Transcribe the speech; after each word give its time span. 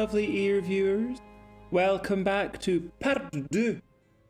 Lovely 0.00 0.34
ear 0.34 0.62
viewers. 0.62 1.18
Welcome 1.70 2.24
back 2.24 2.58
to 2.62 2.90
part 3.00 3.20
2 3.52 3.82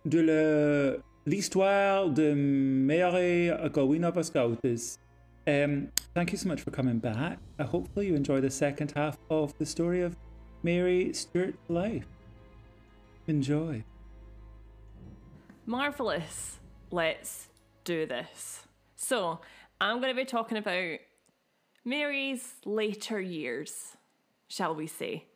de 0.09 1.01
l'histoire 1.27 2.09
de 2.09 2.35
Mary 2.35 3.53
Gowina 3.69 4.11
Pascautis. 4.13 4.99
Um, 5.47 5.93
thank 6.13 6.33
you 6.33 6.39
so 6.39 6.49
much 6.49 6.61
for 6.61 6.73
coming 6.73 6.99
back. 6.99 7.39
I 7.61 7.63
hopefully 7.63 8.09
you 8.09 8.17
enjoy 8.17 8.41
the 8.41 8.51
second 8.51 8.95
half 8.97 9.17
of 9.31 9.57
the 9.59 9.65
story 9.65 10.03
of 10.03 10.17
Mary 10.65 11.13
Stuart's 11.13 11.57
life. 11.69 12.09
Enjoy. 13.29 13.85
Marvelous. 15.67 16.59
Let's 16.91 17.47
do 17.85 18.07
this. 18.07 18.65
So, 18.97 19.39
I'm 19.81 20.01
going 20.01 20.13
to 20.13 20.21
be 20.21 20.25
talking 20.25 20.59
about 20.59 20.99
Mary's 21.85 22.55
later 22.65 23.21
years, 23.21 23.97
shall 24.49 24.75
we 24.75 24.89
say. 24.89 25.27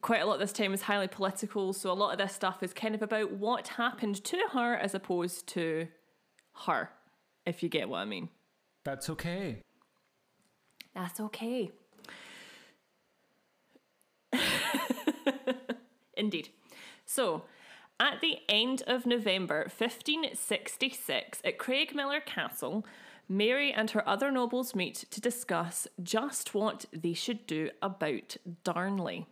Quite 0.00 0.22
a 0.22 0.26
lot 0.26 0.38
this 0.38 0.52
time 0.52 0.72
is 0.72 0.82
highly 0.82 1.08
political, 1.08 1.72
so 1.72 1.90
a 1.90 1.92
lot 1.92 2.12
of 2.12 2.18
this 2.18 2.34
stuff 2.34 2.62
is 2.62 2.72
kind 2.72 2.94
of 2.94 3.02
about 3.02 3.32
what 3.32 3.68
happened 3.68 4.22
to 4.24 4.38
her 4.52 4.74
as 4.74 4.94
opposed 4.94 5.46
to 5.48 5.88
her, 6.66 6.90
if 7.44 7.62
you 7.62 7.68
get 7.68 7.88
what 7.88 7.98
I 7.98 8.04
mean. 8.06 8.30
That's 8.84 9.10
okay. 9.10 9.62
That's 10.94 11.20
okay. 11.20 11.70
Indeed. 16.16 16.48
So, 17.04 17.44
at 17.98 18.20
the 18.20 18.38
end 18.48 18.82
of 18.86 19.04
November 19.04 19.64
1566, 19.76 21.42
at 21.44 21.58
Craigmillar 21.58 22.24
Castle, 22.24 22.86
Mary 23.28 23.72
and 23.72 23.90
her 23.90 24.08
other 24.08 24.30
nobles 24.30 24.74
meet 24.74 25.04
to 25.10 25.20
discuss 25.20 25.86
just 26.02 26.54
what 26.54 26.86
they 26.92 27.12
should 27.12 27.46
do 27.46 27.70
about 27.80 28.36
Darnley. 28.64 29.26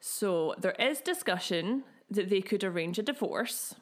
So, 0.00 0.54
there 0.58 0.76
is 0.78 1.00
discussion 1.00 1.84
that 2.10 2.30
they 2.30 2.40
could 2.40 2.64
arrange 2.64 2.98
a 2.98 3.02
divorce 3.02 3.74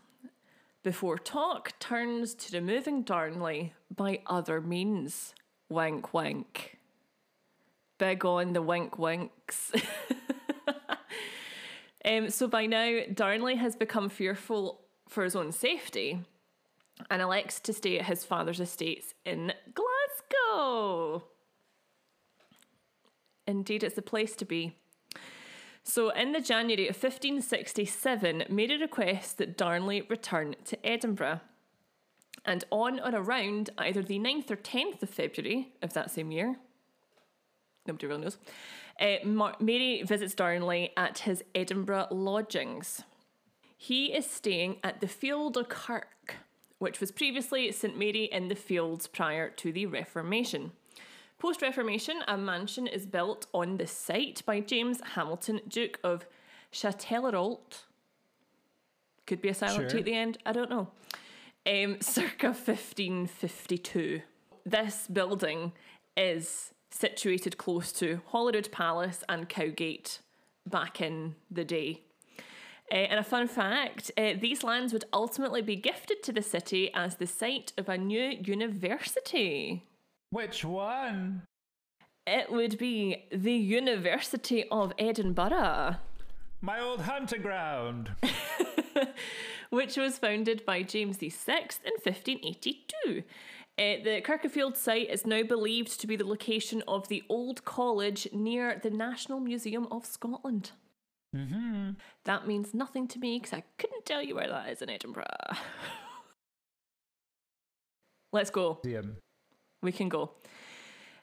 before 0.83 1.19
talk 1.19 1.79
turns 1.79 2.35
to 2.35 2.57
removing 2.57 3.03
Darnley 3.03 3.75
by 3.95 4.21
other 4.27 4.61
means. 4.61 5.35
Wink, 5.69 6.13
wink. 6.15 6.79
Big 7.99 8.25
on 8.25 8.53
the 8.53 8.63
wink 8.63 8.99
winks. 8.99 9.73
um, 12.05 12.31
so 12.31 12.49
by 12.49 12.67
now, 12.67 13.01
Darnley 13.13 13.57
has 13.57 13.77
become 13.77 14.09
fearful 14.09 14.81
for 15.09 15.25
his 15.25 15.37
own 15.37 15.53
safety 15.53 16.21
and 17.11 17.23
elects 17.23 17.61
to 17.61 17.73
stay 17.73 17.99
at 17.99 18.07
his 18.07 18.25
father's 18.25 18.61
estates 18.61 19.15
in 19.25 19.53
Glasgow. 19.75 21.25
Indeed, 23.47 23.83
it's 23.83 23.95
the 23.95 24.03
place 24.03 24.37
to 24.37 24.45
be. 24.45 24.77
So, 25.89 26.11
in 26.11 26.33
the 26.33 26.43
January 26.43 26.87
of 26.87 27.03
1567, 27.03 28.45
Mary 28.51 28.77
requests 28.77 29.33
that 29.33 29.57
Darnley 29.57 30.03
return 30.03 30.55
to 30.67 30.87
Edinburgh. 30.87 31.41
And 32.45 32.63
on 32.71 33.01
or 33.01 33.19
around 33.19 33.71
either 33.79 34.03
the 34.03 34.19
9th 34.19 34.51
or 34.51 34.57
10th 34.57 35.03
of 35.03 35.09
February 35.09 35.73
of 35.81 35.95
that 35.95 36.11
same 36.11 36.31
year, 36.31 36.57
nobody 37.87 38.07
really 38.07 38.21
knows, 38.21 38.37
uh, 39.01 39.17
Mar- 39.25 39.57
Mary 39.61 40.03
visits 40.03 40.35
Darnley 40.35 40.91
at 40.95 41.21
his 41.21 41.43
Edinburgh 41.55 42.09
lodgings. 42.11 43.05
He 43.75 44.13
is 44.13 44.27
staying 44.27 44.81
at 44.85 45.01
the 45.01 45.09
Field 45.09 45.57
of 45.57 45.71
Kirk, 45.71 46.37
which 46.79 47.01
was 47.01 47.11
previously 47.11 47.73
St 47.73 47.97
Mary 47.97 48.25
in 48.25 48.49
the 48.49 48.55
Fields 48.55 49.07
prior 49.07 49.49
to 49.49 49.73
the 49.73 49.87
Reformation. 49.87 50.73
Post 51.39 51.63
Reformation, 51.63 52.21
a 52.27 52.37
mansion 52.37 52.89
is 52.89 53.07
built 53.07 53.47
on 53.55 53.77
the 53.77 53.87
site 53.87 54.43
by 54.45 54.59
James 54.59 55.01
Hamilton, 55.15 55.61
Duke 55.69 56.01
of 56.03 56.27
Châtellerault. 56.73 57.85
Could 59.25 59.41
be 59.41 59.49
a 59.49 59.55
silent 59.55 59.91
Sure. 59.91 60.01
at 60.01 60.05
the 60.05 60.15
end, 60.15 60.39
I 60.45 60.53
don't 60.53 60.69
know. 60.69 60.89
Um, 61.65 61.99
circa 62.01 62.49
1552. 62.49 64.23
This 64.67 65.07
building 65.07 65.73
is 66.17 66.73
situated 66.91 67.57
close 67.57 67.93
to 67.93 68.21
Holyrood 68.27 68.73
Palace 68.73 69.23
and 69.29 69.49
Cowgate 69.49 70.21
back 70.67 71.01
in 71.01 71.37
the 71.51 71.65
day. 71.65 72.03
Uh, 72.91 72.95
and 72.95 73.21
a 73.21 73.25
fun 73.25 73.47
fact 73.47 74.11
uh, 74.17 74.33
these 74.41 74.65
lands 74.65 74.93
would 74.93 75.05
ultimately 75.13 75.63
be 75.63 75.77
gifted 75.77 76.23
to 76.23 76.33
the 76.33 76.43
city 76.43 76.91
as 76.95 77.17
the 77.17 77.27
site 77.27 77.73
of 77.79 77.89
a 77.89 77.97
new 77.99 78.31
university. 78.43 79.85
Which 80.31 80.65
one? 80.65 81.43
It 82.27 82.53
would 82.53 82.77
be 82.77 83.25
the 83.33 83.55
University 83.55 84.69
of 84.71 84.93
Edinburgh, 84.99 85.97
My 86.61 86.81
old 86.81 87.01
hunting 87.01 87.41
ground. 87.41 88.11
which 89.71 89.97
was 89.97 90.19
founded 90.19 90.65
by 90.67 90.83
James 90.83 91.17
VI 91.19 91.69
in 91.85 91.93
1582. 92.03 93.23
Uh, 93.79 93.95
the 94.03 94.21
Kirk 94.23 94.45
o' 94.45 94.49
Field 94.49 94.77
site 94.77 95.09
is 95.09 95.25
now 95.25 95.43
believed 95.43 96.01
to 96.01 96.07
be 96.07 96.17
the 96.17 96.27
location 96.27 96.83
of 96.89 97.09
the 97.09 97.23
old 97.29 97.65
college 97.65 98.27
near 98.33 98.79
the 98.83 98.91
National 98.91 99.41
Museum 99.41 99.87
of 99.91 100.05
Scotland. 100.05 100.73
Mm-hmm. 101.35 101.91
That 102.25 102.47
means 102.47 102.75
nothing 102.75 103.07
to 103.09 103.19
me 103.19 103.39
because 103.39 103.53
I 103.53 103.63
couldn't 103.79 104.05
tell 104.05 104.23
you 104.23 104.35
where 104.35 104.49
that 104.49 104.69
is 104.71 104.83
in 104.83 104.91
Edinburgh. 104.91 105.25
Let's 108.33 108.51
go. 108.51 108.81
Museum. 108.83 109.17
We 109.83 109.93
can 109.93 110.09
go. 110.09 110.33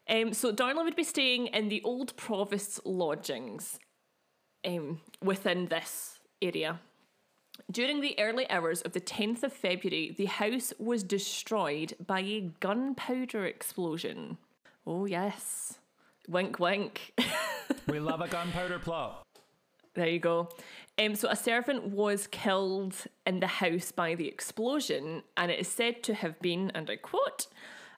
Um, 0.08 0.34
so 0.34 0.52
Darnley 0.52 0.84
would 0.84 0.96
be 0.96 1.04
staying 1.04 1.48
in 1.48 1.70
the 1.70 1.82
old 1.84 2.16
provost's 2.16 2.80
lodgings 2.86 3.80
um, 4.66 5.02
within 5.22 5.68
this 5.68 6.20
area. 6.42 6.80
During 7.72 8.02
the 8.02 8.20
early 8.20 8.50
hours 8.50 8.82
of 8.82 8.92
the 8.92 9.02
10th 9.02 9.44
of 9.44 9.54
February, 9.54 10.14
the 10.16 10.26
house 10.26 10.74
was 10.78 11.04
destroyed 11.04 11.96
by 12.06 12.20
a 12.20 12.52
gunpowder 12.60 13.46
explosion. 13.46 14.38
Oh, 14.86 15.06
yes. 15.06 15.80
Wink, 16.28 16.60
wink. 16.60 17.14
We 17.88 18.00
love 18.00 18.22
a 18.22 18.28
gunpowder 18.28 18.80
plot. 18.80 19.24
There 19.94 20.08
you 20.08 20.20
go. 20.20 20.50
Um, 20.98 21.16
so 21.16 21.30
a 21.30 21.36
servant 21.36 21.86
was 21.86 22.28
killed 22.28 22.96
in 23.26 23.40
the 23.40 23.48
house 23.48 23.92
by 23.92 24.16
the 24.16 24.28
explosion, 24.28 25.24
and 25.38 25.52
it 25.52 25.60
is 25.60 25.68
said 25.68 26.04
to 26.04 26.14
have 26.14 26.40
been, 26.42 26.72
and 26.74 26.90
I 26.90 26.96
quote, 26.96 27.48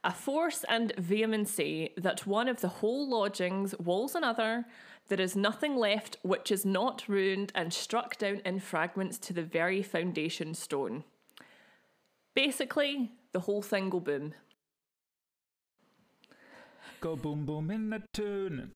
a 0.03 0.13
force 0.13 0.63
and 0.69 0.93
vehemency 0.97 1.91
that 1.97 2.27
one 2.27 2.47
of 2.47 2.61
the 2.61 2.67
whole 2.67 3.07
lodgings 3.09 3.75
walls 3.79 4.15
another, 4.15 4.65
there 5.09 5.21
is 5.21 5.35
nothing 5.35 5.75
left 5.75 6.17
which 6.21 6.51
is 6.51 6.65
not 6.65 7.03
ruined 7.07 7.51
and 7.55 7.73
struck 7.73 8.17
down 8.17 8.41
in 8.45 8.59
fragments 8.59 9.17
to 9.19 9.33
the 9.33 9.43
very 9.43 9.81
foundation 9.81 10.53
stone. 10.53 11.03
Basically, 12.35 13.11
the 13.31 13.41
whole 13.41 13.61
thing 13.61 13.89
go 13.89 13.99
boom. 13.99 14.33
Go 16.99 17.15
boom 17.15 17.45
boom 17.45 17.71
in 17.71 17.89
the 17.89 18.01
tune. 18.13 18.71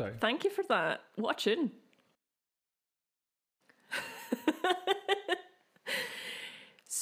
Sorry. 0.00 0.14
Thank 0.20 0.44
you 0.44 0.50
for 0.50 0.62
that. 0.68 1.00
What 1.16 1.40
a 1.40 1.42
tune. 1.42 1.72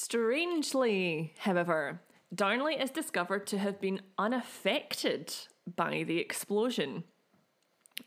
Strangely, 0.09 1.35
however, 1.39 2.01
Darnley 2.33 2.77
is 2.77 2.93
discovered 2.93 3.45
to 3.49 3.59
have 3.59 3.81
been 3.81 4.03
unaffected 4.17 5.35
by 5.75 6.05
the 6.05 6.21
explosion. 6.21 7.03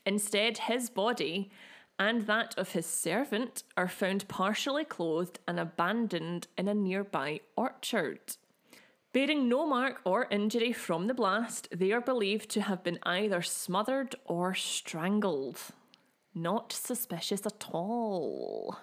Instead, 0.05 0.59
his 0.59 0.89
body 0.89 1.51
and 1.99 2.21
that 2.21 2.57
of 2.57 2.71
his 2.71 2.85
servant 2.85 3.63
are 3.75 3.89
found 3.89 4.29
partially 4.29 4.85
clothed 4.85 5.39
and 5.45 5.59
abandoned 5.59 6.47
in 6.57 6.69
a 6.69 6.73
nearby 6.73 7.41
orchard. 7.57 8.37
Bearing 9.11 9.49
no 9.49 9.67
mark 9.67 9.99
or 10.05 10.25
injury 10.31 10.71
from 10.71 11.07
the 11.07 11.13
blast, 11.13 11.67
they 11.69 11.91
are 11.91 11.99
believed 11.99 12.49
to 12.51 12.61
have 12.61 12.81
been 12.81 12.99
either 13.03 13.41
smothered 13.41 14.15
or 14.23 14.55
strangled. 14.55 15.59
Not 16.33 16.71
suspicious 16.71 17.45
at 17.45 17.65
all. 17.73 18.77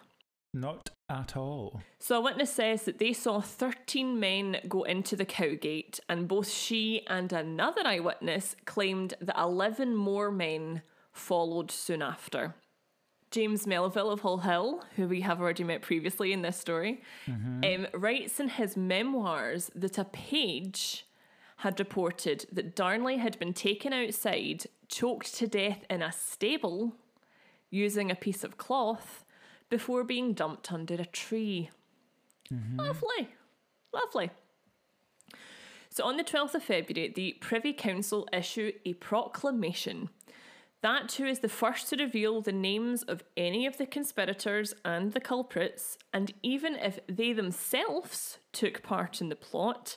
Not 0.52 0.90
at 1.08 1.36
all. 1.36 1.80
So, 1.98 2.18
a 2.18 2.20
witness 2.20 2.52
says 2.52 2.82
that 2.82 2.98
they 2.98 3.12
saw 3.12 3.40
13 3.40 4.18
men 4.18 4.58
go 4.68 4.82
into 4.82 5.16
the 5.16 5.24
Cowgate, 5.24 6.00
and 6.08 6.28
both 6.28 6.48
she 6.48 7.06
and 7.06 7.32
another 7.32 7.82
eyewitness 7.84 8.56
claimed 8.64 9.14
that 9.20 9.38
11 9.38 9.94
more 9.94 10.30
men 10.30 10.82
followed 11.12 11.70
soon 11.70 12.02
after. 12.02 12.54
James 13.30 13.66
Melville 13.66 14.10
of 14.10 14.22
Halhill, 14.22 14.82
who 14.96 15.08
we 15.08 15.20
have 15.22 15.40
already 15.40 15.64
met 15.64 15.82
previously 15.82 16.32
in 16.32 16.42
this 16.42 16.56
story, 16.56 17.02
um, 17.64 17.86
writes 17.92 18.40
in 18.40 18.48
his 18.48 18.76
memoirs 18.76 19.70
that 19.74 19.98
a 19.98 20.04
page 20.04 21.04
had 21.58 21.78
reported 21.78 22.46
that 22.52 22.76
Darnley 22.76 23.16
had 23.16 23.38
been 23.38 23.52
taken 23.52 23.92
outside, 23.92 24.66
choked 24.88 25.34
to 25.34 25.46
death 25.46 25.84
in 25.90 26.02
a 26.02 26.12
stable 26.12 26.94
using 27.70 28.10
a 28.10 28.14
piece 28.14 28.44
of 28.44 28.56
cloth 28.56 29.25
before 29.68 30.04
being 30.04 30.32
dumped 30.32 30.72
under 30.72 30.94
a 30.94 31.06
tree. 31.06 31.70
Mm-hmm. 32.52 32.78
Lovely. 32.78 33.28
Lovely. 33.92 34.30
So 35.90 36.04
on 36.04 36.16
the 36.16 36.24
12th 36.24 36.54
of 36.54 36.62
February, 36.62 37.12
the 37.14 37.36
Privy 37.40 37.72
Council 37.72 38.28
issue 38.32 38.72
a 38.84 38.94
proclamation. 38.94 40.10
That 40.82 41.08
too 41.08 41.24
is 41.24 41.38
the 41.38 41.48
first 41.48 41.88
to 41.88 41.96
reveal 41.96 42.42
the 42.42 42.52
names 42.52 43.02
of 43.02 43.24
any 43.36 43.66
of 43.66 43.78
the 43.78 43.86
conspirators 43.86 44.74
and 44.84 45.12
the 45.12 45.20
culprits, 45.20 45.96
and 46.12 46.32
even 46.42 46.76
if 46.76 47.00
they 47.08 47.32
themselves 47.32 48.38
took 48.52 48.82
part 48.82 49.20
in 49.20 49.30
the 49.30 49.36
plot, 49.36 49.96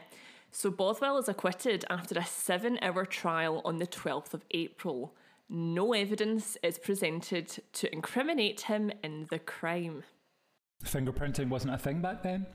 So 0.50 0.70
Bothwell 0.70 1.19
is 1.19 1.28
acquitted 1.28 1.84
after 1.88 2.19
a 2.19 2.25
seven 2.25 2.78
hour 2.82 3.05
trial 3.05 3.62
on 3.64 3.76
the 3.76 3.87
12th 3.87 4.34
of 4.34 4.44
April. 4.50 5.14
No 5.49 5.93
evidence 5.93 6.56
is 6.64 6.78
presented 6.78 7.62
to 7.75 7.93
incriminate 7.93 8.62
him 8.62 8.90
in 9.05 9.26
the 9.31 9.38
crime. 9.38 10.02
Fingerprinting 10.84 11.49
wasn't 11.49 11.75
a 11.75 11.78
thing 11.78 12.00
back 12.00 12.22
then? 12.22 12.46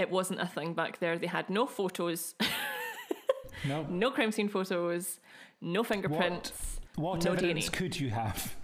It 0.00 0.10
wasn't 0.10 0.40
a 0.40 0.46
thing 0.46 0.72
back 0.72 0.98
there. 0.98 1.18
They 1.18 1.26
had 1.26 1.50
no 1.50 1.66
photos, 1.66 2.34
No. 3.68 3.82
no 3.90 4.10
crime 4.10 4.32
scene 4.32 4.48
photos, 4.48 5.20
no 5.60 5.82
fingerprints. 5.84 6.80
What 6.96 7.22
No 7.24 7.32
evidence 7.32 7.68
DNA. 7.68 7.72
could 7.72 8.00
you 8.00 8.08
have? 8.08 8.56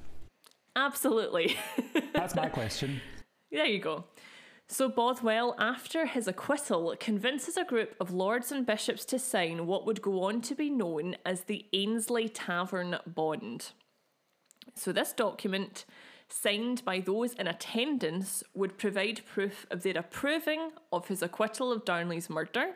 Absolutely. 0.74 1.56
That's 2.14 2.34
my 2.34 2.48
question. 2.48 3.00
There 3.52 3.66
you 3.66 3.78
go. 3.80 4.04
So 4.68 4.88
Bothwell, 4.88 5.54
after 5.58 6.06
his 6.06 6.26
acquittal, 6.26 6.96
convinces 6.98 7.56
a 7.58 7.64
group 7.64 7.94
of 8.00 8.10
lords 8.10 8.50
and 8.50 8.64
bishops 8.66 9.04
to 9.06 9.18
sign 9.18 9.66
what 9.66 9.86
would 9.86 10.00
go 10.02 10.24
on 10.24 10.40
to 10.42 10.54
be 10.54 10.70
known 10.70 11.16
as 11.24 11.42
the 11.42 11.66
Ainslie 11.74 12.28
Tavern 12.30 12.96
Bond. 13.06 13.72
So 14.74 14.90
this 14.92 15.12
document, 15.12 15.84
signed 16.28 16.84
by 16.84 17.00
those 17.00 17.32
in 17.34 17.46
attendance, 17.46 18.42
would 18.54 18.78
provide 18.78 19.24
proof 19.26 19.66
of 19.70 19.82
their 19.82 19.96
approving 19.98 20.70
of 20.92 21.08
his 21.08 21.22
acquittal 21.22 21.72
of 21.72 21.84
Darnley's 21.84 22.30
murder, 22.30 22.74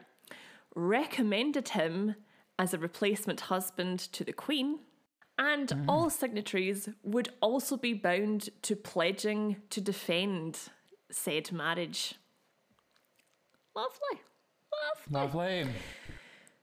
recommended 0.74 1.70
him 1.70 2.14
as 2.58 2.74
a 2.74 2.78
replacement 2.78 3.40
husband 3.42 3.98
to 3.98 4.22
the 4.24 4.32
Queen, 4.32 4.80
and 5.38 5.68
mm. 5.68 5.84
all 5.88 6.10
signatories 6.10 6.88
would 7.02 7.30
also 7.40 7.76
be 7.76 7.94
bound 7.94 8.50
to 8.62 8.76
pledging 8.76 9.56
to 9.70 9.80
defend 9.80 10.58
said 11.10 11.50
marriage. 11.52 12.14
Lovely. 13.74 14.20
Lovely. 15.10 15.64
Lovely. 15.64 15.72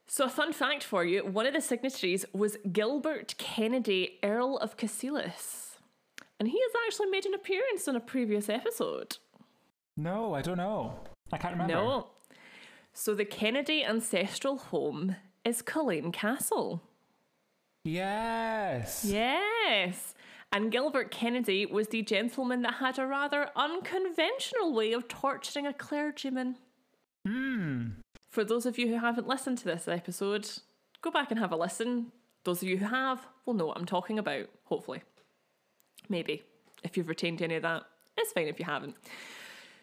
So, 0.07 0.25
a 0.25 0.29
fun 0.29 0.53
fact 0.53 0.83
for 0.83 1.03
you 1.03 1.25
one 1.25 1.45
of 1.45 1.53
the 1.53 1.61
signatories 1.61 2.25
was 2.33 2.57
Gilbert 2.71 3.35
Kennedy, 3.37 4.19
Earl 4.23 4.57
of 4.57 4.77
Cassilis. 4.77 5.66
And 6.39 6.49
he 6.49 6.59
has 6.59 6.71
actually 6.85 7.07
made 7.09 7.25
an 7.25 7.33
appearance 7.33 7.87
on 7.87 7.95
a 7.95 7.99
previous 7.99 8.49
episode. 8.49 9.17
No, 9.95 10.33
I 10.33 10.41
don't 10.41 10.57
know. 10.57 10.93
I 11.31 11.37
can't 11.37 11.53
remember. 11.53 11.73
No. 11.73 12.07
So, 12.93 13.13
the 13.13 13.25
Kennedy 13.25 13.83
ancestral 13.83 14.57
home 14.57 15.15
is 15.43 15.61
Culzean 15.61 16.13
Castle. 16.13 16.81
Yes. 17.83 19.05
Yes. 19.05 20.13
And 20.51 20.71
Gilbert 20.71 21.11
Kennedy 21.11 21.65
was 21.65 21.87
the 21.87 22.01
gentleman 22.01 22.61
that 22.61 22.75
had 22.75 22.97
a 22.97 23.05
rather 23.05 23.49
unconventional 23.55 24.73
way 24.73 24.93
of 24.93 25.07
torturing 25.07 25.67
a 25.67 25.73
clergyman. 25.73 26.55
Hmm. 27.25 27.87
For 28.29 28.43
those 28.43 28.65
of 28.65 28.77
you 28.77 28.87
who 28.87 28.99
haven't 28.99 29.27
listened 29.27 29.57
to 29.59 29.65
this 29.65 29.87
episode, 29.87 30.49
go 31.01 31.11
back 31.11 31.31
and 31.31 31.39
have 31.39 31.51
a 31.51 31.57
listen. 31.57 32.11
Those 32.43 32.61
of 32.61 32.69
you 32.69 32.77
who 32.77 32.85
have 32.85 33.25
will 33.45 33.53
know 33.53 33.65
what 33.67 33.77
I'm 33.77 33.85
talking 33.85 34.19
about, 34.19 34.47
hopefully. 34.65 35.01
Maybe. 36.09 36.43
If 36.83 36.97
you've 36.97 37.09
retained 37.09 37.41
any 37.41 37.55
of 37.55 37.63
that, 37.63 37.83
it's 38.17 38.31
fine 38.31 38.47
if 38.47 38.59
you 38.59 38.65
haven't. 38.65 38.95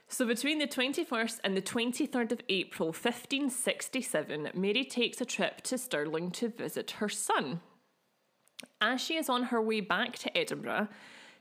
So, 0.09 0.27
between 0.27 0.59
the 0.59 0.67
21st 0.67 1.41
and 1.43 1.57
the 1.57 1.63
23rd 1.63 2.33
of 2.33 2.41
April 2.49 2.89
1567, 2.89 4.51
Mary 4.55 4.85
takes 4.85 5.21
a 5.21 5.25
trip 5.25 5.63
to 5.63 5.79
Stirling 5.79 6.31
to 6.33 6.49
visit 6.49 6.93
her 6.93 7.09
son. 7.09 7.61
As 8.81 9.01
she 9.01 9.17
is 9.17 9.29
on 9.29 9.45
her 9.45 9.61
way 9.61 9.81
back 9.81 10.17
to 10.19 10.37
Edinburgh, 10.37 10.89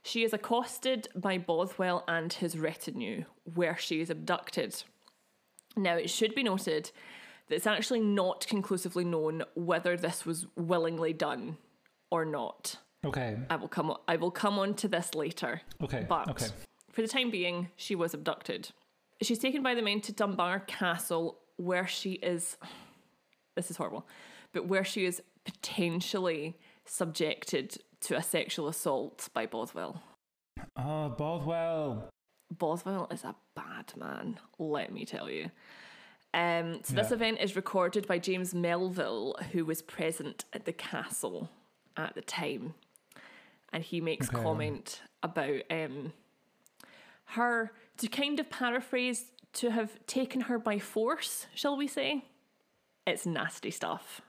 she 0.01 0.23
is 0.23 0.33
accosted 0.33 1.07
by 1.15 1.37
Bothwell 1.37 2.03
and 2.07 2.31
his 2.31 2.57
retinue, 2.57 3.25
where 3.43 3.77
she 3.77 4.01
is 4.01 4.09
abducted. 4.09 4.83
Now, 5.75 5.95
it 5.95 6.09
should 6.09 6.35
be 6.35 6.43
noted 6.43 6.91
that 7.47 7.55
it's 7.55 7.67
actually 7.67 8.01
not 8.01 8.47
conclusively 8.47 9.05
known 9.05 9.43
whether 9.55 9.97
this 9.97 10.25
was 10.25 10.45
willingly 10.55 11.13
done 11.13 11.57
or 12.09 12.25
not. 12.25 12.77
Okay. 13.05 13.37
I 13.49 13.55
will 13.55 13.67
come. 13.67 13.95
I 14.07 14.15
will 14.15 14.31
come 14.31 14.59
on 14.59 14.73
to 14.75 14.87
this 14.87 15.13
later. 15.13 15.61
Okay. 15.81 16.05
But 16.07 16.29
okay. 16.29 16.47
for 16.91 17.01
the 17.01 17.07
time 17.07 17.31
being, 17.31 17.69
she 17.75 17.95
was 17.95 18.13
abducted. 18.13 18.69
She's 19.21 19.39
taken 19.39 19.61
by 19.61 19.75
the 19.75 19.81
men 19.81 20.01
to 20.01 20.11
Dunbar 20.11 20.61
Castle, 20.61 21.39
where 21.57 21.87
she 21.87 22.13
is. 22.13 22.57
This 23.55 23.69
is 23.69 23.77
horrible, 23.77 24.07
but 24.51 24.65
where 24.65 24.83
she 24.83 25.05
is 25.05 25.21
potentially 25.45 26.57
subjected 26.85 27.77
to 28.01 28.15
a 28.15 28.23
sexual 28.23 28.67
assault 28.67 29.29
by 29.31 29.45
Bothwell. 29.45 30.01
Oh, 30.75 31.09
Bothwell. 31.09 32.09
Bothwell 32.51 33.07
is 33.11 33.23
a 33.23 33.35
bad 33.55 33.93
man, 33.95 34.39
let 34.57 34.91
me 34.91 35.05
tell 35.05 35.29
you. 35.29 35.51
Um, 36.33 36.79
so 36.83 36.95
this 36.95 37.11
event 37.11 37.39
is 37.41 37.55
recorded 37.55 38.07
by 38.07 38.17
James 38.17 38.55
Melville, 38.55 39.35
who 39.51 39.65
was 39.65 39.83
present 39.83 40.45
at 40.51 40.65
the 40.65 40.73
castle 40.73 41.49
at 41.95 42.15
the 42.15 42.21
time, 42.21 42.73
and 43.73 43.83
he 43.83 43.99
makes 43.99 44.29
Okay. 44.29 44.41
comment 44.41 45.01
about 45.21 45.61
um, 45.69 46.13
her 47.25 47.71
to 47.97 48.07
kind 48.07 48.39
of 48.39 48.49
paraphrase 48.49 49.25
to 49.53 49.71
have 49.71 50.05
taken 50.07 50.41
her 50.41 50.57
by 50.57 50.79
force, 50.79 51.47
shall 51.53 51.75
we 51.77 51.87
say? 51.87 52.25
It's 53.05 53.25
nasty 53.25 53.71
stuff, 53.71 54.21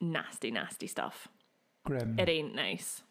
nasty, 0.00 0.50
nasty 0.50 0.86
stuff. 0.86 1.28
Grim. 1.84 2.16
It 2.18 2.28
ain't 2.28 2.54
nice. 2.54 3.02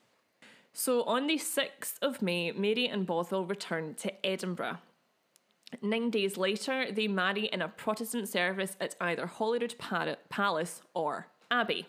So 0.74 1.04
on 1.04 1.28
the 1.28 1.38
6th 1.38 1.96
of 2.02 2.22
May, 2.22 2.52
Mary 2.52 2.88
and 2.88 3.06
Bothwell 3.06 3.46
returned 3.46 3.98
to 4.00 4.26
Edinburgh. 4.26 4.80
Nine 5.82 6.10
days 6.10 6.38
later, 6.38 6.92
they 6.92 7.08
marry 7.08 7.46
in 7.46 7.62
a 7.62 7.68
Protestant 7.70 8.28
service 8.28 8.76
at 8.82 8.96
either 9.00 9.26
Holyrood 9.26 9.76
Palace 10.30 10.82
or 10.94 11.28
Abbey. 11.50 11.88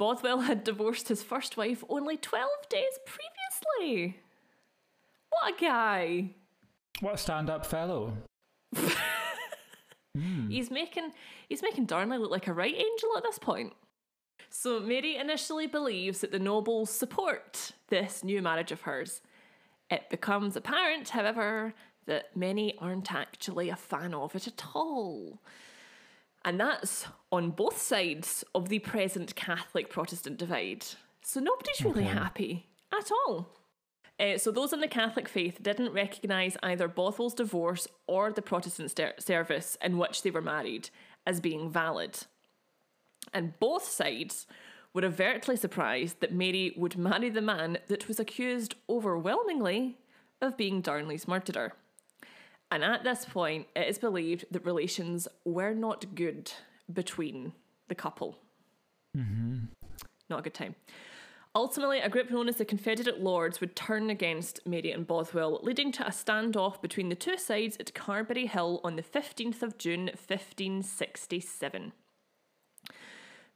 Bothwell 0.00 0.40
had 0.40 0.64
divorced 0.64 1.08
his 1.08 1.22
first 1.22 1.58
wife 1.58 1.84
only 1.90 2.16
12 2.16 2.48
days 2.70 2.98
previously. 3.04 4.18
What 5.28 5.54
a 5.54 5.60
guy! 5.60 6.30
What 7.00 7.14
a 7.14 7.18
stand-up 7.18 7.66
fellow. 7.66 8.14
Hmm. 10.18 10.50
He's 10.50 10.72
making 10.72 11.12
he's 11.48 11.62
making 11.62 11.84
Darnley 11.84 12.18
look 12.18 12.32
like 12.32 12.48
a 12.48 12.52
right 12.52 12.74
angel 12.74 13.16
at 13.16 13.22
this 13.22 13.38
point. 13.38 13.74
So 14.48 14.80
Mary 14.80 15.14
initially 15.14 15.68
believes 15.68 16.20
that 16.20 16.32
the 16.32 16.40
nobles 16.40 16.90
support 16.90 17.70
this 17.90 18.24
new 18.24 18.42
marriage 18.42 18.72
of 18.72 18.80
hers. 18.80 19.22
It 19.88 20.10
becomes 20.10 20.56
apparent, 20.56 21.10
however, 21.10 21.74
that 22.06 22.36
many 22.36 22.76
aren't 22.78 23.14
actually 23.14 23.68
a 23.68 23.76
fan 23.76 24.12
of 24.12 24.34
it 24.34 24.48
at 24.48 24.64
all. 24.74 25.38
And 26.44 26.58
that's 26.58 27.06
on 27.30 27.50
both 27.50 27.80
sides 27.80 28.44
of 28.54 28.68
the 28.68 28.78
present 28.78 29.34
Catholic 29.36 29.90
Protestant 29.90 30.38
divide. 30.38 30.84
So 31.22 31.40
nobody's 31.40 31.84
really 31.84 32.04
Okay. 32.04 32.12
happy 32.14 32.66
at 32.92 33.10
all. 33.12 33.50
Uh, 34.18 34.36
so 34.38 34.50
those 34.50 34.72
in 34.72 34.80
the 34.80 34.88
Catholic 34.88 35.28
faith 35.28 35.62
didn't 35.62 35.92
recognise 35.92 36.56
either 36.62 36.88
Bothwell's 36.88 37.34
divorce 37.34 37.86
or 38.06 38.32
the 38.32 38.42
Protestant 38.42 38.90
ster- 38.90 39.14
service 39.18 39.76
in 39.82 39.96
which 39.98 40.22
they 40.22 40.30
were 40.30 40.42
married 40.42 40.90
as 41.26 41.40
being 41.40 41.70
valid. 41.70 42.18
And 43.32 43.58
both 43.60 43.84
sides 43.84 44.46
were 44.92 45.04
overtly 45.04 45.56
surprised 45.56 46.20
that 46.20 46.32
Mary 46.32 46.72
would 46.76 46.96
marry 46.98 47.30
the 47.30 47.40
man 47.42 47.78
that 47.88 48.08
was 48.08 48.18
accused 48.18 48.74
overwhelmingly 48.88 49.98
of 50.40 50.56
being 50.56 50.80
Darnley's 50.80 51.28
murderer. 51.28 51.72
And 52.70 52.84
at 52.84 53.02
this 53.02 53.24
point, 53.24 53.66
it 53.74 53.88
is 53.88 53.98
believed 53.98 54.44
that 54.50 54.64
relations 54.64 55.26
were 55.44 55.74
not 55.74 56.14
good 56.14 56.52
between 56.92 57.52
the 57.88 57.94
couple. 57.94 58.38
Mm-hmm. 59.16 59.66
Not 60.28 60.40
a 60.40 60.42
good 60.42 60.54
time. 60.54 60.76
Ultimately, 61.52 61.98
a 61.98 62.08
group 62.08 62.30
known 62.30 62.48
as 62.48 62.56
the 62.56 62.64
Confederate 62.64 63.20
Lords 63.20 63.60
would 63.60 63.74
turn 63.74 64.08
against 64.08 64.64
Mary 64.64 64.92
and 64.92 65.04
Bothwell, 65.04 65.58
leading 65.64 65.90
to 65.92 66.06
a 66.06 66.10
standoff 66.10 66.80
between 66.80 67.08
the 67.08 67.16
two 67.16 67.36
sides 67.36 67.76
at 67.80 67.92
Carberry 67.92 68.46
Hill 68.46 68.80
on 68.84 68.94
the 68.94 69.02
15th 69.02 69.60
of 69.60 69.76
June 69.76 70.04
1567. 70.04 71.92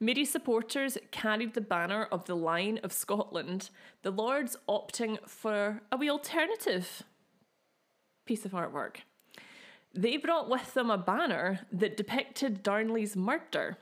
Mary's 0.00 0.30
supporters 0.30 0.98
carried 1.12 1.54
the 1.54 1.60
banner 1.60 2.08
of 2.10 2.24
the 2.24 2.34
Lion 2.34 2.80
of 2.82 2.92
Scotland, 2.92 3.70
the 4.02 4.10
Lords 4.10 4.56
opting 4.68 5.18
for 5.28 5.80
a 5.92 5.96
wee 5.96 6.10
alternative 6.10 7.04
piece 8.24 8.44
of 8.44 8.52
artwork. 8.52 8.96
They 9.94 10.16
brought 10.16 10.50
with 10.50 10.74
them 10.74 10.90
a 10.90 10.98
banner 10.98 11.60
that 11.72 11.96
depicted 11.96 12.62
Darnley's 12.62 13.16
murder, 13.16 13.78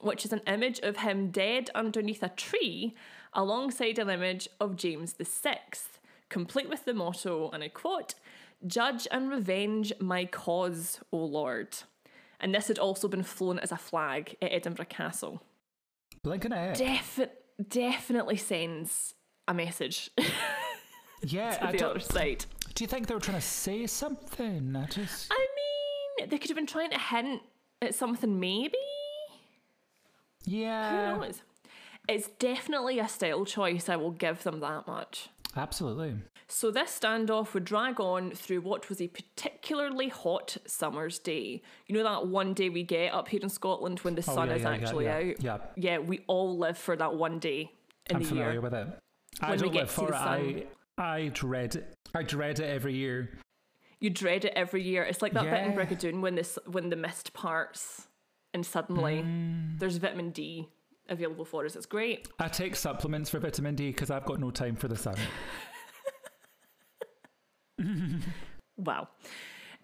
which 0.00 0.24
is 0.24 0.32
an 0.32 0.42
image 0.46 0.78
of 0.80 0.98
him 0.98 1.30
dead 1.30 1.70
underneath 1.74 2.22
a 2.22 2.28
tree 2.28 2.94
alongside 3.32 3.98
an 3.98 4.10
image 4.10 4.48
of 4.60 4.76
James 4.76 5.14
VI, 5.20 5.58
complete 6.28 6.68
with 6.68 6.84
the 6.84 6.94
motto, 6.94 7.50
and 7.50 7.62
I 7.64 7.68
quote, 7.68 8.14
Judge 8.64 9.08
and 9.10 9.28
revenge 9.28 9.92
my 9.98 10.24
cause, 10.24 11.00
O 11.10 11.18
Lord. 11.18 11.76
And 12.38 12.54
this 12.54 12.68
had 12.68 12.78
also 12.78 13.08
been 13.08 13.22
flown 13.22 13.58
as 13.58 13.72
a 13.72 13.76
flag 13.76 14.36
at 14.40 14.52
Edinburgh 14.52 14.86
Castle. 14.86 15.42
Blinking 16.22 16.52
it. 16.52 16.76
Defi- 16.76 17.26
definitely 17.68 18.36
sends 18.36 19.14
a 19.48 19.54
message 19.54 20.10
yeah, 21.22 21.50
to 21.52 21.66
I 21.66 21.72
the 21.72 21.90
other 21.90 22.00
side. 22.00 22.44
Do 22.74 22.84
you 22.84 22.88
think 22.88 23.06
they 23.06 23.14
were 23.14 23.20
trying 23.20 23.38
to 23.40 23.46
say 23.46 23.86
something? 23.86 24.74
I 24.76 24.86
just. 24.86 25.28
I 25.30 25.46
mean, 26.18 26.28
they 26.28 26.38
could 26.38 26.50
have 26.50 26.56
been 26.56 26.66
trying 26.66 26.90
to 26.90 26.98
hint 26.98 27.42
at 27.80 27.94
something, 27.94 28.38
maybe? 28.40 28.76
Yeah. 30.44 31.14
Who 31.14 31.20
knows? 31.20 31.42
It's 32.08 32.28
definitely 32.38 32.98
a 32.98 33.08
style 33.08 33.44
choice, 33.44 33.88
I 33.88 33.96
will 33.96 34.10
give 34.10 34.42
them 34.42 34.60
that 34.60 34.86
much. 34.86 35.28
Absolutely. 35.56 36.16
So 36.48 36.70
this 36.70 36.98
standoff 36.98 37.54
would 37.54 37.64
drag 37.64 38.00
on 38.00 38.32
through 38.32 38.62
what 38.62 38.88
was 38.88 39.00
a 39.00 39.08
particularly 39.08 40.08
hot 40.08 40.56
summer's 40.66 41.18
day. 41.18 41.62
You 41.86 41.94
know 41.94 42.02
that 42.02 42.26
one 42.26 42.54
day 42.54 42.68
we 42.68 42.82
get 42.82 43.14
up 43.14 43.28
here 43.28 43.40
in 43.42 43.48
Scotland 43.48 44.00
when 44.00 44.14
the 44.16 44.24
Oh, 44.28 44.34
sun 44.34 44.48
yeah, 44.48 44.54
is 44.56 44.62
yeah, 44.62 44.70
actually 44.70 45.04
yeah. 45.04 45.16
out. 45.16 45.42
Yeah. 45.42 45.58
Yeah, 45.76 45.98
we 45.98 46.20
all 46.26 46.58
live 46.58 46.76
for 46.76 46.96
that 46.96 47.14
one 47.14 47.38
day 47.38 47.70
in 48.10 48.16
I'm 48.16 48.22
the 48.22 48.28
familiar 48.28 48.60
with 48.60 48.74
it. 48.74 48.88
I 49.40 49.56
don't 49.56 49.72
live 49.72 49.88
to 49.88 49.94
for 49.94 50.08
it. 50.08 50.14
I, 50.14 50.64
I 50.98 51.28
dread 51.32 51.76
it. 51.76 51.94
I 52.14 52.22
dread 52.22 52.60
it 52.60 52.68
every 52.68 52.94
year. 52.94 53.30
You 54.00 54.10
dread 54.10 54.44
it 54.44 54.52
every 54.56 54.82
year. 54.82 55.02
It's 55.04 55.22
like 55.22 55.32
that 55.34 55.44
bit 55.44 55.64
in 55.64 55.72
Brigadoon 55.74 56.20
when 56.20 56.34
this 56.34 56.58
when 56.66 56.90
the 56.90 56.96
mist 56.96 57.32
parts 57.32 58.08
and 58.52 58.66
suddenly 58.66 59.22
Mm. 59.22 59.78
there's 59.78 59.96
vitamin 59.96 60.30
D 60.30 60.68
available 61.08 61.44
for 61.44 61.64
us. 61.64 61.76
It's 61.76 61.86
great. 61.86 62.28
I 62.38 62.48
take 62.48 62.76
supplements 62.76 63.30
for 63.30 63.38
vitamin 63.38 63.74
D 63.76 63.88
because 63.90 64.10
I've 64.10 64.24
got 64.24 64.40
no 64.40 64.50
time 64.50 64.76
for 64.76 64.88
the 64.88 64.96
sun. 64.96 65.16
Wow. 68.76 69.08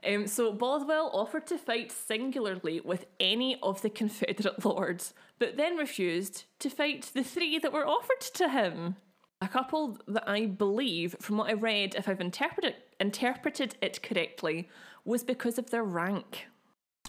Um, 0.06 0.26
so 0.26 0.52
Bothwell 0.52 1.10
offered 1.12 1.46
to 1.48 1.58
fight 1.58 1.90
singularly 1.92 2.80
with 2.80 3.06
any 3.20 3.58
of 3.62 3.82
the 3.82 3.90
Confederate 3.90 4.64
lords, 4.64 5.12
but 5.38 5.56
then 5.56 5.76
refused 5.76 6.44
to 6.60 6.70
fight 6.70 7.10
the 7.14 7.24
three 7.24 7.58
that 7.58 7.72
were 7.72 7.86
offered 7.86 8.20
to 8.34 8.48
him. 8.48 8.96
A 9.40 9.48
couple 9.48 9.98
that 10.08 10.28
I 10.28 10.46
believe, 10.46 11.14
from 11.20 11.38
what 11.38 11.48
I 11.48 11.54
read, 11.54 11.94
if 11.94 12.08
I've 12.08 12.20
interpreted 12.20 12.74
interpreted 12.98 13.76
it 13.80 14.02
correctly, 14.02 14.68
was 15.04 15.22
because 15.22 15.58
of 15.58 15.70
their 15.70 15.84
rank. 15.84 16.48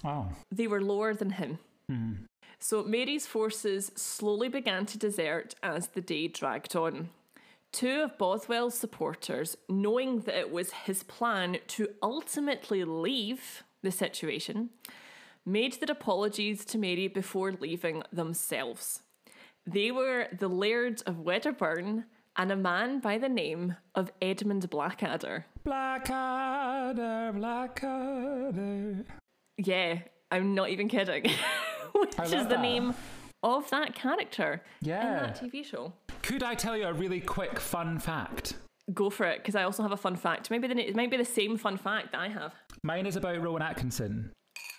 Oh. 0.03 0.29
They 0.51 0.67
were 0.67 0.81
lower 0.81 1.13
than 1.13 1.31
him. 1.31 1.57
Hmm. 1.89 2.13
So 2.59 2.83
Mary's 2.83 3.25
forces 3.25 3.91
slowly 3.95 4.49
began 4.49 4.85
to 4.87 4.97
desert 4.97 5.55
as 5.63 5.87
the 5.87 6.01
day 6.01 6.27
dragged 6.27 6.75
on. 6.75 7.09
Two 7.71 8.01
of 8.01 8.17
Bothwell's 8.17 8.75
supporters, 8.77 9.55
knowing 9.67 10.21
that 10.21 10.35
it 10.37 10.51
was 10.51 10.71
his 10.71 11.03
plan 11.03 11.57
to 11.67 11.89
ultimately 12.01 12.83
leave 12.83 13.63
the 13.81 13.91
situation, 13.91 14.69
made 15.45 15.73
their 15.73 15.91
apologies 15.91 16.65
to 16.65 16.77
Mary 16.77 17.07
before 17.07 17.53
leaving 17.53 18.03
themselves. 18.11 19.01
They 19.65 19.91
were 19.91 20.27
the 20.37 20.47
Lairds 20.47 21.01
of 21.03 21.19
Wedderburn 21.19 22.05
and 22.39 22.51
a 22.53 22.55
man 22.55 22.99
by 23.01 23.17
the 23.17 23.27
name 23.27 23.75
of 23.95 24.11
Edmund 24.21 24.69
Blackadder. 24.69 25.45
Blackadder, 25.65 27.33
Blackadder. 27.35 29.03
Yeah, 29.57 29.99
I'm 30.31 30.55
not 30.55 30.69
even 30.69 30.87
kidding. 30.87 31.29
Which 31.93 32.17
is 32.17 32.31
the 32.31 32.45
that. 32.45 32.61
name 32.61 32.95
of 33.43 33.69
that 33.71 33.93
character 33.93 34.61
in 34.81 34.87
Yeah. 34.87 35.19
that 35.19 35.41
TV 35.41 35.65
show. 35.65 35.91
Could 36.23 36.41
I 36.41 36.55
tell 36.55 36.77
you 36.77 36.85
a 36.87 36.93
really 36.93 37.19
quick 37.19 37.59
fun 37.59 37.99
fact? 37.99 38.53
Go 38.93 39.09
for 39.09 39.25
it, 39.25 39.39
because 39.39 39.55
I 39.55 39.63
also 39.63 39.83
have 39.83 39.91
a 39.91 39.97
fun 39.97 40.15
fact. 40.15 40.49
Maybe 40.49 40.67
the, 40.67 40.77
it 40.79 40.95
might 40.95 41.11
be 41.11 41.17
the 41.17 41.25
same 41.25 41.57
fun 41.57 41.75
fact 41.75 42.13
that 42.13 42.21
I 42.21 42.29
have. 42.29 42.53
Mine 42.83 43.05
is 43.05 43.17
about 43.17 43.41
Rowan 43.41 43.61
Atkinson. 43.61 44.31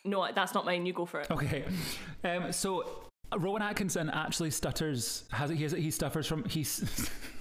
No, 0.06 0.26
that's 0.34 0.54
not 0.54 0.64
mine. 0.64 0.86
You 0.86 0.94
go 0.94 1.04
for 1.04 1.20
it. 1.20 1.30
Okay. 1.30 1.64
Um, 2.24 2.52
so 2.52 3.04
Rowan 3.36 3.60
Atkinson 3.60 4.08
actually 4.08 4.50
stutters. 4.50 5.24
Has 5.30 5.50
he? 5.50 5.56
Has, 5.58 5.72
he 5.72 5.90
suffers 5.90 6.26
from. 6.26 6.44
He's. 6.44 7.10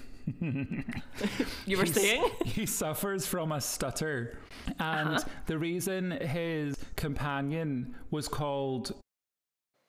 You 1.66 1.78
were 1.78 1.86
saying? 1.86 2.24
he 2.46 2.66
suffers 2.66 3.26
from 3.26 3.52
a 3.52 3.62
stutter, 3.62 4.38
and 4.80 5.10
Uh-huh. 5.16 5.24
the 5.48 5.58
reason 5.58 6.12
his 6.12 6.76
companion 6.96 7.96
was 8.12 8.28
called 8.28 8.94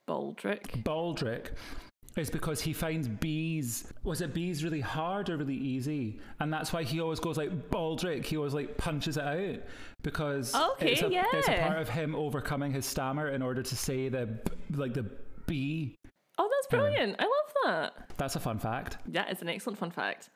Baldrick. 0.08 0.82
Baldrick 0.82 1.50
is 2.16 2.28
because 2.30 2.60
he 2.60 2.72
finds 2.72 3.06
bees. 3.06 3.84
Was 4.02 4.20
it 4.20 4.34
bees 4.34 4.64
really 4.64 4.80
hard 4.80 5.30
or 5.30 5.36
really 5.36 5.54
easy? 5.54 6.18
And 6.40 6.52
that's 6.52 6.72
why 6.72 6.82
he 6.82 7.00
always 7.00 7.20
goes 7.20 7.36
like 7.36 7.70
Baldrick. 7.70 8.24
He 8.26 8.36
always 8.36 8.54
like 8.54 8.76
punches 8.76 9.16
it 9.16 9.22
out 9.24 9.60
because 10.02 10.54
Okay, 10.54 10.92
it's, 10.92 11.02
a, 11.02 11.10
it's 11.38 11.48
a 11.48 11.58
part 11.62 11.78
of 11.78 11.88
him 11.88 12.14
overcoming 12.16 12.72
his 12.72 12.84
stammer 12.86 13.28
in 13.28 13.42
order 13.42 13.62
to 13.62 13.76
say 13.76 14.08
the 14.08 14.28
like 14.74 14.94
the 14.94 15.06
B. 15.46 15.94
Oh, 16.40 16.48
that's 16.48 16.68
brilliant. 16.68 17.16
I 17.18 17.24
love 17.24 17.52
that. 17.64 18.16
That's 18.16 18.34
a 18.34 18.40
fun 18.40 18.58
fact. 18.58 18.96
That 19.08 19.30
is 19.30 19.42
an 19.42 19.50
excellent 19.50 19.78
fun 19.78 19.90
fact. 19.90 20.30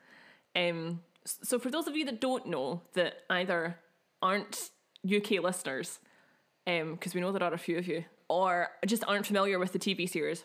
Um, 0.54 1.00
so, 1.24 1.58
for 1.58 1.70
those 1.70 1.86
of 1.86 1.96
you 1.96 2.04
that 2.04 2.20
don't 2.20 2.46
know, 2.46 2.82
that 2.92 3.22
either 3.30 3.78
aren't 4.20 4.70
UK 5.02 5.42
listeners, 5.42 6.00
because 6.66 7.14
we 7.14 7.22
know 7.22 7.32
there 7.32 7.42
are 7.42 7.54
a 7.54 7.58
few 7.58 7.78
of 7.78 7.88
you, 7.88 8.04
or 8.28 8.68
just 8.84 9.02
aren't 9.08 9.24
familiar 9.24 9.58
with 9.58 9.72
the 9.72 9.78
TV 9.78 10.06
series, 10.06 10.44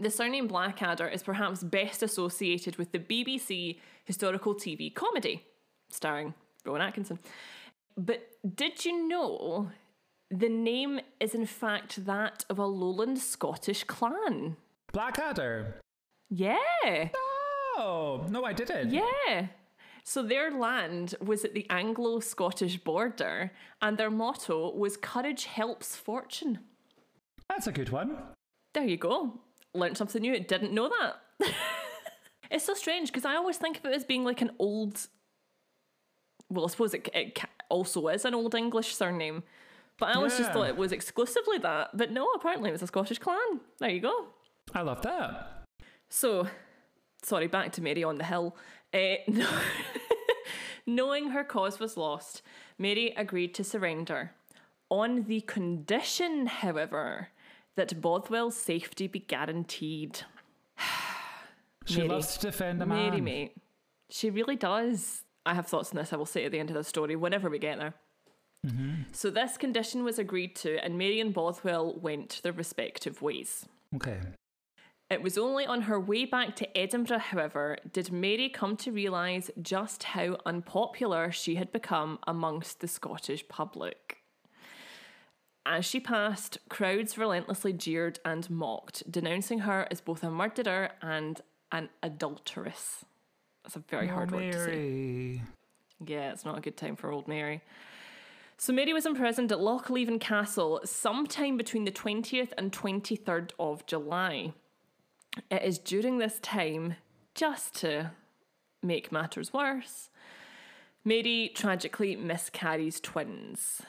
the 0.00 0.08
surname 0.08 0.46
Blackadder 0.46 1.06
is 1.06 1.22
perhaps 1.22 1.62
best 1.62 2.02
associated 2.02 2.76
with 2.76 2.92
the 2.92 2.98
BBC 2.98 3.78
historical 4.04 4.54
TV 4.54 4.92
comedy 4.94 5.44
starring 5.90 6.32
Rowan 6.64 6.80
Atkinson. 6.80 7.18
But 7.98 8.26
did 8.54 8.86
you 8.86 9.06
know 9.06 9.70
the 10.32 10.48
name 10.48 11.00
is 11.20 11.34
in 11.34 11.46
fact 11.46 12.06
that 12.06 12.44
of 12.48 12.58
a 12.58 12.66
lowland 12.66 13.18
Scottish 13.18 13.84
clan? 13.84 14.56
Blackadder. 14.92 15.80
Yeah. 16.30 17.08
Oh 17.76 18.26
no, 18.30 18.44
I 18.44 18.52
didn't. 18.52 18.90
Yeah. 18.90 19.48
So 20.04 20.22
their 20.22 20.50
land 20.50 21.14
was 21.20 21.44
at 21.44 21.54
the 21.54 21.66
Anglo 21.70 22.18
Scottish 22.20 22.78
border, 22.78 23.52
and 23.80 23.96
their 23.96 24.10
motto 24.10 24.74
was 24.74 24.96
Courage 24.96 25.44
Helps 25.44 25.94
Fortune. 25.96 26.58
That's 27.48 27.66
a 27.66 27.72
good 27.72 27.90
one. 27.90 28.16
There 28.74 28.84
you 28.84 28.96
go. 28.96 29.40
Learned 29.74 29.96
something 29.96 30.22
new. 30.22 30.40
Didn't 30.40 30.72
know 30.72 30.88
that. 30.88 31.54
it's 32.50 32.64
so 32.64 32.74
strange 32.74 33.08
because 33.08 33.24
I 33.24 33.36
always 33.36 33.58
think 33.58 33.78
of 33.78 33.84
it 33.84 33.94
as 33.94 34.04
being 34.04 34.24
like 34.24 34.40
an 34.40 34.50
old. 34.58 35.06
Well, 36.48 36.64
I 36.64 36.68
suppose 36.68 36.94
it, 36.94 37.08
it 37.14 37.38
also 37.68 38.08
is 38.08 38.24
an 38.24 38.34
old 38.34 38.54
English 38.54 38.94
surname, 38.94 39.42
but 39.98 40.08
I 40.08 40.14
always 40.14 40.36
just 40.36 40.52
thought 40.52 40.68
it 40.68 40.76
was 40.76 40.92
exclusively 40.92 41.58
that. 41.58 41.96
But 41.96 42.10
no, 42.10 42.26
apparently 42.34 42.70
it 42.70 42.72
was 42.72 42.82
a 42.82 42.86
Scottish 42.86 43.18
clan. 43.18 43.60
There 43.78 43.90
you 43.90 44.00
go. 44.00 44.26
I 44.74 44.82
love 44.82 45.02
that. 45.02 45.64
So, 46.08 46.48
sorry, 47.22 47.46
back 47.46 47.72
to 47.72 47.82
Mary 47.82 48.04
on 48.04 48.18
the 48.18 48.24
Hill. 48.24 48.56
Uh, 48.92 49.14
no. 49.28 49.48
Knowing 50.86 51.30
her 51.30 51.44
cause 51.44 51.78
was 51.78 51.96
lost, 51.96 52.42
Mary 52.78 53.14
agreed 53.16 53.54
to 53.54 53.62
surrender, 53.64 54.32
on 54.90 55.24
the 55.24 55.40
condition, 55.42 56.46
however, 56.46 57.28
that 57.76 58.00
Bothwell's 58.00 58.56
safety 58.56 59.06
be 59.06 59.20
guaranteed. 59.20 60.20
She 61.84 61.96
Mary. 61.96 62.10
loves 62.10 62.36
to 62.36 62.46
defend 62.46 62.80
a 62.80 62.86
man. 62.86 63.10
Mary, 63.10 63.20
mate. 63.20 63.56
She 64.08 64.30
really 64.30 64.54
does. 64.54 65.24
I 65.44 65.54
have 65.54 65.66
thoughts 65.66 65.90
on 65.90 65.96
this, 65.96 66.12
I 66.12 66.16
will 66.16 66.26
say 66.26 66.44
at 66.44 66.52
the 66.52 66.60
end 66.60 66.70
of 66.70 66.76
the 66.76 66.84
story, 66.84 67.16
whenever 67.16 67.50
we 67.50 67.58
get 67.58 67.76
there. 67.78 67.94
Mm-hmm. 68.66 69.02
So, 69.12 69.30
this 69.30 69.56
condition 69.56 70.04
was 70.04 70.18
agreed 70.18 70.54
to, 70.56 70.82
and 70.84 70.96
Mary 70.96 71.20
and 71.20 71.34
Bothwell 71.34 71.98
went 71.98 72.40
their 72.42 72.52
respective 72.52 73.20
ways. 73.20 73.66
Okay. 73.96 74.20
It 75.10 75.22
was 75.22 75.36
only 75.36 75.66
on 75.66 75.82
her 75.82 76.00
way 76.00 76.24
back 76.24 76.56
to 76.56 76.78
Edinburgh, 76.78 77.18
however, 77.18 77.76
did 77.92 78.10
Mary 78.10 78.48
come 78.48 78.78
to 78.78 78.90
realise 78.90 79.50
just 79.60 80.04
how 80.04 80.38
unpopular 80.46 81.30
she 81.30 81.56
had 81.56 81.70
become 81.70 82.18
amongst 82.26 82.80
the 82.80 82.88
Scottish 82.88 83.46
public. 83.48 84.22
As 85.66 85.84
she 85.84 86.00
passed, 86.00 86.56
crowds 86.70 87.18
relentlessly 87.18 87.74
jeered 87.74 88.20
and 88.24 88.48
mocked, 88.48 89.10
denouncing 89.10 89.60
her 89.60 89.86
as 89.90 90.00
both 90.00 90.24
a 90.24 90.30
murderer 90.30 90.90
and 91.02 91.40
an 91.70 91.90
adulteress. 92.02 93.04
That's 93.62 93.76
a 93.76 93.80
very 93.80 94.08
Oh, 94.08 94.14
hard 94.14 94.30
word 94.30 94.52
to 94.52 94.64
say. 94.64 95.42
Yeah, 96.04 96.32
it's 96.32 96.44
not 96.46 96.58
a 96.58 96.62
good 96.62 96.76
time 96.76 96.96
for 96.96 97.12
old 97.12 97.28
Mary. 97.28 97.60
So 98.62 98.72
Mary 98.72 98.92
was 98.92 99.06
imprisoned 99.06 99.50
at 99.50 99.58
Lochleven 99.58 100.20
Castle 100.20 100.80
sometime 100.84 101.56
between 101.56 101.84
the 101.84 101.90
20th 101.90 102.52
and 102.56 102.70
23rd 102.70 103.50
of 103.58 103.84
July. 103.86 104.52
It 105.50 105.62
is 105.64 105.80
during 105.80 106.18
this 106.18 106.38
time, 106.38 106.94
just 107.34 107.74
to 107.80 108.12
make 108.80 109.10
matters 109.10 109.52
worse, 109.52 110.10
Mary 111.04 111.50
tragically 111.52 112.14
miscarries 112.14 113.00
twins, 113.00 113.82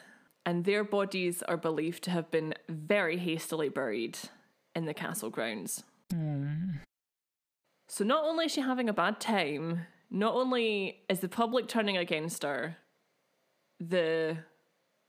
and 0.43 0.65
their 0.65 0.83
bodies 0.83 1.43
are 1.43 1.55
believed 1.55 2.03
to 2.05 2.09
have 2.09 2.31
been 2.31 2.55
very 2.67 3.17
hastily 3.17 3.69
buried 3.69 4.17
in 4.75 4.85
the 4.85 4.95
castle 4.95 5.29
grounds. 5.29 5.83
Hmm. 6.11 6.77
So 7.87 8.03
not 8.03 8.23
only 8.23 8.45
is 8.45 8.53
she 8.53 8.61
having 8.61 8.89
a 8.89 8.93
bad 8.93 9.19
time, 9.19 9.81
not 10.09 10.33
only 10.33 11.03
is 11.07 11.19
the 11.19 11.29
public 11.29 11.67
turning 11.67 11.95
against 11.95 12.41
her, 12.41 12.77
the 13.79 14.37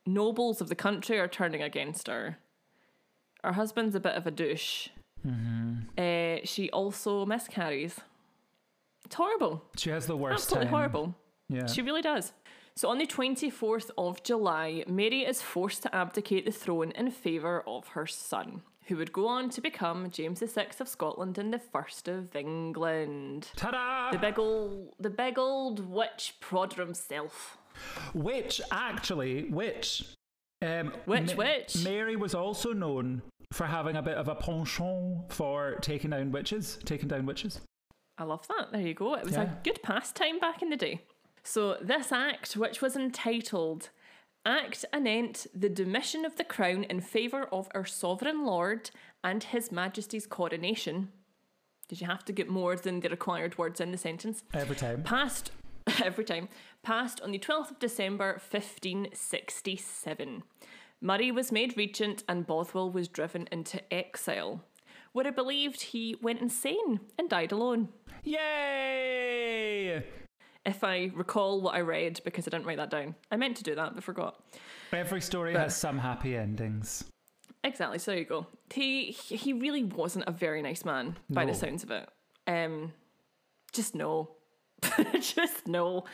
nobles 0.06 0.60
of 0.60 0.68
the 0.68 0.74
country 0.74 1.18
are 1.18 1.28
turning 1.28 1.62
against 1.62 2.08
her. 2.08 2.38
Her 3.42 3.52
husband's 3.52 3.94
a 3.94 4.00
bit 4.00 4.14
of 4.14 4.26
a 4.26 4.30
douche. 4.30 4.88
Uh, 5.98 6.36
she 6.44 6.70
also 6.70 7.24
miscarries. 7.26 7.98
It's 9.04 9.14
horrible. 9.14 9.62
She 9.76 9.90
has 9.90 10.06
the 10.06 10.16
worst 10.16 10.44
Absolutely 10.44 10.66
time. 10.66 10.74
horrible. 10.74 11.14
Yeah. 11.48 11.66
She 11.66 11.82
really 11.82 12.02
does. 12.02 12.32
So 12.76 12.88
on 12.88 12.98
the 12.98 13.06
24th 13.06 13.90
of 13.96 14.22
July, 14.22 14.84
Mary 14.88 15.22
is 15.24 15.40
forced 15.40 15.82
to 15.82 15.94
abdicate 15.94 16.44
the 16.44 16.50
throne 16.52 16.90
in 16.92 17.10
favour 17.10 17.62
of 17.66 17.88
her 17.88 18.06
son, 18.06 18.62
who 18.86 18.96
would 18.96 19.12
go 19.12 19.26
on 19.28 19.48
to 19.50 19.60
become 19.60 20.10
James 20.10 20.40
VI 20.40 20.66
of 20.80 20.88
Scotland 20.88 21.38
and 21.38 21.52
the 21.52 21.58
first 21.58 22.08
of 22.08 22.34
England. 22.34 23.48
Ta-da! 23.56 24.10
The 24.10 24.18
big 24.18 24.38
old, 24.38 24.94
the 24.98 25.10
big 25.10 25.38
old 25.38 25.88
witch 25.88 26.34
prodder 26.40 26.78
himself. 26.78 27.58
Which 28.14 28.60
actually, 28.70 29.44
which, 29.50 30.04
um, 30.62 30.92
Which, 31.04 31.32
which? 31.34 31.84
Mary 31.84 32.16
was 32.16 32.34
also 32.34 32.72
known 32.72 33.22
for 33.52 33.66
having 33.66 33.96
a 33.96 34.02
bit 34.02 34.16
of 34.16 34.28
a 34.28 34.34
penchant 34.34 35.32
for 35.32 35.76
taking 35.80 36.10
down 36.10 36.32
witches, 36.32 36.78
taking 36.84 37.08
down 37.08 37.26
witches. 37.26 37.60
I 38.18 38.24
love 38.24 38.46
that. 38.48 38.72
There 38.72 38.80
you 38.80 38.94
go. 38.94 39.14
It 39.14 39.24
was 39.24 39.32
Yeah. 39.34 39.42
a 39.42 39.62
good 39.64 39.82
pastime 39.82 40.38
back 40.38 40.62
in 40.62 40.70
the 40.70 40.76
day. 40.76 41.02
So 41.42 41.74
this 41.80 42.10
act, 42.12 42.56
which 42.56 42.80
was 42.80 42.96
entitled 42.96 43.90
Act 44.46 44.84
anent 44.92 45.46
the 45.54 45.70
demission 45.70 46.26
of 46.26 46.36
the 46.36 46.44
crown 46.44 46.84
in 46.84 47.00
favour 47.00 47.44
of 47.44 47.66
our 47.74 47.86
sovereign 47.86 48.44
lord 48.44 48.90
and 49.22 49.42
his 49.42 49.72
majesty's 49.72 50.26
coronation. 50.26 51.10
Did 51.88 52.02
you 52.02 52.06
have 52.06 52.24
to 52.26 52.32
get 52.32 52.48
more 52.50 52.76
than 52.76 53.00
the 53.00 53.08
required 53.08 53.56
words 53.56 53.80
in 53.80 53.90
the 53.90 53.96
sentence? 53.96 54.44
Every 54.52 54.76
time. 54.76 55.02
Passed 55.02 55.50
every 56.02 56.24
time. 56.24 56.48
Passed 56.82 57.20
on 57.20 57.30
the 57.32 57.38
12th 57.38 57.70
of 57.72 57.78
December 57.78 58.40
1567. 58.50 60.42
Murray 61.00 61.30
was 61.30 61.52
made 61.52 61.76
regent 61.76 62.22
and 62.28 62.46
Bothwell 62.46 62.90
was 62.90 63.08
driven 63.08 63.46
into 63.52 63.80
exile, 63.92 64.62
where 65.12 65.26
it 65.26 65.36
believed 65.36 65.80
he 65.80 66.16
went 66.22 66.40
insane 66.40 67.00
and 67.18 67.28
died 67.28 67.52
alone. 67.52 67.88
Yay! 68.22 70.02
If 70.66 70.82
I 70.82 71.10
recall 71.14 71.60
what 71.60 71.74
I 71.74 71.80
read, 71.82 72.20
because 72.24 72.46
I 72.48 72.50
didn't 72.50 72.64
write 72.66 72.78
that 72.78 72.88
down. 72.90 73.14
I 73.30 73.36
meant 73.36 73.56
to 73.58 73.62
do 73.62 73.74
that, 73.74 73.94
but 73.94 74.02
forgot. 74.02 74.42
Every 74.92 75.20
story 75.20 75.52
has 75.52 75.76
some 75.76 75.98
happy 75.98 76.36
endings. 76.36 77.04
Exactly, 77.64 77.98
so 77.98 78.12
there 78.12 78.20
you 78.20 78.26
go. 78.26 78.46
He 78.72 79.10
he 79.12 79.52
really 79.52 79.84
wasn't 79.84 80.24
a 80.26 80.32
very 80.32 80.62
nice 80.62 80.84
man 80.84 81.16
by 81.30 81.44
No. 81.44 81.52
the 81.52 81.58
sounds 81.58 81.82
of 81.82 81.90
it. 81.90 82.08
Um 82.46 82.92
just 83.72 83.94
no. 83.94 84.30
just 85.20 85.66
no. 85.66 86.04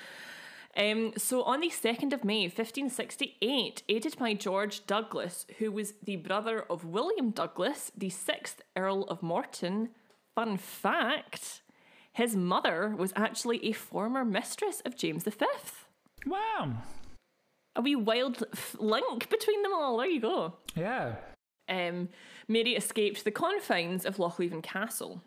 Um, 0.77 1.13
so 1.17 1.43
on 1.43 1.61
the 1.61 1.69
2nd 1.71 2.13
of 2.13 2.25
May 2.25 2.43
1568, 2.43 3.83
aided 3.89 4.17
by 4.19 4.35
George 4.35 4.87
Douglas, 4.87 5.47
who 5.59 5.73
was 5.73 5.95
the 6.03 6.17
brother 6.17 6.65
of 6.71 6.85
William 6.85 7.31
Douglas, 7.31 7.91
the 7.97 8.11
sixth 8.11 8.63
Earl 8.77 9.03
of 9.05 9.23
Morton, 9.23 9.89
fun 10.37 10.57
fact, 10.57 11.63
his 12.13 12.37
mother 12.37 12.95
was 12.97 13.13
actually 13.17 13.65
a 13.67 13.73
former 13.73 14.25
mistress 14.25 14.81
of 14.85 14.97
James 14.97 15.25
V. 15.25 15.47
Wow. 16.27 16.73
A 17.77 17.81
wee 17.81 17.97
wild 17.97 18.45
f- 18.53 18.77
link 18.79 19.29
between 19.29 19.63
them 19.63 19.73
all. 19.75 19.97
There 19.99 20.07
you 20.09 20.21
go. 20.21 20.55
Yeah. 20.77 21.17
um, 21.69 22.09
Mary 22.49 22.75
escaped 22.75 23.25
the 23.25 23.31
confines 23.31 24.05
of 24.05 24.17
Lochleven 24.17 24.63
Castle. 24.63 25.23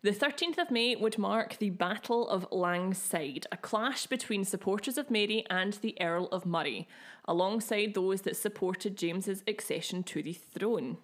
The 0.00 0.12
13th 0.12 0.58
of 0.58 0.70
May 0.70 0.94
would 0.94 1.18
mark 1.18 1.58
the 1.58 1.70
Battle 1.70 2.28
of 2.28 2.46
Langside, 2.52 3.48
a 3.50 3.56
clash 3.56 4.06
between 4.06 4.44
supporters 4.44 4.96
of 4.96 5.10
Mary 5.10 5.44
and 5.50 5.72
the 5.72 6.00
Earl 6.00 6.26
of 6.26 6.46
Murray, 6.46 6.86
alongside 7.24 7.94
those 7.94 8.20
that 8.22 8.36
supported 8.36 8.96
James's 8.96 9.42
accession 9.48 10.04
to 10.04 10.22
the 10.22 10.34
throne. 10.34 10.98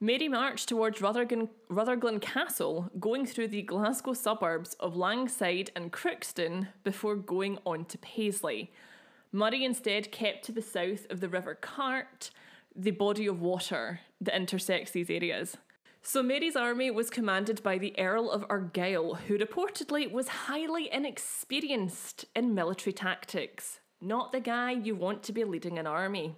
Mary 0.00 0.28
marched 0.28 0.68
towards 0.68 1.00
Rutherglen, 1.00 1.48
Rutherglen 1.70 2.20
Castle, 2.20 2.90
going 3.00 3.24
through 3.24 3.48
the 3.48 3.62
Glasgow 3.62 4.12
suburbs 4.12 4.74
of 4.74 4.96
Langside 4.96 5.70
and 5.74 5.90
Crookston 5.90 6.68
before 6.84 7.16
going 7.16 7.58
on 7.64 7.86
to 7.86 7.96
Paisley. 7.96 8.70
Murray 9.32 9.64
instead 9.64 10.12
kept 10.12 10.44
to 10.44 10.52
the 10.52 10.60
south 10.60 11.06
of 11.08 11.20
the 11.20 11.30
River 11.30 11.54
Cart, 11.54 12.30
the 12.74 12.90
body 12.90 13.26
of 13.26 13.40
water 13.40 14.00
that 14.20 14.36
intersects 14.36 14.90
these 14.90 15.08
areas. 15.08 15.56
So 16.08 16.22
Mary's 16.22 16.54
army 16.54 16.92
was 16.92 17.10
commanded 17.10 17.64
by 17.64 17.78
the 17.78 17.92
Earl 17.98 18.30
of 18.30 18.46
Argyll, 18.48 19.16
who 19.26 19.36
reportedly 19.36 20.08
was 20.08 20.28
highly 20.28 20.88
inexperienced 20.92 22.26
in 22.32 22.54
military 22.54 22.92
tactics. 22.92 23.80
Not 24.00 24.30
the 24.30 24.38
guy 24.38 24.70
you 24.70 24.94
want 24.94 25.24
to 25.24 25.32
be 25.32 25.42
leading 25.42 25.80
an 25.80 25.86
army. 25.88 26.36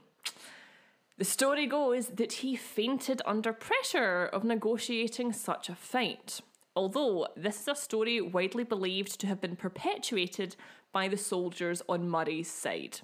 The 1.19 1.27
story 1.27 1.67
goes 1.67 2.07
that 2.07 2.33
he 2.33 2.57
fainted 2.57 3.21
under 3.27 3.53
pressure 3.53 4.25
of 4.33 4.43
negotiating 4.43 5.35
such 5.35 5.69
a 5.69 5.75
fight. 5.75 6.41
Although 6.75 7.29
this 7.37 7.61
is 7.61 7.69
a 7.69 7.75
story 7.75 8.23
widely 8.23 8.65
believed 8.65 9.21
to 9.21 9.27
have 9.27 9.43
been 9.43 9.55
perpetuated 9.55 10.57
by 10.93 11.09
the 11.09 11.19
soldiers 11.19 11.83
on 11.91 12.09
Murray's 12.09 12.51
side. 12.51 13.01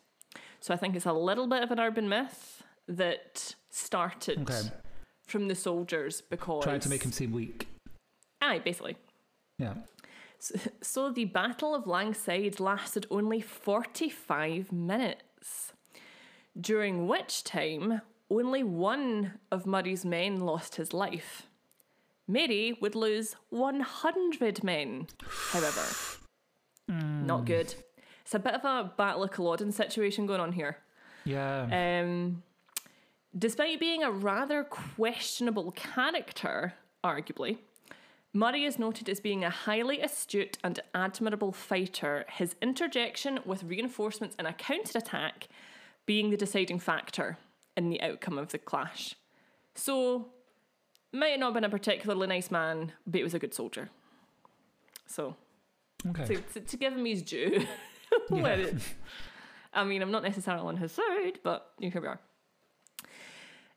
So 0.61 0.72
I 0.72 0.79
think 0.79 0.96
it's 0.96 1.05
a 1.05 1.12
little 1.12 1.46
bit 1.46 1.62
of 1.62 1.70
an 1.70 1.79
urban 1.79 2.09
myth 2.09 2.62
that 2.88 3.55
started 3.68 4.50
Okay. 4.50 4.70
From 5.26 5.48
the 5.48 5.54
soldiers 5.54 6.20
because 6.20 6.64
Trying 6.64 6.80
to 6.80 6.88
make 6.88 7.02
him 7.04 7.12
seem 7.12 7.32
weak. 7.32 7.66
aye 8.42 8.58
basically. 8.58 8.96
Yeah. 9.58 9.74
So 10.82 11.10
the 11.10 11.24
Battle 11.24 11.74
of 11.74 11.87
Langside 11.87 12.60
lasted 12.60 13.06
only 13.10 13.40
45 13.40 14.70
minutes, 14.72 15.72
during 16.60 17.06
which 17.06 17.44
time 17.44 18.02
only 18.30 18.62
one 18.62 19.38
of 19.50 19.64
Murray's 19.66 20.04
men 20.04 20.40
lost 20.40 20.76
his 20.76 20.92
life. 20.92 21.46
Mary 22.28 22.76
would 22.80 22.94
lose 22.94 23.37
100 23.50 24.62
men, 24.62 25.06
however. 25.52 25.87
Not 26.88 27.46
good. 27.46 27.74
It's 28.22 28.34
a 28.34 28.38
bit 28.38 28.54
of 28.54 28.64
a 28.64 28.92
Battle 28.96 29.24
of 29.24 29.30
Culloden 29.30 29.72
situation 29.72 30.26
going 30.26 30.40
on 30.40 30.52
here. 30.52 30.78
Yeah. 31.24 32.02
Um, 32.02 32.42
despite 33.36 33.80
being 33.80 34.02
a 34.02 34.10
rather 34.10 34.64
questionable 34.64 35.72
character, 35.72 36.74
arguably, 37.02 37.58
Murray 38.32 38.64
is 38.64 38.78
noted 38.78 39.08
as 39.08 39.20
being 39.20 39.44
a 39.44 39.50
highly 39.50 40.00
astute 40.00 40.58
and 40.64 40.80
admirable 40.92 41.52
fighter, 41.52 42.24
his 42.28 42.56
interjection 42.60 43.38
with 43.44 43.62
reinforcements 43.62 44.34
in 44.38 44.46
a 44.46 44.52
counterattack 44.52 45.46
being 46.04 46.30
the 46.30 46.36
deciding 46.36 46.80
factor 46.80 47.38
in 47.76 47.90
the 47.90 48.00
outcome 48.02 48.36
of 48.38 48.48
the 48.48 48.58
clash. 48.58 49.14
So, 49.76 50.28
might 51.12 51.38
not 51.38 51.46
have 51.46 51.54
been 51.54 51.64
a 51.64 51.68
particularly 51.68 52.26
nice 52.26 52.50
man, 52.50 52.92
but 53.06 53.18
he 53.18 53.22
was 53.22 53.34
a 53.34 53.38
good 53.38 53.54
soldier. 53.54 53.88
So, 55.06 55.36
Okay. 56.06 56.24
to, 56.26 56.36
to, 56.40 56.60
to 56.60 56.76
give 56.76 56.92
him 56.92 57.04
his 57.04 57.22
due. 57.22 57.64
Yeah. 58.30 58.66
I 59.72 59.82
mean, 59.82 60.00
I'm 60.00 60.12
not 60.12 60.22
necessarily 60.22 60.64
on 60.68 60.76
his 60.76 60.92
side, 60.92 61.40
but 61.42 61.72
here 61.80 62.00
we 62.00 62.06
are. 62.06 62.20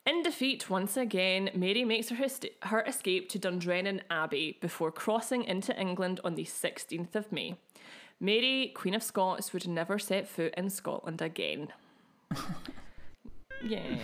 In 0.07 0.23
defeat, 0.23 0.69
once 0.69 0.95
again, 0.95 1.49
Mary 1.53 1.83
makes 1.83 2.07
her, 2.07 2.15
his- 2.15 2.39
her 2.61 2.81
escape 2.83 3.27
to 3.27 3.37
Dundrennan 3.37 4.01
Abbey 4.09 4.57
before 4.61 4.89
crossing 4.89 5.43
into 5.43 5.77
England 5.77 6.21
on 6.23 6.35
the 6.35 6.45
16th 6.45 7.13
of 7.13 7.29
May. 7.29 7.57
Mary, 8.17 8.71
Queen 8.73 8.93
of 8.93 9.03
Scots, 9.03 9.51
would 9.51 9.67
never 9.67 9.99
set 9.99 10.29
foot 10.29 10.53
in 10.55 10.69
Scotland 10.69 11.21
again. 11.21 11.73
yeah. 13.61 13.97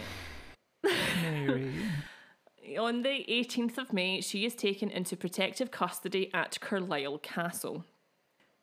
Mary. 0.83 1.71
On 2.77 3.01
the 3.01 3.25
18th 3.29 3.77
of 3.77 3.93
May, 3.93 4.19
she 4.19 4.45
is 4.45 4.55
taken 4.55 4.89
into 4.89 5.15
protective 5.15 5.71
custody 5.71 6.29
at 6.33 6.59
Carlisle 6.59 7.19
Castle. 7.19 7.85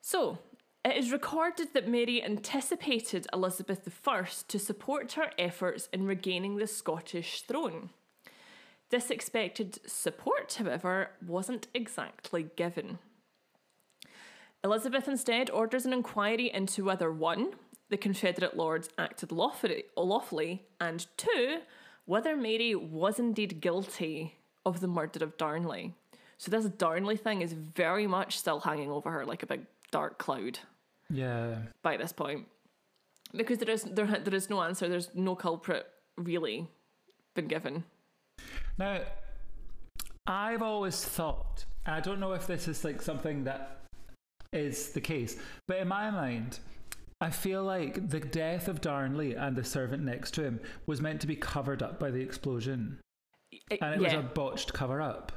So, 0.00 0.38
it 0.84 0.96
is 0.96 1.12
recorded 1.12 1.74
that 1.74 1.88
Mary 1.88 2.22
anticipated 2.22 3.26
Elizabeth 3.32 3.88
I 4.06 4.24
to 4.48 4.58
support 4.58 5.12
her 5.12 5.30
efforts 5.38 5.88
in 5.92 6.06
regaining 6.06 6.56
the 6.56 6.66
Scottish 6.66 7.42
throne. 7.42 7.90
This 8.88 9.10
expected 9.10 9.78
support, 9.86 10.54
however, 10.54 11.10
wasn't 11.24 11.68
exactly 11.74 12.46
given. 12.56 12.98
Elizabeth 14.64 15.06
instead 15.06 15.50
orders 15.50 15.86
an 15.86 15.92
inquiry 15.92 16.50
into 16.52 16.84
whether 16.84 17.12
one, 17.12 17.52
the 17.88 17.96
Confederate 17.96 18.56
lords 18.56 18.88
acted 18.98 19.32
lawfully, 19.32 20.64
and 20.80 21.06
two, 21.16 21.58
whether 22.06 22.36
Mary 22.36 22.74
was 22.74 23.18
indeed 23.18 23.60
guilty 23.60 24.36
of 24.64 24.80
the 24.80 24.88
murder 24.88 25.24
of 25.24 25.36
Darnley. 25.36 25.94
So 26.38 26.50
this 26.50 26.64
Darnley 26.64 27.16
thing 27.16 27.42
is 27.42 27.52
very 27.52 28.06
much 28.06 28.38
still 28.38 28.60
hanging 28.60 28.90
over 28.90 29.10
her 29.10 29.26
like 29.26 29.42
a 29.42 29.46
big 29.46 29.66
dark 29.90 30.18
cloud 30.18 30.58
Yeah. 31.08 31.58
by 31.82 31.96
this 31.96 32.12
point, 32.12 32.46
because 33.34 33.58
there 33.58 33.70
is 33.70 33.82
there 33.84 34.06
there 34.06 34.34
is 34.34 34.48
no 34.50 34.62
answer. 34.62 34.88
There's 34.88 35.14
no 35.14 35.34
culprit 35.34 35.86
really 36.16 36.68
been 37.34 37.48
given. 37.48 37.84
Now, 38.78 39.00
I've 40.26 40.62
always 40.62 41.04
thought, 41.04 41.64
I 41.86 42.00
don't 42.00 42.20
know 42.20 42.32
if 42.32 42.46
this 42.46 42.68
is 42.68 42.84
like 42.84 43.02
something 43.02 43.44
that 43.44 43.80
is 44.52 44.90
the 44.92 45.00
case, 45.00 45.36
but 45.68 45.78
in 45.78 45.88
my 45.88 46.10
mind, 46.10 46.58
I 47.20 47.30
feel 47.30 47.62
like 47.64 48.08
the 48.08 48.20
death 48.20 48.66
of 48.68 48.80
Darnley 48.80 49.34
and 49.34 49.54
the 49.54 49.64
servant 49.64 50.02
next 50.02 50.32
to 50.34 50.42
him 50.42 50.60
was 50.86 51.00
meant 51.00 51.20
to 51.20 51.26
be 51.26 51.36
covered 51.36 51.82
up 51.82 52.00
by 52.00 52.10
the 52.10 52.20
explosion. 52.20 52.98
It, 53.70 53.78
And 53.82 53.94
it 53.96 54.00
yeah, 54.00 54.16
was 54.16 54.24
a 54.24 54.28
botched 54.28 54.72
cover 54.72 55.00
up. 55.02 55.32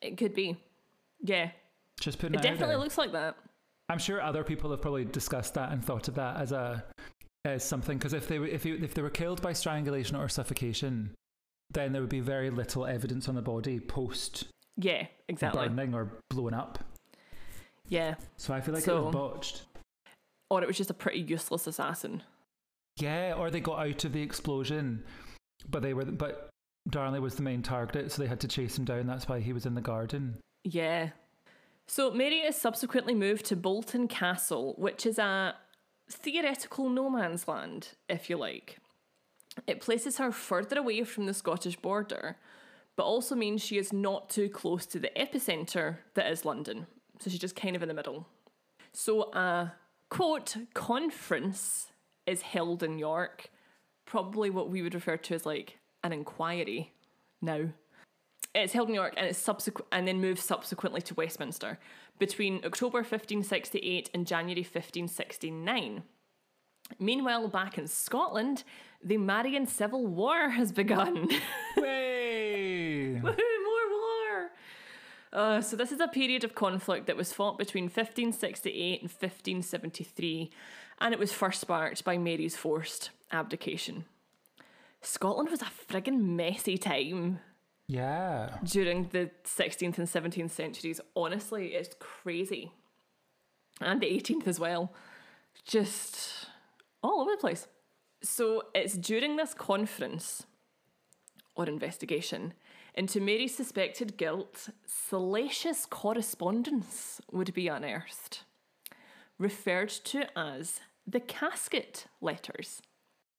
it 0.00 0.16
could 0.16 0.34
be. 0.34 0.56
Yeah, 1.22 1.50
Just 2.00 2.18
putting 2.18 2.34
it 2.34 2.44
it, 2.44 2.48
definitely 2.48 2.76
looks 2.76 2.98
like 2.98 3.12
that. 3.12 3.36
I'm 3.88 3.98
sure 3.98 4.20
other 4.20 4.44
people 4.44 4.70
have 4.70 4.82
probably 4.82 5.04
discussed 5.04 5.54
that 5.54 5.72
and 5.72 5.84
thought 5.84 6.08
of 6.08 6.14
that 6.16 6.36
as 6.40 6.52
a 6.52 6.84
as 7.44 7.64
something 7.64 7.96
because 7.98 8.12
if 8.12 8.28
they 8.28 8.38
were 8.38 8.46
if, 8.46 8.64
you, 8.64 8.78
if 8.82 8.94
they 8.94 9.02
were 9.02 9.10
killed 9.10 9.40
by 9.40 9.52
strangulation 9.52 10.16
or 10.16 10.28
suffocation, 10.28 11.14
then 11.70 11.92
there 11.92 12.02
would 12.02 12.10
be 12.10 12.20
very 12.20 12.50
little 12.50 12.84
evidence 12.86 13.28
on 13.28 13.34
the 13.34 13.42
body 13.42 13.80
post 13.80 14.46
Yeah, 14.76 15.06
exactly. 15.28 15.68
burning 15.68 15.94
or 15.94 16.12
blowing 16.30 16.54
up. 16.54 16.78
Yeah, 17.88 18.16
So 18.36 18.52
I 18.52 18.60
feel 18.60 18.74
like 18.74 18.86
it 18.86 18.92
was 18.92 19.14
botched. 19.14 19.62
or 20.50 20.62
it 20.62 20.66
was 20.66 20.76
just 20.76 20.90
a 20.90 20.94
pretty 20.94 21.20
useless 21.20 21.66
assassin. 21.66 22.22
Yeah, 23.00 23.32
or 23.38 23.50
they 23.50 23.60
got 23.60 23.78
out 23.78 24.04
of 24.04 24.12
the 24.12 24.20
explosion, 24.20 25.04
but 25.70 25.80
they 25.82 25.94
were 25.94 26.04
but 26.04 26.50
Darnley 26.90 27.20
was 27.20 27.36
the 27.36 27.42
main 27.42 27.62
target, 27.62 28.12
so 28.12 28.20
they 28.22 28.28
had 28.28 28.40
to 28.40 28.48
chase 28.48 28.76
him 28.76 28.84
down. 28.84 29.06
That's 29.06 29.26
why 29.28 29.40
he 29.40 29.54
was 29.54 29.64
in 29.64 29.74
the 29.74 29.80
garden. 29.80 30.36
Yeah. 30.64 31.10
So 31.90 32.10
Mary 32.10 32.40
is 32.40 32.54
subsequently 32.54 33.14
moved 33.14 33.46
to 33.46 33.56
Bolton 33.56 34.08
Castle, 34.08 34.74
which 34.76 35.06
is 35.06 35.18
a 35.18 35.54
theoretical 36.10 36.90
no 36.90 37.08
man's 37.08 37.48
land, 37.48 37.88
if 38.10 38.28
you 38.28 38.36
like. 38.36 38.76
It 39.66 39.80
places 39.80 40.18
her 40.18 40.30
further 40.30 40.78
away 40.78 41.02
from 41.04 41.24
the 41.24 41.32
Scottish 41.32 41.76
border, 41.76 42.36
but 42.94 43.04
also 43.04 43.34
means 43.34 43.62
she 43.62 43.78
is 43.78 43.90
not 43.90 44.28
too 44.28 44.50
close 44.50 44.84
to 44.84 44.98
the 44.98 45.10
epicentre 45.16 45.96
that 46.12 46.30
is 46.30 46.44
London. 46.44 46.86
So 47.20 47.30
she's 47.30 47.40
just 47.40 47.56
kind 47.56 47.74
of 47.74 47.82
in 47.82 47.88
the 47.88 47.94
middle. 47.94 48.26
So 48.92 49.32
a 49.32 49.72
quote 50.10 50.56
conference 50.74 51.86
is 52.26 52.42
held 52.42 52.82
in 52.82 52.98
York, 52.98 53.50
probably 54.04 54.50
what 54.50 54.68
we 54.68 54.82
would 54.82 54.94
refer 54.94 55.16
to 55.16 55.34
as 55.34 55.46
like 55.46 55.78
an 56.04 56.12
inquiry 56.12 56.92
now. 57.40 57.70
It's 58.62 58.72
held 58.72 58.88
in 58.88 58.94
York 58.94 59.14
and 59.16 59.26
it's 59.26 59.38
subsequent 59.38 59.86
and 59.92 60.06
then 60.06 60.20
moves 60.20 60.42
subsequently 60.42 61.00
to 61.02 61.14
Westminster 61.14 61.78
between 62.18 62.64
October 62.64 62.98
1568 62.98 64.10
and 64.12 64.26
January 64.26 64.62
1569. 64.62 66.02
Meanwhile, 66.98 67.48
back 67.48 67.78
in 67.78 67.86
Scotland, 67.86 68.64
the 69.02 69.18
Marian 69.18 69.66
Civil 69.66 70.06
War 70.06 70.50
has 70.50 70.72
begun. 70.72 71.28
Way! 71.76 73.20
More 73.22 73.32
war! 73.32 74.50
Uh, 75.32 75.60
so 75.60 75.76
this 75.76 75.92
is 75.92 76.00
a 76.00 76.08
period 76.08 76.44
of 76.44 76.54
conflict 76.54 77.06
that 77.06 77.16
was 77.16 77.32
fought 77.32 77.58
between 77.58 77.84
1568 77.84 79.02
and 79.02 79.10
1573, 79.10 80.50
and 81.00 81.12
it 81.12 81.20
was 81.20 81.32
first 81.32 81.60
sparked 81.60 82.04
by 82.04 82.16
Mary's 82.16 82.56
forced 82.56 83.10
abdication. 83.30 84.06
Scotland 85.02 85.50
was 85.50 85.62
a 85.62 85.66
friggin' 85.66 86.22
messy 86.22 86.78
time 86.78 87.38
yeah. 87.88 88.58
during 88.62 89.08
the 89.08 89.30
16th 89.44 89.98
and 89.98 90.06
17th 90.06 90.50
centuries. 90.50 91.00
Honestly, 91.16 91.68
it's 91.68 91.94
crazy. 91.98 92.70
And 93.80 94.00
the 94.00 94.06
18th 94.06 94.46
as 94.46 94.60
well. 94.60 94.92
Just 95.64 96.46
all 97.02 97.22
over 97.22 97.32
the 97.32 97.38
place. 97.38 97.66
So 98.22 98.64
it's 98.74 98.94
during 98.94 99.36
this 99.36 99.54
conference 99.54 100.44
or 101.56 101.66
investigation 101.66 102.54
into 102.94 103.20
Mary's 103.20 103.54
suspected 103.54 104.16
guilt, 104.16 104.70
salacious 104.84 105.86
correspondence 105.86 107.20
would 107.30 107.54
be 107.54 107.68
unearthed, 107.68 108.42
referred 109.38 109.88
to 109.88 110.26
as 110.36 110.80
the 111.06 111.20
casket 111.20 112.06
letters. 112.20 112.82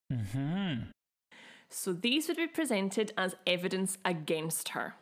Hmm. 0.09 0.91
So 1.69 1.93
these 1.93 2.27
would 2.27 2.38
be 2.38 2.47
presented 2.47 3.13
as 3.17 3.36
evidence 3.45 3.97
against 4.03 4.69
her. 4.69 4.95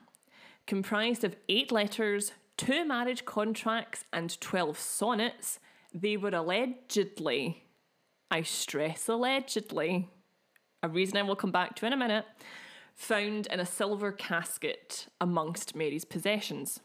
Comprised 0.65 1.23
of 1.23 1.37
eight 1.47 1.71
letters, 1.71 2.33
two 2.57 2.85
marriage 2.85 3.23
contracts, 3.25 4.03
and 4.11 4.39
12 4.41 4.77
sonnets, 4.77 5.59
they 5.93 6.17
were 6.17 6.29
allegedly, 6.29 7.63
I 8.29 8.41
stress 8.41 9.07
allegedly, 9.07 10.09
a 10.83 10.89
reason 10.89 11.17
I 11.17 11.21
will 11.23 11.37
come 11.37 11.51
back 11.51 11.75
to 11.77 11.85
in 11.85 11.93
a 11.93 11.97
minute, 11.97 12.25
found 12.93 13.47
in 13.47 13.59
a 13.59 13.65
silver 13.65 14.11
casket 14.11 15.07
amongst 15.21 15.75
Mary's 15.75 16.05
possessions. 16.05 16.81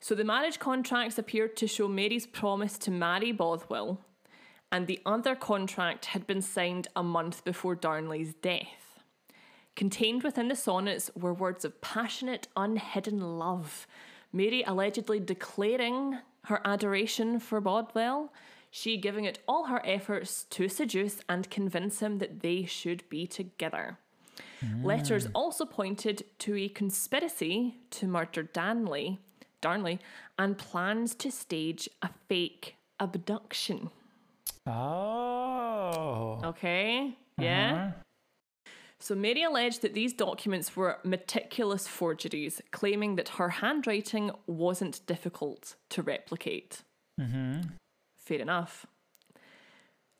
So 0.00 0.14
the 0.14 0.24
marriage 0.24 0.58
contracts 0.58 1.18
appeared 1.18 1.56
to 1.56 1.66
show 1.66 1.88
Mary's 1.88 2.26
promise 2.26 2.78
to 2.78 2.90
marry 2.90 3.32
Bothwell, 3.32 4.00
and 4.70 4.86
the 4.86 5.00
other 5.06 5.34
contract 5.34 6.06
had 6.06 6.26
been 6.26 6.42
signed 6.42 6.88
a 6.94 7.02
month 7.02 7.44
before 7.44 7.74
Darnley's 7.74 8.34
death. 8.34 9.00
Contained 9.76 10.22
within 10.22 10.48
the 10.48 10.56
sonnets 10.56 11.10
were 11.14 11.32
words 11.32 11.64
of 11.64 11.80
passionate, 11.80 12.48
unhidden 12.56 13.38
love, 13.38 13.86
Mary 14.32 14.62
allegedly 14.66 15.20
declaring 15.20 16.18
her 16.46 16.60
adoration 16.64 17.38
for 17.38 17.60
Bodwell, 17.60 18.32
she 18.70 18.96
giving 18.96 19.24
it 19.24 19.38
all 19.48 19.64
her 19.64 19.80
efforts 19.84 20.44
to 20.50 20.68
seduce 20.68 21.20
and 21.28 21.48
convince 21.48 22.00
him 22.00 22.18
that 22.18 22.40
they 22.40 22.64
should 22.64 23.08
be 23.08 23.26
together. 23.26 23.98
Mm. 24.64 24.84
Letters 24.84 25.28
also 25.34 25.64
pointed 25.64 26.24
to 26.40 26.56
a 26.56 26.68
conspiracy 26.68 27.76
to 27.90 28.06
murder 28.06 28.42
Danley, 28.42 29.18
Darnley, 29.60 30.00
and 30.38 30.58
plans 30.58 31.14
to 31.16 31.30
stage 31.30 31.88
a 32.02 32.10
fake 32.28 32.76
abduction. 33.00 33.90
Oh. 34.68 36.40
Okay. 36.44 37.16
Yeah. 37.38 37.74
Uh-huh. 37.74 38.02
So 39.00 39.14
Mary 39.14 39.44
alleged 39.44 39.82
that 39.82 39.94
these 39.94 40.12
documents 40.12 40.76
were 40.76 40.98
meticulous 41.04 41.86
forgeries, 41.86 42.60
claiming 42.72 43.14
that 43.16 43.28
her 43.30 43.48
handwriting 43.48 44.32
wasn't 44.46 45.06
difficult 45.06 45.76
to 45.90 46.02
replicate. 46.02 46.82
Fair 48.16 48.40
enough. 48.40 48.86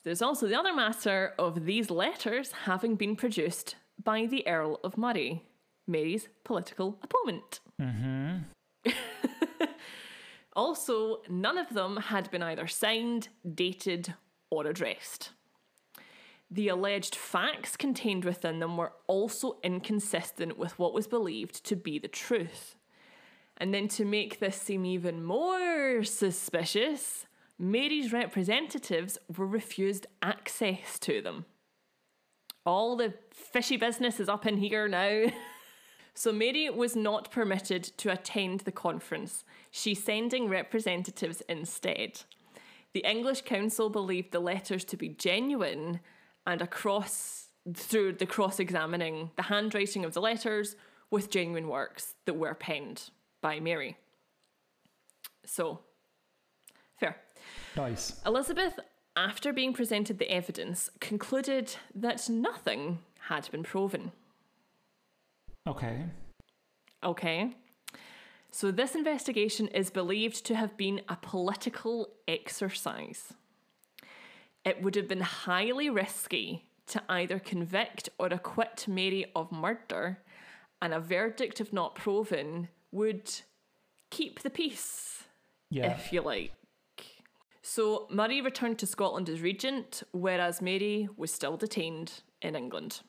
There's 0.05 0.21
also 0.21 0.47
the 0.47 0.57
other 0.57 0.73
matter 0.73 1.33
of 1.37 1.65
these 1.65 1.91
letters 1.91 2.51
having 2.63 2.95
been 2.95 3.15
produced 3.15 3.75
by 4.01 4.25
the 4.25 4.47
Earl 4.47 4.79
of 4.83 4.97
Murray, 4.97 5.43
Mary's 5.85 6.29
political 6.45 6.97
opponent. 7.03 7.59
Mm-hmm. 7.81 8.37
also, 10.55 11.21
none 11.29 11.57
of 11.57 11.69
them 11.69 11.97
had 11.97 12.31
been 12.31 12.41
either 12.41 12.65
signed, 12.65 13.27
dated, 13.55 14.13
or 14.49 14.67
addressed. 14.67 15.31
The 16.51 16.69
alleged 16.69 17.15
facts 17.15 17.77
contained 17.77 18.25
within 18.25 18.59
them 18.59 18.75
were 18.75 18.93
also 19.07 19.57
inconsistent 19.63 20.57
with 20.57 20.79
what 20.79 20.93
was 20.93 21.05
believed 21.05 21.63
to 21.65 21.75
be 21.75 21.99
the 21.99 22.07
truth. 22.07 22.75
And 23.57 23.73
then 23.73 23.87
to 23.89 24.05
make 24.05 24.39
this 24.39 24.55
seem 24.55 24.85
even 24.85 25.23
more 25.23 26.03
suspicious, 26.03 27.27
Mary's 27.59 28.11
representatives 28.11 29.17
were 29.37 29.45
refused 29.45 30.07
access 30.21 30.97
to 30.99 31.21
them. 31.21 31.45
All 32.65 32.95
the 32.95 33.13
fishy 33.31 33.77
business 33.77 34.19
is 34.19 34.29
up 34.29 34.45
in 34.45 34.57
here 34.57 34.87
now. 34.87 35.25
so 36.13 36.31
Mary 36.31 36.69
was 36.69 36.95
not 36.95 37.31
permitted 37.31 37.83
to 37.97 38.11
attend 38.11 38.61
the 38.61 38.71
conference. 38.71 39.43
She's 39.71 40.03
sending 40.03 40.47
representatives 40.47 41.41
instead. 41.49 42.21
The 42.93 43.05
English 43.09 43.41
Council 43.41 43.89
believed 43.89 44.31
the 44.31 44.39
letters 44.39 44.83
to 44.85 44.97
be 44.97 45.09
genuine 45.09 45.99
and 46.45 46.61
across 46.61 47.47
through 47.73 48.13
the 48.13 48.25
cross-examining 48.25 49.31
the 49.35 49.43
handwriting 49.43 50.05
of 50.05 50.13
the 50.13 50.21
letters 50.21 50.75
with 51.11 51.29
genuine 51.29 51.67
works 51.67 52.15
that 52.25 52.35
were 52.35 52.53
penned 52.53 53.09
by 53.41 53.59
Mary. 53.59 53.97
So, 55.45 55.79
fair. 56.99 57.17
Nice. 57.75 58.19
Elizabeth, 58.25 58.79
after 59.15 59.53
being 59.53 59.73
presented 59.73 60.17
the 60.17 60.31
evidence, 60.31 60.89
concluded 60.99 61.75
that 61.93 62.29
nothing 62.29 62.99
had 63.19 63.49
been 63.51 63.63
proven. 63.63 64.11
Okay. 65.67 66.05
Okay. 67.03 67.55
So, 68.51 68.71
this 68.71 68.95
investigation 68.95 69.67
is 69.67 69.89
believed 69.91 70.43
to 70.45 70.55
have 70.55 70.75
been 70.75 71.01
a 71.07 71.15
political 71.21 72.09
exercise. 72.27 73.33
It 74.65 74.81
would 74.81 74.95
have 74.95 75.07
been 75.07 75.21
highly 75.21 75.89
risky 75.89 76.65
to 76.87 77.01
either 77.07 77.37
convict 77.39 78.09
or 78.17 78.27
acquit 78.27 78.85
Mary 78.87 79.25
of 79.35 79.51
murder, 79.51 80.19
and 80.81 80.93
a 80.93 80.99
verdict, 80.99 81.61
if 81.61 81.71
not 81.71 81.93
proven, 81.95 82.69
would 82.91 83.31
keep 84.09 84.39
the 84.39 84.49
peace, 84.49 85.25
Yeah. 85.69 85.91
if 85.93 86.11
you 86.11 86.21
like. 86.21 86.53
So 87.61 88.07
Murray 88.09 88.41
returned 88.41 88.79
to 88.79 88.87
Scotland 88.87 89.29
as 89.29 89.41
regent, 89.41 90.01
whereas 90.11 90.59
Mary 90.61 91.07
was 91.15 91.31
still 91.31 91.55
detained 91.55 92.23
in 92.41 92.55
England. 92.55 93.01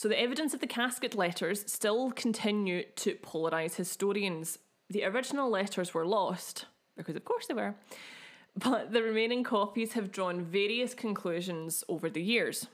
So 0.00 0.08
the 0.08 0.18
evidence 0.18 0.54
of 0.54 0.60
the 0.60 0.66
casket 0.66 1.14
letters 1.14 1.62
still 1.70 2.10
continue 2.12 2.84
to 2.96 3.16
polarise 3.16 3.74
historians. 3.74 4.58
The 4.88 5.04
original 5.04 5.50
letters 5.50 5.92
were 5.92 6.06
lost, 6.06 6.64
because 6.96 7.16
of 7.16 7.26
course 7.26 7.48
they 7.48 7.52
were, 7.52 7.74
but 8.56 8.92
the 8.92 9.02
remaining 9.02 9.44
copies 9.44 9.92
have 9.92 10.10
drawn 10.10 10.40
various 10.40 10.94
conclusions 10.94 11.84
over 11.86 12.08
the 12.08 12.22
years. 12.22 12.66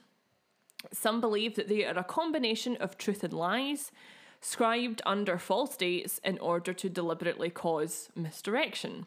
Some 0.93 1.21
believe 1.21 1.57
that 1.57 1.67
they 1.67 1.85
are 1.85 1.99
a 1.99 2.05
combination 2.05 2.77
of 2.77 2.97
truth 2.97 3.25
and 3.25 3.33
lies, 3.33 3.91
scribed 4.41 5.03
under 5.05 5.37
false 5.37 5.77
dates 5.77 6.21
in 6.23 6.39
order 6.39 6.73
to 6.75 6.89
deliberately 6.89 7.51
cause 7.51 8.09
misdirection. 8.15 9.05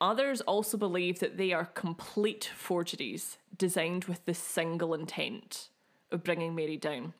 Others 0.00 0.40
also 0.42 0.76
believe 0.76 1.18
that 1.18 1.36
they 1.36 1.52
are 1.52 1.64
complete 1.64 2.48
forgeries 2.54 3.38
designed 3.58 4.04
with 4.04 4.24
the 4.24 4.34
single 4.34 4.94
intent 4.94 5.70
of 6.12 6.22
bringing 6.22 6.54
Mary 6.54 6.76
down. 6.76 7.12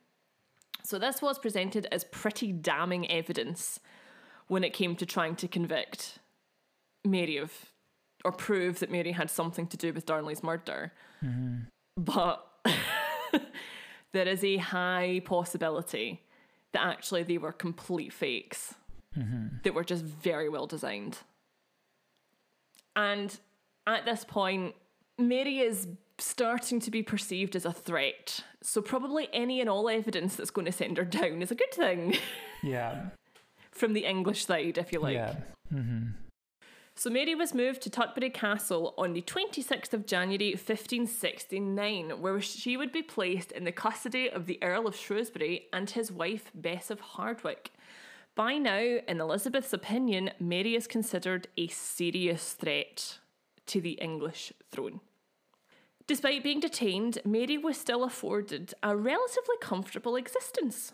So, 0.82 0.98
this 0.98 1.22
was 1.22 1.38
presented 1.38 1.86
as 1.92 2.04
pretty 2.04 2.52
damning 2.52 3.10
evidence 3.10 3.80
when 4.48 4.64
it 4.64 4.72
came 4.72 4.96
to 4.96 5.06
trying 5.06 5.36
to 5.36 5.48
convict 5.48 6.18
Mary 7.04 7.36
of, 7.36 7.52
or 8.24 8.32
prove 8.32 8.80
that 8.80 8.90
Mary 8.90 9.12
had 9.12 9.30
something 9.30 9.66
to 9.68 9.76
do 9.76 9.92
with 9.92 10.06
Darnley's 10.06 10.42
murder. 10.42 10.92
Mm-hmm. 11.24 11.60
But 11.96 12.46
there 14.12 14.26
is 14.26 14.42
a 14.42 14.56
high 14.56 15.22
possibility 15.24 16.22
that 16.72 16.82
actually 16.82 17.22
they 17.22 17.38
were 17.38 17.52
complete 17.52 18.12
fakes 18.12 18.74
mm-hmm. 19.16 19.58
that 19.62 19.74
were 19.74 19.84
just 19.84 20.04
very 20.04 20.48
well 20.48 20.66
designed. 20.66 21.18
And 22.96 23.38
at 23.86 24.04
this 24.04 24.24
point, 24.24 24.74
Mary 25.18 25.60
is 25.60 25.86
starting 26.20 26.80
to 26.80 26.90
be 26.90 27.02
perceived 27.02 27.56
as 27.56 27.64
a 27.64 27.72
threat. 27.72 28.44
So, 28.62 28.80
probably 28.82 29.28
any 29.32 29.60
and 29.60 29.68
all 29.70 29.88
evidence 29.88 30.36
that's 30.36 30.50
going 30.50 30.66
to 30.66 30.72
send 30.72 30.96
her 30.98 31.04
down 31.04 31.42
is 31.42 31.50
a 31.50 31.54
good 31.54 31.72
thing 31.72 32.16
Yeah. 32.62 33.06
from 33.70 33.92
the 33.94 34.04
English 34.04 34.44
side, 34.46 34.78
if 34.78 34.92
you 34.92 35.00
like. 35.00 35.14
yeah. 35.14 35.36
Mm-hmm. 35.72 36.08
So 36.96 37.08
Mary 37.08 37.34
was 37.34 37.54
moved 37.54 37.80
to 37.82 37.90
Tutbury 37.90 38.28
Castle 38.34 38.92
on 38.98 39.14
the 39.14 39.22
26th 39.22 39.94
of 39.94 40.04
January 40.04 40.50
1569, 40.54 42.20
where 42.20 42.40
she 42.42 42.76
would 42.76 42.92
be 42.92 43.02
placed 43.02 43.52
in 43.52 43.64
the 43.64 43.72
custody 43.72 44.28
of 44.28 44.44
the 44.46 44.58
Earl 44.62 44.86
of 44.86 44.94
Shrewsbury 44.96 45.66
and 45.72 45.88
his 45.88 46.12
wife 46.12 46.50
Bess 46.54 46.90
of 46.90 47.00
Hardwick. 47.00 47.70
By 48.34 48.58
now, 48.58 48.98
in 49.08 49.20
Elizabeth's 49.20 49.72
opinion, 49.72 50.30
Mary 50.38 50.74
is 50.74 50.86
considered 50.86 51.48
a 51.56 51.68
serious 51.68 52.52
threat 52.52 53.18
to 53.66 53.80
the 53.80 53.92
English 53.92 54.52
throne. 54.70 55.00
Despite 56.10 56.42
being 56.42 56.58
detained, 56.58 57.20
Mary 57.24 57.56
was 57.56 57.76
still 57.78 58.02
afforded 58.02 58.74
a 58.82 58.96
relatively 58.96 59.54
comfortable 59.60 60.16
existence. 60.16 60.92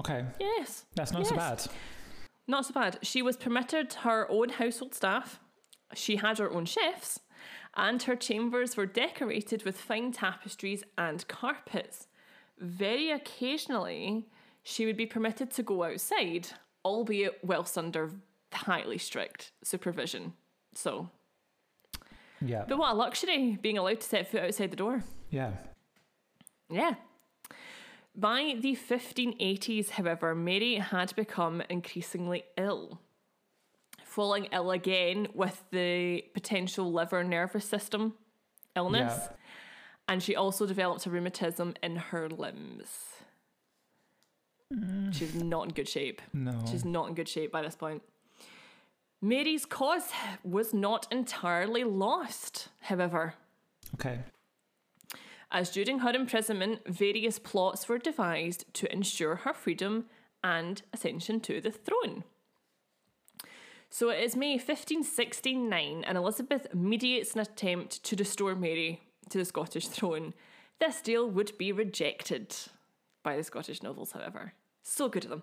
Okay. 0.00 0.24
Yes. 0.40 0.84
That's 0.96 1.12
not 1.12 1.28
so 1.28 1.36
bad. 1.36 1.64
Not 2.48 2.66
so 2.66 2.74
bad. 2.74 2.98
She 3.02 3.22
was 3.22 3.36
permitted 3.36 3.92
her 4.02 4.28
own 4.28 4.48
household 4.48 4.96
staff, 4.96 5.38
she 5.94 6.16
had 6.16 6.38
her 6.38 6.50
own 6.50 6.64
chefs, 6.64 7.20
and 7.76 8.02
her 8.02 8.16
chambers 8.16 8.76
were 8.76 8.84
decorated 8.84 9.62
with 9.62 9.80
fine 9.80 10.10
tapestries 10.10 10.82
and 10.98 11.28
carpets. 11.28 12.08
Very 12.58 13.12
occasionally, 13.12 14.26
she 14.64 14.86
would 14.86 14.96
be 14.96 15.06
permitted 15.06 15.52
to 15.52 15.62
go 15.62 15.84
outside, 15.84 16.48
albeit 16.84 17.38
whilst 17.44 17.78
under 17.78 18.10
highly 18.52 18.98
strict 18.98 19.52
supervision. 19.62 20.32
So, 20.74 21.10
Yeah. 22.44 22.64
but 22.68 22.78
what 22.78 22.92
a 22.92 22.94
luxury 22.94 23.58
being 23.60 23.78
allowed 23.78 24.00
to 24.00 24.06
set 24.06 24.30
foot 24.30 24.42
outside 24.42 24.70
the 24.70 24.76
door. 24.76 25.04
Yeah. 25.30 25.52
Yeah. 26.70 26.94
By 28.14 28.56
the 28.60 28.76
1580s, 28.76 29.90
however, 29.90 30.34
Mary 30.34 30.74
had 30.76 31.14
become 31.16 31.62
increasingly 31.70 32.44
ill, 32.58 33.00
falling 34.04 34.48
ill 34.52 34.70
again 34.70 35.28
with 35.34 35.64
the 35.70 36.22
potential 36.34 36.92
liver 36.92 37.24
nervous 37.24 37.64
system 37.64 38.14
illness, 38.76 39.14
Yeah. 39.30 39.36
and 40.08 40.22
she 40.22 40.36
also 40.36 40.66
developed 40.66 41.06
a 41.06 41.10
rheumatism 41.10 41.74
in 41.82 41.96
her 41.96 42.28
limbs. 42.28 42.88
Mm. 44.72 45.14
She's 45.14 45.34
not 45.34 45.64
in 45.68 45.74
good 45.74 45.88
shape. 45.88 46.20
No. 46.32 46.58
She's 46.70 46.84
not 46.84 47.08
in 47.08 47.14
good 47.14 47.28
shape 47.28 47.52
by 47.52 47.62
this 47.62 47.76
point. 47.76 48.02
Mary's 49.22 49.64
cause 49.64 50.10
was 50.42 50.74
not 50.74 51.06
entirely 51.12 51.84
lost, 51.84 52.68
however 52.80 53.34
Okay. 53.94 54.20
as 55.50 55.70
during 55.70 56.00
her 56.00 56.10
imprisonment, 56.10 56.80
various 56.86 57.38
plots 57.38 57.88
were 57.88 57.98
devised 57.98 58.64
to 58.74 58.92
ensure 58.92 59.36
her 59.36 59.54
freedom 59.54 60.06
and 60.42 60.82
ascension 60.92 61.38
to 61.40 61.60
the 61.60 61.70
throne. 61.70 62.24
So 63.90 64.08
it 64.08 64.20
is 64.24 64.34
May 64.34 64.54
1569, 64.56 66.02
and 66.04 66.16
Elizabeth 66.18 66.74
mediates 66.74 67.34
an 67.34 67.40
attempt 67.40 68.02
to 68.04 68.16
restore 68.16 68.54
Mary 68.56 69.02
to 69.28 69.38
the 69.38 69.44
Scottish 69.44 69.86
throne. 69.86 70.32
This 70.80 71.00
deal 71.02 71.28
would 71.30 71.56
be 71.58 71.70
rejected 71.70 72.56
by 73.22 73.36
the 73.36 73.44
Scottish 73.44 73.82
nobles, 73.82 74.12
however. 74.12 74.54
So 74.82 75.08
good 75.08 75.24
of 75.24 75.30
them. 75.30 75.42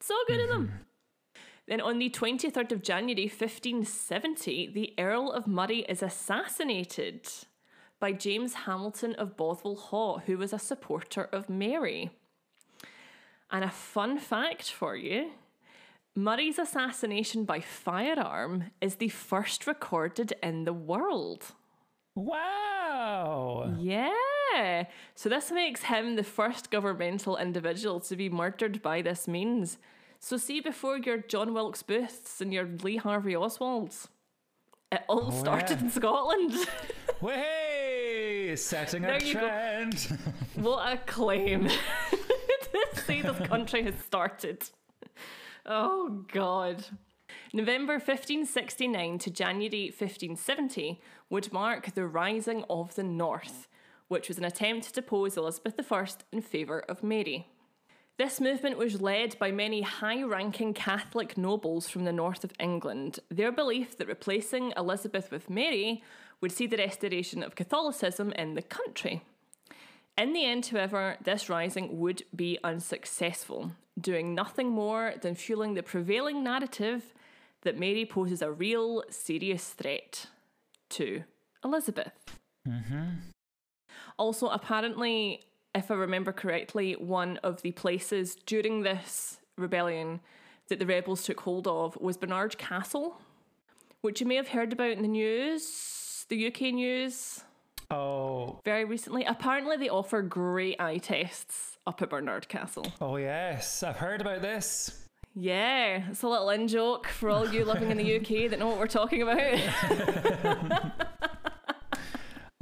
So 0.00 0.14
good 0.28 0.40
of 0.40 0.48
them. 0.48 0.72
Then 1.68 1.82
on 1.82 1.98
the 1.98 2.08
23rd 2.08 2.72
of 2.72 2.82
January 2.82 3.26
1570, 3.26 4.70
the 4.72 4.94
Earl 4.98 5.30
of 5.30 5.46
Murray 5.46 5.84
is 5.86 6.02
assassinated 6.02 7.28
by 8.00 8.12
James 8.12 8.54
Hamilton 8.54 9.14
of 9.16 9.36
Bothwell 9.36 9.76
Haugh, 9.76 10.22
who 10.22 10.38
was 10.38 10.54
a 10.54 10.58
supporter 10.58 11.24
of 11.24 11.50
Mary. 11.50 12.10
And 13.50 13.64
a 13.64 13.70
fun 13.70 14.18
fact 14.18 14.70
for 14.70 14.96
you 14.96 15.32
Murray's 16.14 16.58
assassination 16.58 17.44
by 17.44 17.60
firearm 17.60 18.70
is 18.80 18.96
the 18.96 19.10
first 19.10 19.66
recorded 19.66 20.32
in 20.42 20.64
the 20.64 20.72
world. 20.72 21.52
Wow. 22.14 23.74
Yeah. 23.78 24.84
So 25.14 25.28
this 25.28 25.52
makes 25.52 25.82
him 25.82 26.16
the 26.16 26.24
first 26.24 26.70
governmental 26.70 27.36
individual 27.36 28.00
to 28.00 28.16
be 28.16 28.28
murdered 28.28 28.82
by 28.82 29.02
this 29.02 29.28
means. 29.28 29.78
So 30.20 30.36
see 30.36 30.60
before 30.60 30.98
your 30.98 31.18
John 31.18 31.54
Wilkes 31.54 31.82
Booths 31.82 32.40
and 32.40 32.52
your 32.52 32.66
Lee 32.66 32.96
Harvey 32.96 33.34
Oswalds. 33.34 34.08
It 34.90 35.02
all 35.08 35.28
oh, 35.28 35.30
started 35.30 35.78
yeah. 35.78 35.84
in 35.84 35.90
Scotland. 35.90 36.54
Way 37.20 38.54
setting 38.56 39.04
a 39.04 39.08
There 39.08 39.20
trend. 39.20 40.18
what 40.54 40.92
a 40.92 40.96
claim 40.98 41.68
to 41.68 43.00
say 43.04 43.22
this 43.22 43.48
country 43.48 43.82
has 43.84 43.94
started. 44.04 44.70
Oh, 45.66 46.24
God. 46.32 46.84
November 47.52 47.94
1569 47.94 49.18
to 49.18 49.30
January 49.30 49.86
1570 49.86 51.00
would 51.28 51.52
mark 51.52 51.94
the 51.94 52.06
Rising 52.06 52.64
of 52.70 52.94
the 52.94 53.02
North, 53.02 53.68
which 54.08 54.28
was 54.28 54.38
an 54.38 54.44
attempt 54.44 54.86
to 54.86 54.92
depose 54.92 55.36
Elizabeth 55.36 55.92
I 55.92 56.06
in 56.32 56.40
favour 56.40 56.80
of 56.88 57.02
Mary. 57.02 57.48
This 58.18 58.40
movement 58.40 58.76
was 58.78 59.00
led 59.00 59.38
by 59.38 59.52
many 59.52 59.82
high 59.82 60.24
ranking 60.24 60.74
Catholic 60.74 61.38
nobles 61.38 61.88
from 61.88 62.04
the 62.04 62.12
north 62.12 62.42
of 62.42 62.52
England. 62.58 63.20
Their 63.30 63.52
belief 63.52 63.96
that 63.96 64.08
replacing 64.08 64.72
Elizabeth 64.76 65.30
with 65.30 65.48
Mary 65.48 66.02
would 66.40 66.50
see 66.50 66.66
the 66.66 66.78
restoration 66.78 67.44
of 67.44 67.54
Catholicism 67.54 68.32
in 68.32 68.54
the 68.54 68.62
country. 68.62 69.22
In 70.16 70.32
the 70.32 70.44
end, 70.44 70.66
however, 70.66 71.16
this 71.22 71.48
rising 71.48 72.00
would 72.00 72.24
be 72.34 72.58
unsuccessful, 72.64 73.70
doing 73.96 74.34
nothing 74.34 74.68
more 74.70 75.14
than 75.22 75.36
fueling 75.36 75.74
the 75.74 75.84
prevailing 75.84 76.42
narrative 76.42 77.14
that 77.62 77.78
Mary 77.78 78.04
poses 78.04 78.42
a 78.42 78.50
real, 78.50 79.04
serious 79.10 79.68
threat 79.68 80.26
to 80.90 81.22
Elizabeth. 81.64 82.12
Mm-hmm. 82.66 83.10
Also, 84.18 84.48
apparently, 84.48 85.44
if 85.78 85.90
I 85.90 85.94
remember 85.94 86.32
correctly, 86.32 86.92
one 86.94 87.38
of 87.38 87.62
the 87.62 87.72
places 87.72 88.36
during 88.46 88.82
this 88.82 89.38
rebellion 89.56 90.20
that 90.68 90.78
the 90.78 90.86
rebels 90.86 91.22
took 91.24 91.40
hold 91.40 91.66
of 91.66 91.96
was 92.00 92.16
Barnard 92.16 92.58
Castle, 92.58 93.20
which 94.02 94.20
you 94.20 94.26
may 94.26 94.34
have 94.34 94.48
heard 94.48 94.72
about 94.72 94.90
in 94.90 95.02
the 95.02 95.08
news, 95.08 96.26
the 96.28 96.46
UK 96.48 96.60
news, 96.74 97.44
Oh, 97.90 98.60
very 98.66 98.84
recently. 98.84 99.24
Apparently, 99.24 99.78
they 99.78 99.88
offer 99.88 100.20
great 100.20 100.78
eye 100.78 100.98
tests 100.98 101.78
up 101.86 102.02
at 102.02 102.10
Barnard 102.10 102.46
Castle. 102.48 102.86
oh 103.00 103.16
yes, 103.16 103.82
I've 103.82 103.96
heard 103.96 104.20
about 104.20 104.42
this. 104.42 105.06
Yeah, 105.34 106.02
it's 106.10 106.22
a 106.22 106.28
little 106.28 106.50
in 106.50 106.68
joke 106.68 107.06
for 107.06 107.30
all 107.30 107.48
you 107.48 107.64
living 107.64 107.90
in 107.90 107.96
the 107.96 108.16
UK 108.16 108.50
that 108.50 108.58
know 108.58 108.66
what 108.68 108.78
we're 108.78 108.88
talking 108.88 109.22
about. 109.22 109.58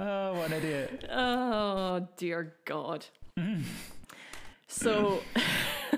Oh, 0.08 0.34
what 0.34 0.52
an 0.52 0.58
idiot. 0.58 1.04
Oh, 1.10 2.06
dear 2.16 2.54
God. 2.64 3.06
So, 4.68 5.20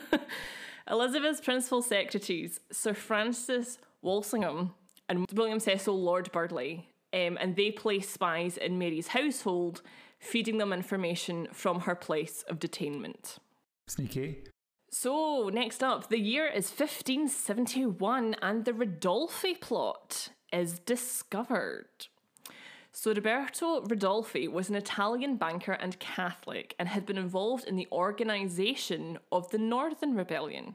Elizabeth's 0.91 1.43
principal 1.43 1.83
secretaries, 1.83 2.59
Sir 2.73 2.95
Francis 2.95 3.77
Walsingham 4.01 4.73
and 5.11 5.27
William 5.35 5.61
Cecil 5.61 6.01
Lord 6.01 6.33
Burghley, 6.33 6.89
um, 7.13 7.37
and 7.39 7.55
they 7.55 7.71
place 7.71 8.09
spies 8.09 8.57
in 8.57 8.79
Mary's 8.79 9.09
household, 9.09 9.83
feeding 10.19 10.57
them 10.57 10.73
information 10.73 11.47
from 11.53 11.81
her 11.81 11.95
place 11.95 12.45
of 12.49 12.59
detainment. 12.59 13.37
Sneaky. 13.89 14.39
So, 14.91 15.51
next 15.53 15.83
up, 15.83 16.09
the 16.09 16.19
year 16.19 16.47
is 16.47 16.71
1571 16.71 18.37
and 18.41 18.65
the 18.65 18.73
Ridolfi 18.73 19.61
plot 19.61 20.31
is 20.51 20.79
discovered. 20.79 22.07
So, 23.01 23.13
Roberto 23.13 23.81
Ridolfi 23.83 24.51
was 24.51 24.69
an 24.69 24.75
Italian 24.75 25.37
banker 25.37 25.71
and 25.71 26.01
Catholic 26.01 26.75
and 26.81 26.89
had 26.89 27.07
been 27.07 27.17
involved 27.17 27.65
in 27.65 27.77
the 27.77 27.87
organisation 27.93 29.21
of 29.31 29.49
the 29.51 29.57
Northern 29.57 30.17
Rebellion. 30.17 30.75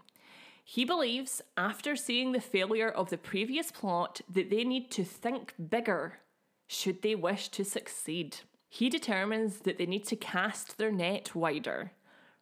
He 0.63 0.85
believes, 0.85 1.41
after 1.57 1.97
seeing 1.97 2.31
the 2.31 2.39
failure 2.39 2.87
of 2.87 3.09
the 3.09 3.17
previous 3.17 3.73
plot, 3.73 4.21
that 4.29 4.49
they 4.49 4.63
need 4.63 4.89
to 4.91 5.03
think 5.03 5.53
bigger 5.69 6.19
should 6.65 7.01
they 7.01 7.13
wish 7.13 7.49
to 7.49 7.65
succeed. 7.65 8.37
He 8.69 8.89
determines 8.89 9.57
that 9.65 9.77
they 9.77 9.85
need 9.85 10.05
to 10.05 10.15
cast 10.15 10.77
their 10.77 10.93
net 10.93 11.35
wider. 11.35 11.91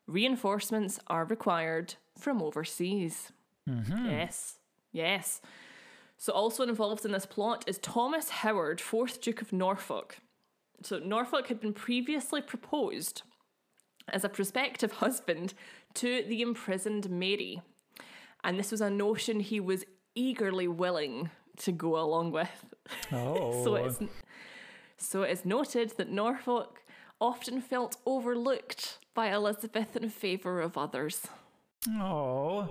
Reinforcements 0.06 1.00
are 1.08 1.26
required 1.26 1.96
from 2.20 2.44
overseas. 2.44 3.32
Mm-hmm. 3.67 4.12
Yes, 4.12 4.60
yes. 4.91 5.41
So, 6.22 6.32
also 6.34 6.62
involved 6.62 7.04
in 7.04 7.14
this 7.14 7.26
plot 7.26 7.64
is 7.66 7.80
Thomas 7.80 8.30
Howard, 8.30 8.78
4th 8.78 9.20
Duke 9.22 9.42
of 9.42 9.52
Norfolk. 9.52 10.18
So, 10.84 11.00
Norfolk 11.00 11.48
had 11.48 11.60
been 11.60 11.74
previously 11.74 12.44
proposed 12.44 13.24
as 14.08 14.24
a 14.24 14.30
prospective 14.30 14.92
husband 14.92 15.56
to 15.96 16.24
the 16.28 16.44
imprisoned 16.44 17.10
Mary. 17.10 17.64
And 18.44 18.60
this 18.60 18.70
was 18.70 18.82
a 18.82 18.90
notion 18.92 19.40
he 19.40 19.60
was 19.60 19.84
eagerly 20.14 20.68
willing 20.68 21.32
to 21.58 21.72
go 21.72 22.00
along 22.00 22.34
with. 22.34 22.66
Oh. 23.12 23.64
So 23.64 23.74
it's 23.74 23.98
oh. 24.00 24.10
so 24.98 25.24
it 25.24 25.32
is 25.32 25.44
noted 25.44 25.98
that 25.98 26.12
Norfolk 26.12 26.84
often 27.20 27.62
felt 27.62 27.98
overlooked 28.06 29.00
by 29.16 29.34
Elizabeth 29.34 29.96
in 29.96 30.08
favour 30.10 30.62
of 30.62 30.78
others. 30.78 31.26
Oh, 31.90 32.70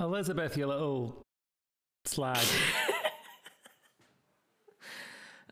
Elizabeth, 0.00 0.56
you 0.56 0.66
little 0.66 1.24
slag. 2.04 2.44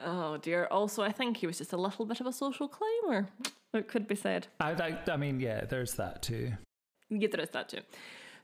Oh 0.03 0.39
dear. 0.39 0.67
Also, 0.71 1.03
I 1.03 1.13
think 1.13 1.37
he 1.37 1.47
was 1.47 1.59
just 1.59 1.73
a 1.73 1.77
little 1.77 2.07
bit 2.07 2.21
of 2.21 2.27
a 2.27 2.33
social 2.33 2.69
climber. 2.69 3.29
It 3.73 3.89
could 3.89 4.09
be 4.09 4.15
said. 4.15 4.47
I, 4.59 4.71
I, 4.73 4.99
I 5.13 5.17
mean, 5.17 5.41
yeah, 5.41 5.65
there's 5.65 5.95
that 5.95 6.23
too. 6.23 6.53
Yeah, 7.09 7.29
there 7.31 7.43
is 7.43 7.51
that 7.51 7.69
too. 7.69 7.81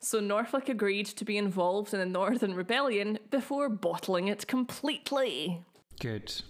So 0.00 0.20
Norfolk 0.20 0.68
agreed 0.68 1.06
to 1.06 1.24
be 1.24 1.38
involved 1.38 1.94
in 1.94 2.00
the 2.00 2.06
Northern 2.06 2.54
Rebellion 2.54 3.18
before 3.30 3.68
bottling 3.68 4.28
it 4.28 4.46
completely. 4.46 5.62
Good. 5.98 6.42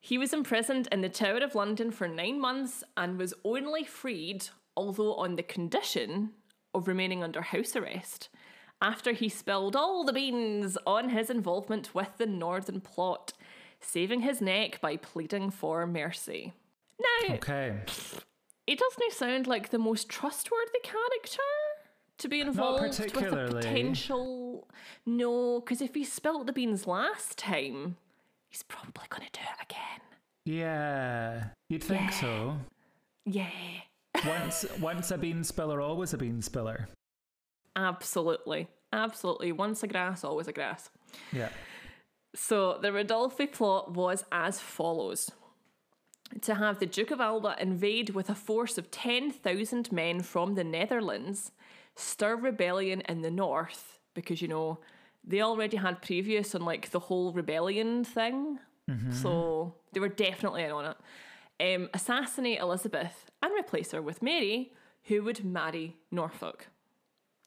He 0.00 0.18
was 0.18 0.32
imprisoned 0.32 0.88
in 0.92 1.00
the 1.00 1.08
Tower 1.08 1.38
of 1.38 1.54
London 1.54 1.90
for 1.90 2.06
nine 2.06 2.40
months 2.40 2.84
and 2.96 3.18
was 3.18 3.34
only 3.44 3.84
freed, 3.84 4.46
although 4.76 5.14
on 5.14 5.36
the 5.36 5.42
condition 5.42 6.30
of 6.74 6.86
remaining 6.86 7.24
under 7.24 7.42
house 7.42 7.74
arrest, 7.74 8.28
after 8.84 9.12
he 9.12 9.28
spilled 9.30 9.74
all 9.74 10.04
the 10.04 10.12
beans 10.12 10.76
on 10.86 11.08
his 11.08 11.30
involvement 11.30 11.94
with 11.94 12.18
the 12.18 12.26
Northern 12.26 12.80
plot, 12.82 13.32
saving 13.80 14.20
his 14.20 14.42
neck 14.42 14.78
by 14.82 14.96
pleading 14.98 15.50
for 15.50 15.86
mercy. 15.86 16.52
Now, 17.00 17.34
Okay. 17.36 17.80
it 18.66 18.78
doesn't 18.78 19.12
sound 19.12 19.46
like 19.46 19.70
the 19.70 19.78
most 19.78 20.08
trustworthy 20.10 20.80
character 20.82 21.40
to 22.18 22.28
be 22.28 22.40
involved 22.42 22.82
with 22.82 23.00
a 23.16 23.48
potential. 23.48 24.68
No, 25.06 25.60
because 25.60 25.80
if 25.80 25.94
he 25.94 26.04
spilled 26.04 26.46
the 26.46 26.52
beans 26.52 26.86
last 26.86 27.38
time, 27.38 27.96
he's 28.50 28.62
probably 28.62 29.04
going 29.08 29.26
to 29.30 29.40
do 29.40 29.44
it 29.58 29.64
again. 29.64 30.00
Yeah, 30.44 31.44
you'd 31.70 31.82
think 31.82 32.12
so. 32.12 32.58
Yeah, 33.24 33.48
Once, 34.26 34.66
once 34.78 35.10
a 35.10 35.16
bean 35.18 35.42
spiller, 35.42 35.80
always 35.80 36.12
a 36.12 36.18
bean 36.18 36.42
spiller. 36.42 36.88
Absolutely. 37.76 38.68
Absolutely. 38.92 39.52
Once 39.52 39.82
a 39.82 39.86
grass, 39.86 40.24
always 40.24 40.48
a 40.48 40.52
grass. 40.52 40.90
Yeah. 41.32 41.48
So 42.34 42.78
the 42.80 42.88
Rodolphi 42.88 43.50
plot 43.50 43.92
was 43.92 44.24
as 44.32 44.60
follows 44.60 45.30
to 46.42 46.54
have 46.54 46.78
the 46.78 46.86
Duke 46.86 47.10
of 47.10 47.20
Alba 47.20 47.56
invade 47.60 48.10
with 48.10 48.28
a 48.28 48.34
force 48.34 48.78
of 48.78 48.90
10,000 48.90 49.92
men 49.92 50.20
from 50.20 50.54
the 50.54 50.64
Netherlands, 50.64 51.52
stir 51.94 52.36
rebellion 52.36 53.02
in 53.02 53.22
the 53.22 53.30
north, 53.30 53.98
because, 54.14 54.42
you 54.42 54.48
know, 54.48 54.78
they 55.22 55.40
already 55.40 55.76
had 55.76 56.02
previous 56.02 56.54
on 56.54 56.62
like 56.64 56.90
the 56.90 56.98
whole 56.98 57.32
rebellion 57.32 58.04
thing. 58.04 58.58
So 59.12 59.74
they 59.92 60.00
were 60.00 60.08
definitely 60.08 60.64
in 60.64 60.70
on 60.70 60.94
it. 61.58 61.74
Um, 61.74 61.88
assassinate 61.94 62.60
Elizabeth 62.60 63.30
and 63.42 63.52
replace 63.58 63.92
her 63.92 64.02
with 64.02 64.22
Mary, 64.22 64.72
who 65.04 65.22
would 65.22 65.44
marry 65.44 65.96
Norfolk. 66.10 66.68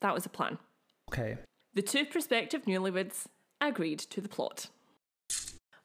That 0.00 0.14
was 0.14 0.24
the 0.24 0.28
plan. 0.28 0.58
Okay. 1.10 1.38
The 1.74 1.82
two 1.82 2.04
prospective 2.04 2.64
newlyweds 2.64 3.26
agreed 3.60 3.98
to 4.00 4.20
the 4.20 4.28
plot. 4.28 4.68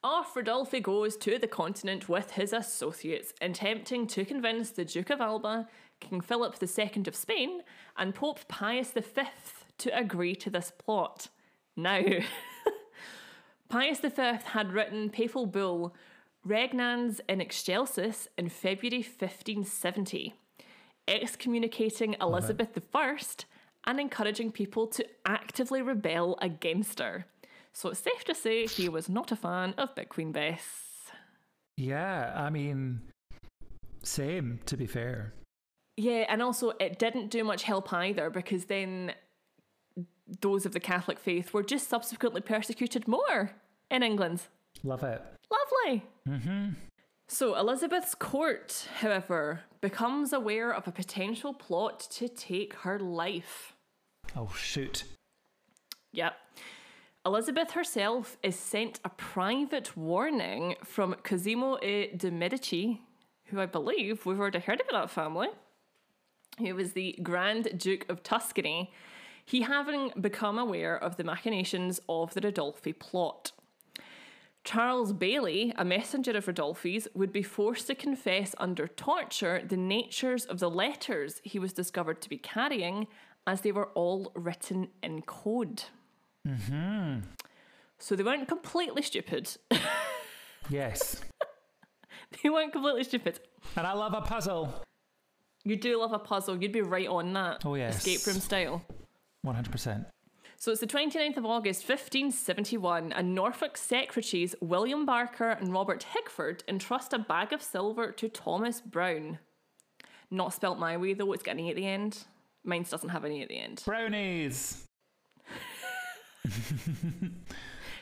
Off 0.03 0.35
Rodolphe 0.35 0.81
goes 0.81 1.15
to 1.17 1.39
the 1.39 1.47
continent 1.47 2.09
with 2.09 2.31
his 2.31 2.51
associates, 2.51 3.33
attempting 3.41 4.05
to 4.07 4.25
convince 4.25 4.69
the 4.71 4.83
Duke 4.83 5.09
of 5.09 5.21
Alba, 5.21 5.69
King 6.01 6.19
Philip 6.19 6.57
II 6.61 7.03
of 7.07 7.15
Spain, 7.15 7.61
and 7.97 8.13
Pope 8.13 8.45
Pius 8.49 8.91
V 8.91 9.23
to 9.77 9.97
agree 9.97 10.35
to 10.35 10.49
this 10.49 10.73
plot. 10.77 11.29
Now, 11.77 12.01
Pius 13.69 13.99
V 14.01 14.11
had 14.43 14.73
written 14.73 15.09
papal 15.09 15.45
bull 15.45 15.95
Regnans 16.45 17.21
in 17.29 17.39
Excelsis 17.39 18.27
in 18.37 18.49
February 18.49 19.01
1570, 19.01 20.33
excommunicating 21.07 22.17
Elizabeth 22.19 22.77
I 22.93 23.17
and 23.85 23.99
encouraging 23.99 24.51
people 24.51 24.87
to 24.87 25.05
actively 25.25 25.81
rebel 25.81 26.37
against 26.41 26.99
her. 26.99 27.25
So 27.73 27.89
it's 27.89 27.99
safe 27.99 28.23
to 28.25 28.35
say 28.35 28.67
he 28.67 28.87
was 28.87 29.09
not 29.09 29.31
a 29.31 29.35
fan 29.35 29.73
of 29.77 29.95
Big 29.95 30.09
Queen 30.09 30.31
Bess. 30.31 31.11
Yeah, 31.75 32.31
I 32.35 32.49
mean, 32.49 33.01
same, 34.03 34.59
to 34.67 34.77
be 34.77 34.85
fair. 34.85 35.33
Yeah, 35.97 36.25
and 36.29 36.41
also 36.41 36.71
it 36.79 36.99
didn't 36.99 37.29
do 37.29 37.43
much 37.43 37.63
help 37.63 37.91
either 37.91 38.29
because 38.29 38.65
then 38.65 39.13
those 40.41 40.65
of 40.65 40.71
the 40.71 40.79
Catholic 40.79 41.19
faith 41.19 41.53
were 41.53 41.63
just 41.63 41.89
subsequently 41.89 42.41
persecuted 42.41 43.07
more 43.07 43.51
in 43.91 44.03
England. 44.03 44.43
Love 44.83 45.03
it. 45.03 45.21
Lovely. 45.51 46.03
Mm-hmm. 46.27 46.69
So 47.27 47.55
Elizabeth's 47.55 48.15
court, 48.15 48.87
however, 48.99 49.61
becomes 49.81 50.33
aware 50.33 50.73
of 50.73 50.87
a 50.87 50.91
potential 50.91 51.53
plot 51.53 51.99
to 52.11 52.27
take 52.27 52.73
her 52.75 52.99
life. 52.99 53.72
Oh, 54.35 54.51
shoot. 54.55 55.03
Yep. 56.11 56.35
Elizabeth 57.25 57.71
herself 57.71 58.37
is 58.43 58.55
sent 58.57 58.99
a 59.05 59.09
private 59.09 59.95
warning 59.95 60.75
from 60.83 61.15
Cosimo 61.23 61.77
de 61.77 62.31
Medici, 62.31 63.01
who 63.45 63.61
I 63.61 63.65
believe 63.65 64.25
we've 64.25 64.39
already 64.39 64.59
heard 64.59 64.81
about 64.81 65.07
that 65.07 65.13
family. 65.13 65.47
who 66.57 66.75
was 66.75 66.93
the 66.93 67.17
Grand 67.23 67.77
Duke 67.77 68.05
of 68.09 68.23
Tuscany, 68.23 68.91
he 69.45 69.61
having 69.61 70.11
become 70.19 70.59
aware 70.59 70.97
of 70.97 71.17
the 71.17 71.23
machinations 71.23 71.99
of 72.07 72.33
the 72.33 72.41
Ridolfi 72.41 72.97
plot. 72.97 73.51
Charles 74.63 75.11
Baillie, 75.11 75.73
a 75.77 75.83
messenger 75.83 76.31
of 76.37 76.45
Ridolfi's, 76.45 77.07
would 77.13 77.33
be 77.33 77.43
forced 77.43 77.87
to 77.87 77.95
confess 77.95 78.55
under 78.57 78.87
torture 78.87 79.61
the 79.65 79.75
natures 79.75 80.45
of 80.45 80.59
the 80.59 80.69
letters 80.69 81.41
he 81.43 81.59
was 81.59 81.73
discovered 81.73 82.21
to 82.21 82.29
be 82.29 82.37
carrying, 82.37 83.07
as 83.45 83.61
they 83.61 83.71
were 83.71 83.89
all 83.89 84.31
written 84.35 84.89
in 85.01 85.21
code. 85.21 85.83
Mm-hmm. 86.47 87.19
So 87.99 88.15
they 88.15 88.23
weren't 88.23 88.47
completely 88.47 89.01
stupid. 89.01 89.49
Yes. 90.69 91.21
they 92.43 92.49
weren't 92.49 92.71
completely 92.71 93.03
stupid. 93.03 93.39
And 93.75 93.85
I 93.85 93.93
love 93.93 94.13
a 94.13 94.21
puzzle. 94.21 94.83
You 95.63 95.75
do 95.75 95.99
love 95.99 96.13
a 96.13 96.19
puzzle. 96.19 96.61
You'd 96.61 96.71
be 96.71 96.81
right 96.81 97.07
on 97.07 97.33
that. 97.33 97.65
Oh, 97.65 97.75
yes. 97.75 98.05
Escape 98.05 98.27
room 98.27 98.41
style. 98.41 98.85
100%. 99.45 100.05
So 100.57 100.71
it's 100.71 100.79
the 100.79 100.87
29th 100.87 101.37
of 101.37 101.45
August 101.45 101.81
1571, 101.81 103.11
and 103.11 103.35
Norfolk 103.35 103.75
secretaries 103.75 104.55
William 104.61 105.05
Barker 105.05 105.49
and 105.49 105.73
Robert 105.73 106.03
Hickford 106.03 106.63
entrust 106.69 107.11
a 107.11 107.19
bag 107.19 107.51
of 107.51 107.61
silver 107.61 108.13
to 108.13 108.29
Thomas 108.29 108.79
Browne. 108.79 109.39
Not 110.31 110.53
spelt 110.53 110.79
my 110.79 110.95
way 110.95 111.13
though, 111.13 111.33
it's 111.33 111.45
E 111.45 111.69
at 111.69 111.75
the 111.75 111.85
end. 111.85 112.23
Mine 112.63 112.85
doesn't 112.89 113.09
have 113.09 113.23
an 113.23 113.31
E 113.31 113.41
at 113.41 113.49
the 113.49 113.57
end. 113.59 113.83
Brownies. 113.85 114.85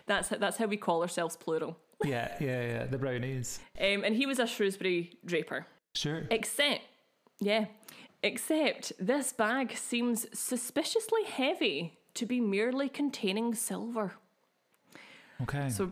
That's 0.07 0.30
that's 0.30 0.57
how 0.57 0.66
we 0.66 0.78
call 0.78 1.01
ourselves 1.01 1.36
plural. 1.36 1.78
Yeah, 2.03 2.32
yeah, 2.39 2.62
yeah. 2.64 2.86
The 2.88 2.97
brownies. 2.97 3.59
Um, 3.80 4.03
and 4.03 4.16
he 4.16 4.26
was 4.26 4.39
a 4.39 4.47
Shrewsbury 4.47 5.20
draper. 5.24 5.68
Sure. 5.93 6.24
Except, 6.32 6.82
yeah, 7.39 7.66
except 8.24 8.91
this 8.99 9.32
bag 9.34 9.78
seems 9.78 10.26
suspiciously 10.34 11.26
heavy 11.26 11.99
to 12.16 12.26
be 12.26 12.41
merely 12.41 12.89
containing 12.89 13.53
silver. 13.53 14.14
Okay. 15.43 15.70
So 15.70 15.91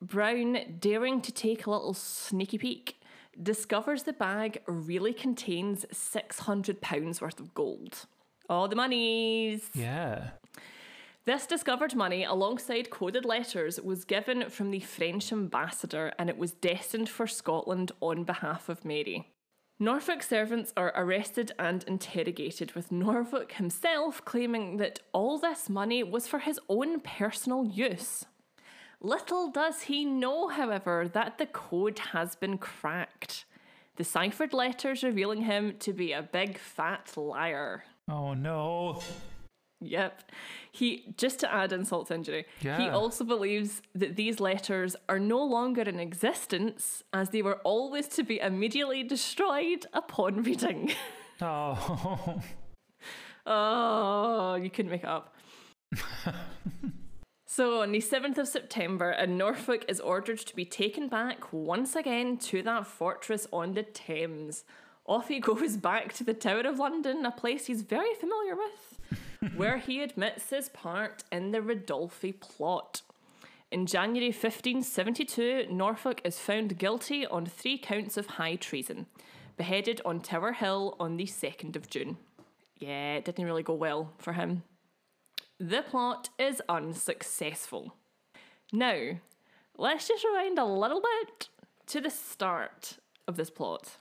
Browne, 0.00 0.78
daring 0.80 1.20
to 1.20 1.30
take 1.30 1.66
a 1.66 1.70
little 1.70 1.92
sneaky 1.92 2.56
peek, 2.56 3.01
discovers 3.40 4.02
the 4.02 4.12
bag 4.12 4.62
really 4.66 5.12
contains 5.12 5.84
£600 5.92 7.20
worth 7.20 7.40
of 7.40 7.54
gold. 7.54 8.06
All 8.48 8.68
the 8.68 8.76
monies. 8.76 9.70
yeah. 9.74 10.30
This 11.24 11.46
discovered 11.46 11.94
money, 11.94 12.24
alongside 12.24 12.90
coded 12.90 13.24
letters, 13.24 13.80
was 13.80 14.04
given 14.04 14.50
from 14.50 14.72
the 14.72 14.80
French 14.80 15.32
ambassador 15.32 16.12
and 16.18 16.28
it 16.28 16.36
was 16.36 16.50
destined 16.50 17.08
for 17.08 17.28
Scotland 17.28 17.92
on 18.00 18.24
behalf 18.24 18.68
of 18.68 18.84
Mary. 18.84 19.28
Norfolk 19.78 20.22
servants 20.22 20.72
are 20.76 20.92
arrested 20.96 21.52
and 21.58 21.84
interrogated, 21.84 22.72
with 22.72 22.92
Norfolk 22.92 23.52
himself 23.52 24.24
claiming 24.24 24.76
that 24.76 25.00
all 25.12 25.38
this 25.38 25.68
money 25.68 26.02
was 26.02 26.26
for 26.28 26.40
his 26.40 26.60
own 26.68 27.00
personal 27.00 27.64
use. 27.64 28.26
Little 29.04 29.48
does 29.50 29.82
he 29.82 30.04
know, 30.04 30.46
however, 30.46 31.08
that 31.12 31.38
the 31.38 31.46
code 31.46 31.98
has 32.12 32.36
been 32.36 32.56
cracked. 32.56 33.44
The 33.96 34.04
ciphered 34.04 34.52
letters 34.52 35.02
revealing 35.02 35.42
him 35.42 35.74
to 35.80 35.92
be 35.92 36.12
a 36.12 36.22
big 36.22 36.56
fat 36.56 37.12
liar. 37.16 37.84
Oh 38.08 38.34
no. 38.34 39.02
Yep. 39.80 40.30
He 40.70 41.12
just 41.16 41.40
to 41.40 41.52
add 41.52 41.72
insult 41.72 42.06
to 42.08 42.14
injury. 42.14 42.46
yeah. 42.60 42.78
He 42.80 42.88
also 42.88 43.24
believes 43.24 43.82
that 43.96 44.14
these 44.14 44.38
letters 44.38 44.94
are 45.08 45.18
no 45.18 45.42
longer 45.44 45.82
in 45.82 45.98
existence 45.98 47.02
as 47.12 47.30
they 47.30 47.42
were 47.42 47.58
always 47.64 48.06
to 48.08 48.22
be 48.22 48.38
immediately 48.38 49.02
destroyed 49.02 49.86
upon 49.92 50.42
reading. 50.42 50.92
Oh. 51.44 52.40
oh, 53.46 54.54
you 54.54 54.70
couldn't 54.70 54.92
make 54.92 55.02
it 55.02 55.08
up. 55.08 55.34
so 57.54 57.82
on 57.82 57.92
the 57.92 57.98
7th 57.98 58.38
of 58.38 58.48
September, 58.48 59.10
and 59.10 59.36
Norfolk 59.36 59.84
is 59.86 60.00
ordered 60.00 60.38
to 60.38 60.56
be 60.56 60.64
taken 60.64 61.06
back 61.06 61.52
once 61.52 61.94
again 61.94 62.38
to 62.38 62.62
that 62.62 62.86
fortress 62.86 63.46
on 63.52 63.74
the 63.74 63.82
Thames. 63.82 64.64
Off 65.04 65.28
he 65.28 65.38
goes 65.38 65.76
back 65.76 66.14
to 66.14 66.24
the 66.24 66.32
Tower 66.32 66.62
of 66.62 66.78
London, 66.78 67.26
a 67.26 67.30
place 67.30 67.66
he's 67.66 67.82
very 67.82 68.14
familiar 68.14 68.56
with, 68.56 69.54
where 69.54 69.76
he 69.76 70.02
admits 70.02 70.48
his 70.48 70.70
part 70.70 71.24
in 71.30 71.50
the 71.50 71.58
Ridolfi 71.58 72.40
plot. 72.40 73.02
In 73.70 73.84
January 73.84 74.28
1572, 74.28 75.66
Norfolk 75.70 76.22
is 76.24 76.38
found 76.38 76.78
guilty 76.78 77.26
on 77.26 77.44
three 77.44 77.76
counts 77.76 78.16
of 78.16 78.26
high 78.28 78.56
treason, 78.56 79.04
beheaded 79.58 80.00
on 80.06 80.20
Tower 80.20 80.52
Hill 80.52 80.96
on 80.98 81.18
the 81.18 81.26
2nd 81.26 81.76
of 81.76 81.90
June. 81.90 82.16
Yeah, 82.78 83.16
it 83.16 83.26
didn't 83.26 83.44
really 83.44 83.62
go 83.62 83.74
well 83.74 84.14
for 84.16 84.32
him. 84.32 84.62
The 85.62 85.82
plot 85.82 86.28
is 86.40 86.60
unsuccessful. 86.68 87.94
Now, 88.72 89.20
let's 89.78 90.08
just 90.08 90.24
rewind 90.24 90.58
a 90.58 90.64
little 90.64 91.00
bit 91.00 91.50
to 91.86 92.00
the 92.00 92.10
start 92.10 92.98
of 93.28 93.36
this 93.36 93.48
plot. 93.48 93.98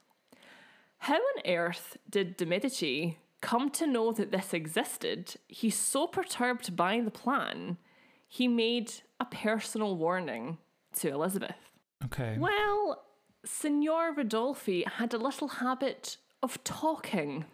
How 0.97 1.17
on 1.17 1.45
earth 1.45 1.97
did 2.09 2.35
de 2.35 2.47
Medici 2.47 3.19
come 3.41 3.69
to 3.71 3.85
know 3.85 4.11
that 4.11 4.31
this 4.31 4.55
existed? 4.55 5.35
He's 5.47 5.77
so 5.77 6.07
perturbed 6.07 6.75
by 6.75 6.99
the 6.99 7.11
plan, 7.11 7.77
he 8.27 8.47
made 8.47 8.93
a 9.19 9.25
personal 9.25 9.95
warning 9.95 10.57
to 10.95 11.09
Elizabeth. 11.09 11.73
Okay. 12.05 12.37
Well, 12.39 13.03
Signor 13.45 14.15
Rodolfi 14.15 14.87
had 14.87 15.13
a 15.13 15.19
little 15.19 15.47
habit 15.47 16.17
of 16.41 16.63
talking. 16.63 17.45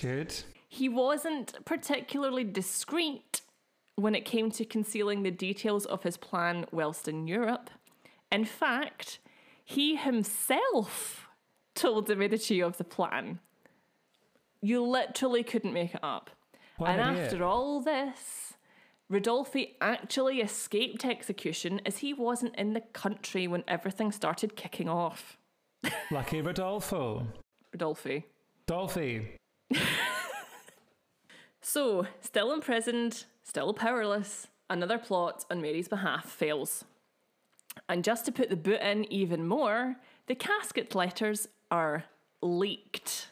Good. 0.00 0.34
He 0.66 0.88
wasn't 0.88 1.62
particularly 1.66 2.44
discreet 2.44 3.39
when 4.02 4.14
it 4.14 4.24
came 4.24 4.50
to 4.52 4.64
concealing 4.64 5.22
the 5.22 5.30
details 5.30 5.86
of 5.86 6.02
his 6.02 6.16
plan 6.16 6.66
whilst 6.70 7.08
in 7.08 7.26
Europe. 7.26 7.70
In 8.30 8.44
fact, 8.44 9.18
he 9.64 9.96
himself 9.96 11.28
told 11.74 12.06
the 12.06 12.16
Medici 12.16 12.60
of 12.60 12.76
the 12.76 12.84
plan. 12.84 13.40
You 14.60 14.82
literally 14.84 15.42
couldn't 15.42 15.72
make 15.72 15.94
it 15.94 16.00
up. 16.02 16.30
What 16.76 16.90
and 16.90 17.00
after 17.00 17.44
all 17.44 17.80
this, 17.80 18.54
Rodolfi 19.10 19.74
actually 19.80 20.40
escaped 20.40 21.04
execution 21.04 21.80
as 21.84 21.98
he 21.98 22.14
wasn't 22.14 22.54
in 22.56 22.74
the 22.74 22.80
country 22.80 23.46
when 23.48 23.64
everything 23.66 24.12
started 24.12 24.56
kicking 24.56 24.88
off. 24.88 25.36
Lucky 26.10 26.40
Rodolfo. 26.40 27.26
Rodolfi. 27.74 28.24
Dolphy. 28.66 29.36
So, 31.62 32.06
still 32.20 32.52
imprisoned, 32.52 33.24
still 33.42 33.74
powerless, 33.74 34.48
another 34.68 34.98
plot 34.98 35.44
on 35.50 35.60
Mary's 35.60 35.88
behalf 35.88 36.24
fails. 36.24 36.84
And 37.88 38.02
just 38.04 38.24
to 38.26 38.32
put 38.32 38.50
the 38.50 38.56
boot 38.56 38.80
in 38.80 39.10
even 39.12 39.46
more, 39.46 39.96
the 40.26 40.34
casket 40.34 40.94
letters 40.94 41.48
are 41.70 42.04
leaked, 42.42 43.28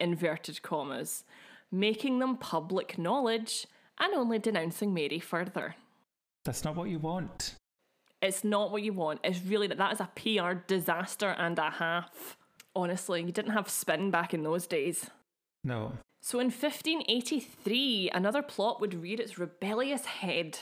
inverted 0.00 0.62
commas, 0.62 1.24
making 1.70 2.18
them 2.18 2.36
public 2.36 2.98
knowledge 2.98 3.66
and 3.98 4.14
only 4.14 4.38
denouncing 4.38 4.94
Mary 4.94 5.18
further. 5.18 5.74
That's 6.44 6.64
not 6.64 6.76
what 6.76 6.88
you 6.88 6.98
want. 6.98 7.56
It's 8.20 8.44
not 8.44 8.70
what 8.70 8.82
you 8.82 8.92
want. 8.92 9.20
It's 9.22 9.44
really 9.44 9.66
that 9.66 9.78
that 9.78 9.92
is 9.92 10.00
a 10.00 10.10
PR 10.14 10.54
disaster 10.66 11.34
and 11.38 11.58
a 11.58 11.70
half. 11.70 12.36
Honestly, 12.74 13.22
you 13.22 13.32
didn't 13.32 13.52
have 13.52 13.68
spin 13.68 14.10
back 14.10 14.34
in 14.34 14.42
those 14.42 14.66
days. 14.66 15.10
No. 15.62 15.92
So 16.26 16.40
in 16.40 16.46
1583, 16.46 18.08
another 18.14 18.40
plot 18.40 18.80
would 18.80 18.94
rear 18.94 19.20
its 19.20 19.38
rebellious 19.38 20.06
head. 20.06 20.60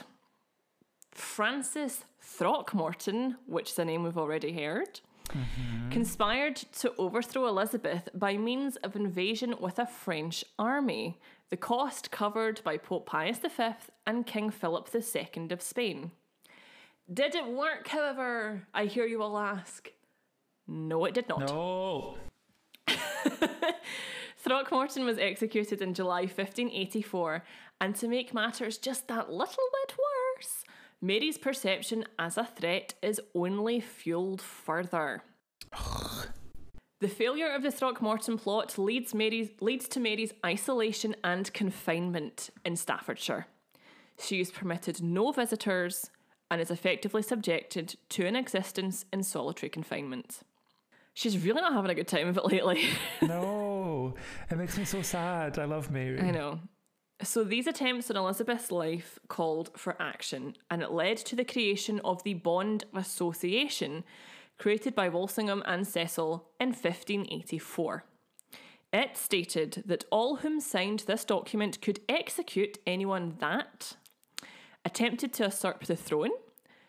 Francis 1.12 2.02
Throckmorton, 2.20 3.36
which 3.46 3.70
is 3.70 3.78
a 3.78 3.84
name 3.84 4.02
we've 4.02 4.18
already 4.18 4.52
heard, 4.60 4.98
mm-hmm. 5.28 5.88
conspired 5.90 6.56
to 6.56 6.92
overthrow 6.98 7.46
Elizabeth 7.46 8.08
by 8.12 8.36
means 8.36 8.74
of 8.78 8.96
invasion 8.96 9.54
with 9.60 9.78
a 9.78 9.86
French 9.86 10.44
army, 10.58 11.20
the 11.50 11.56
cost 11.56 12.10
covered 12.10 12.60
by 12.64 12.76
Pope 12.76 13.06
Pius 13.06 13.38
V 13.38 13.68
and 14.04 14.26
King 14.26 14.50
Philip 14.50 14.90
II 14.92 15.46
of 15.52 15.62
Spain. 15.62 16.10
Did 17.14 17.36
it 17.36 17.46
work, 17.46 17.86
however? 17.86 18.66
I 18.74 18.86
hear 18.86 19.06
you 19.06 19.20
will 19.20 19.38
ask. 19.38 19.92
No, 20.66 21.04
it 21.04 21.14
did 21.14 21.28
not. 21.28 21.46
No. 21.46 22.16
Throckmorton 24.42 25.04
was 25.04 25.18
executed 25.18 25.80
in 25.80 25.94
July 25.94 26.22
1584, 26.22 27.44
and 27.80 27.94
to 27.94 28.08
make 28.08 28.34
matters 28.34 28.76
just 28.76 29.06
that 29.06 29.30
little 29.30 29.68
bit 29.86 29.96
worse, 29.96 30.64
Mary's 31.00 31.38
perception 31.38 32.04
as 32.18 32.36
a 32.36 32.44
threat 32.44 32.94
is 33.02 33.20
only 33.36 33.78
fueled 33.78 34.42
further. 34.42 35.22
the 36.98 37.08
failure 37.08 37.52
of 37.52 37.62
the 37.62 37.70
Throckmorton 37.70 38.36
plot 38.36 38.76
leads, 38.76 39.14
Mary's, 39.14 39.50
leads 39.60 39.86
to 39.86 40.00
Mary's 40.00 40.34
isolation 40.44 41.14
and 41.22 41.52
confinement 41.52 42.50
in 42.64 42.74
Staffordshire. 42.74 43.46
She 44.20 44.40
is 44.40 44.50
permitted 44.50 45.00
no 45.00 45.30
visitors 45.30 46.10
and 46.50 46.60
is 46.60 46.70
effectively 46.70 47.22
subjected 47.22 47.94
to 48.08 48.26
an 48.26 48.34
existence 48.34 49.04
in 49.12 49.22
solitary 49.22 49.70
confinement. 49.70 50.40
She's 51.14 51.44
really 51.44 51.60
not 51.60 51.74
having 51.74 51.90
a 51.90 51.94
good 51.94 52.08
time 52.08 52.28
of 52.28 52.38
it 52.38 52.44
lately. 52.44 52.84
no, 53.22 53.71
it 54.50 54.58
makes 54.58 54.76
me 54.78 54.84
so 54.84 55.02
sad. 55.02 55.58
I 55.58 55.64
love 55.64 55.90
Mary. 55.90 56.20
I 56.20 56.30
know. 56.30 56.60
So 57.22 57.44
these 57.44 57.68
attempts 57.68 58.10
on 58.10 58.16
Elizabeth's 58.16 58.72
life 58.72 59.18
called 59.28 59.70
for 59.76 60.00
action, 60.00 60.56
and 60.70 60.82
it 60.82 60.90
led 60.90 61.16
to 61.18 61.36
the 61.36 61.44
creation 61.44 62.00
of 62.04 62.22
the 62.24 62.34
Bond 62.34 62.84
Association, 62.94 64.02
created 64.58 64.94
by 64.94 65.08
Walsingham 65.08 65.62
and 65.64 65.86
Cecil 65.86 66.48
in 66.58 66.70
1584. 66.70 68.04
It 68.92 69.16
stated 69.16 69.84
that 69.86 70.04
all 70.10 70.36
whom 70.36 70.60
signed 70.60 71.00
this 71.00 71.24
document 71.24 71.80
could 71.80 72.00
execute 72.08 72.78
anyone 72.86 73.36
that 73.38 73.96
attempted 74.84 75.32
to 75.34 75.44
usurp 75.44 75.84
the 75.84 75.96
throne, 75.96 76.30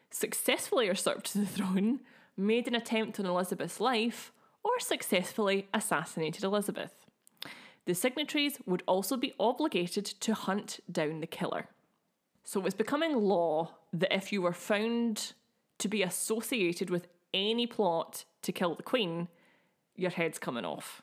successfully 0.09 0.87
usurped 0.87 1.33
the 1.33 1.45
throne, 1.45 1.99
made 2.35 2.67
an 2.67 2.75
attempt 2.75 3.19
on 3.19 3.25
Elizabeth's 3.25 3.79
life, 3.79 4.33
or 4.63 4.79
successfully 4.79 5.67
assassinated 5.73 6.43
Elizabeth. 6.43 7.02
The 7.85 7.93
signatories 7.93 8.59
would 8.65 8.83
also 8.87 9.17
be 9.17 9.33
obligated 9.39 10.05
to 10.05 10.33
hunt 10.33 10.79
down 10.91 11.19
the 11.19 11.27
killer. 11.27 11.67
So 12.43 12.59
it 12.59 12.63
was 12.63 12.73
becoming 12.73 13.15
law 13.15 13.71
that 13.91 14.15
if 14.15 14.31
you 14.31 14.41
were 14.41 14.53
found 14.53 15.33
to 15.79 15.87
be 15.87 16.03
associated 16.03 16.89
with 16.89 17.07
any 17.33 17.67
plot 17.67 18.25
to 18.43 18.51
kill 18.51 18.75
the 18.75 18.83
Queen, 18.83 19.27
your 19.95 20.11
head's 20.11 20.39
coming 20.39 20.65
off. 20.65 21.01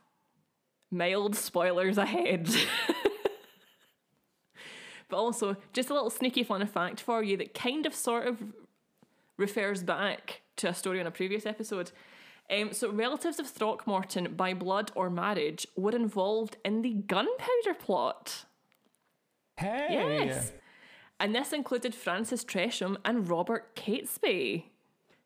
Mild 0.91 1.37
spoilers 1.37 1.99
ahead. 1.99 2.49
but 5.09 5.17
also, 5.17 5.57
just 5.73 5.91
a 5.91 5.95
little 5.95 6.11
sneaky 6.11 6.43
fun 6.43 6.67
fact 6.67 7.01
for 7.01 7.23
you 7.23 7.37
that 7.37 7.55
kind 7.55 7.87
of 7.87 7.95
sort 7.95 8.27
of 8.27 8.43
refers 9.37 9.83
back 9.83 10.43
to 10.57 10.69
a 10.69 10.75
story 10.75 11.01
on 11.01 11.07
a 11.07 11.11
previous 11.11 11.47
episode. 11.47 11.93
Um, 12.51 12.73
so, 12.73 12.91
relatives 12.91 13.39
of 13.39 13.47
Throckmorton 13.47 14.35
by 14.35 14.55
blood 14.55 14.91
or 14.95 15.09
marriage 15.09 15.67
were 15.77 15.95
involved 15.95 16.57
in 16.65 16.83
the 16.83 16.93
gunpowder 16.93 17.75
plot. 17.79 18.45
Hey. 19.57 19.89
Yes. 19.91 20.53
And 21.21 21.35
this 21.35 21.53
included 21.53 21.95
Francis 21.95 22.45
Tresham 22.45 22.97
and 23.05 23.29
Robert 23.29 23.77
Catesby. 23.77 24.65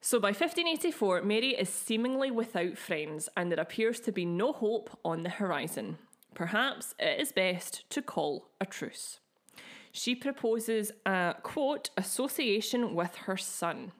So 0.00 0.20
by 0.20 0.28
1584, 0.28 1.22
Mary 1.22 1.54
is 1.54 1.70
seemingly 1.70 2.30
without 2.30 2.76
friends, 2.76 3.30
and 3.38 3.50
there 3.50 3.58
appears 3.58 4.00
to 4.00 4.12
be 4.12 4.26
no 4.26 4.52
hope 4.52 4.98
on 5.02 5.22
the 5.22 5.30
horizon. 5.30 5.96
Perhaps 6.34 6.94
it 6.98 7.20
is 7.20 7.32
best 7.32 7.88
to 7.88 8.02
call 8.02 8.50
a 8.60 8.66
truce. 8.66 9.20
She 9.92 10.14
proposes 10.14 10.92
a 11.06 11.36
quote 11.42 11.88
association 11.96 12.94
with 12.94 13.14
her 13.24 13.38
son. 13.38 13.92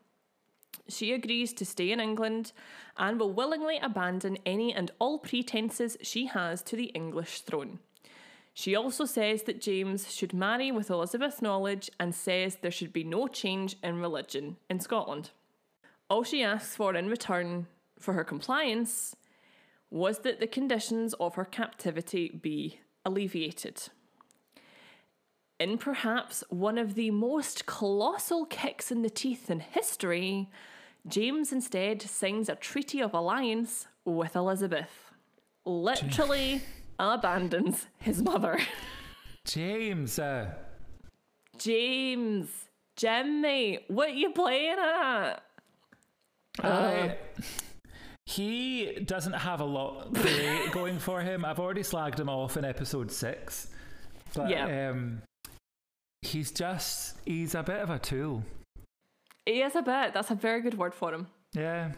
She 0.88 1.12
agrees 1.12 1.52
to 1.54 1.64
stay 1.64 1.92
in 1.92 2.00
England 2.00 2.52
and 2.96 3.18
will 3.18 3.32
willingly 3.32 3.78
abandon 3.78 4.38
any 4.44 4.72
and 4.72 4.90
all 4.98 5.18
pretences 5.18 5.96
she 6.02 6.26
has 6.26 6.62
to 6.62 6.76
the 6.76 6.92
English 6.94 7.40
throne. 7.40 7.78
She 8.52 8.76
also 8.76 9.04
says 9.04 9.42
that 9.44 9.60
James 9.60 10.12
should 10.12 10.32
marry 10.32 10.70
with 10.70 10.90
Elizabeth's 10.90 11.42
knowledge 11.42 11.90
and 11.98 12.14
says 12.14 12.56
there 12.56 12.70
should 12.70 12.92
be 12.92 13.02
no 13.02 13.26
change 13.26 13.76
in 13.82 13.98
religion 13.98 14.56
in 14.70 14.78
Scotland. 14.78 15.30
All 16.08 16.22
she 16.22 16.44
asks 16.44 16.76
for 16.76 16.94
in 16.94 17.08
return 17.08 17.66
for 17.98 18.12
her 18.12 18.22
compliance 18.22 19.16
was 19.90 20.20
that 20.20 20.38
the 20.38 20.46
conditions 20.46 21.14
of 21.14 21.34
her 21.34 21.44
captivity 21.44 22.28
be 22.28 22.78
alleviated. 23.04 23.88
In 25.58 25.78
perhaps 25.78 26.44
one 26.48 26.78
of 26.78 26.94
the 26.94 27.10
most 27.10 27.66
colossal 27.66 28.44
kicks 28.44 28.90
in 28.90 29.02
the 29.02 29.10
teeth 29.10 29.50
in 29.50 29.60
history, 29.60 30.50
James 31.06 31.52
instead 31.52 32.02
signs 32.02 32.48
a 32.48 32.54
treaty 32.56 33.00
of 33.02 33.12
alliance 33.14 33.86
with 34.04 34.34
Elizabeth. 34.36 35.12
Literally 35.66 36.62
abandons 36.98 37.86
his 37.98 38.22
mother. 38.22 38.58
James. 39.44 40.18
Uh, 40.18 40.50
James, 41.58 42.48
Jimmy, 42.96 43.80
what 43.88 44.14
you 44.14 44.30
playing 44.32 44.76
at? 44.78 45.42
I, 46.62 47.16
he 48.26 49.00
doesn't 49.04 49.32
have 49.34 49.60
a 49.60 49.64
lot 49.64 50.12
going 50.72 50.98
for 50.98 51.20
him. 51.20 51.44
I've 51.44 51.60
already 51.60 51.82
slagged 51.82 52.18
him 52.18 52.28
off 52.28 52.56
in 52.56 52.64
episode 52.64 53.10
six. 53.10 53.68
But 54.34 54.50
Yeah. 54.50 54.90
um, 54.90 55.22
he's 56.22 56.50
just, 56.50 57.16
he's 57.24 57.54
a 57.54 57.62
bit 57.62 57.80
of 57.80 57.90
a 57.90 57.98
tool. 57.98 58.42
He 59.46 59.62
is 59.62 59.76
a 59.76 59.82
bit. 59.82 60.14
That's 60.14 60.30
a 60.30 60.34
very 60.34 60.60
good 60.60 60.78
word 60.78 60.94
for 60.94 61.12
him. 61.12 61.28
Yeah. 61.52 61.92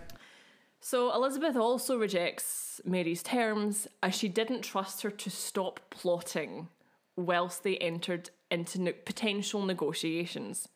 So 0.81 1.13
Elizabeth 1.15 1.57
also 1.57 1.97
rejects 1.97 2.81
Mary's 2.85 3.23
terms 3.23 3.89
as 4.03 4.15
she 4.15 4.29
didn't 4.29 4.63
trust 4.63 5.03
her 5.03 5.11
to 5.11 5.31
stop 5.31 5.81
plotting 5.91 6.69
whilst 7.17 7.63
they 7.63 7.77
entered 7.79 8.31
into 8.51 8.93
potential 8.93 9.65
negotiations. 9.65 10.69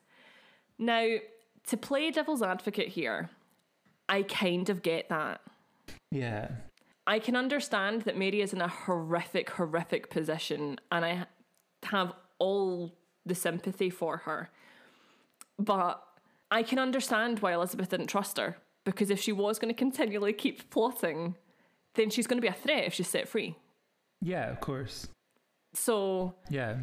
Now, 0.79 1.17
to 1.67 1.77
play 1.77 2.11
devil's 2.11 2.43
advocate 2.43 2.89
here, 2.89 3.31
I 4.09 4.23
kind 4.23 4.69
of 4.71 4.83
get 4.83 5.09
that. 5.11 5.43
Yeah. 6.11 6.49
I 7.07 7.19
can 7.19 7.37
understand 7.37 8.03
that 8.03 8.17
Mary 8.17 8.41
is 8.41 8.53
in 8.53 8.61
a 8.61 8.69
horrific, 8.69 9.51
horrific 9.51 10.11
position, 10.11 10.81
and 10.91 11.05
I 11.05 11.27
have 11.85 12.13
all 12.39 12.95
the 13.27 13.35
sympathy 13.35 13.91
for 13.91 14.19
her. 14.19 14.51
But 15.59 16.03
I 16.51 16.63
can 16.63 16.79
understand 16.79 17.41
why 17.41 17.53
Elizabeth 17.53 17.91
didn't 17.91 18.09
trust 18.09 18.39
her, 18.39 18.57
because 18.85 19.11
if 19.11 19.21
she 19.21 19.33
was 19.33 19.59
going 19.59 19.73
to 19.73 19.79
continually 19.79 20.33
keep 20.33 20.71
plotting, 20.71 21.37
then 21.95 22.11
she's 22.11 22.27
going 22.27 22.39
to 22.39 22.43
be 22.43 22.49
a 22.49 22.53
threat 22.53 22.85
if 22.85 22.95
she's 22.95 23.09
set 23.09 23.29
free. 23.29 23.57
Yeah, 24.21 24.51
of 24.51 24.61
course. 24.61 25.09
So 25.75 26.35
Yeah. 26.49 26.77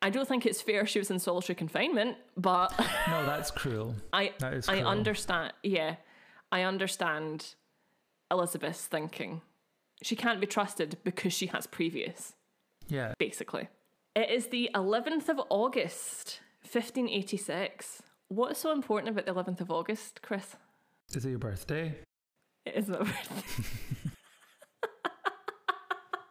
I 0.00 0.10
don't 0.10 0.28
think 0.28 0.46
it's 0.46 0.62
fair 0.62 0.86
she 0.86 1.00
was 1.00 1.10
in 1.10 1.18
solitary 1.18 1.56
confinement, 1.56 2.16
but 2.36 2.72
No, 3.08 3.26
that's 3.26 3.50
cruel. 3.50 3.94
I 4.12 4.32
That 4.38 4.54
is 4.54 4.66
cruel. 4.66 4.86
I 4.86 4.90
understand. 4.90 5.52
Yeah, 5.62 5.96
I 6.52 6.62
understand 6.62 7.54
Elizabeth's 8.30 8.86
thinking. 8.86 9.42
She 10.02 10.14
can't 10.14 10.40
be 10.40 10.46
trusted 10.46 10.98
because 11.04 11.32
she 11.32 11.46
has 11.46 11.66
previous. 11.66 12.34
Yeah. 12.88 13.12
basically. 13.18 13.68
It 14.16 14.30
is 14.30 14.46
the 14.46 14.70
11th 14.74 15.28
of 15.28 15.40
August, 15.50 16.40
1586. 16.62 18.02
What's 18.28 18.60
so 18.60 18.72
important 18.72 19.08
about 19.10 19.24
the 19.24 19.32
11th 19.32 19.62
of 19.62 19.70
August, 19.70 20.20
Chris? 20.20 20.54
Is 21.14 21.24
it 21.24 21.30
your 21.30 21.38
birthday? 21.38 21.94
It 22.66 22.74
is 22.74 22.88
my 22.88 22.98
birthday. 22.98 23.42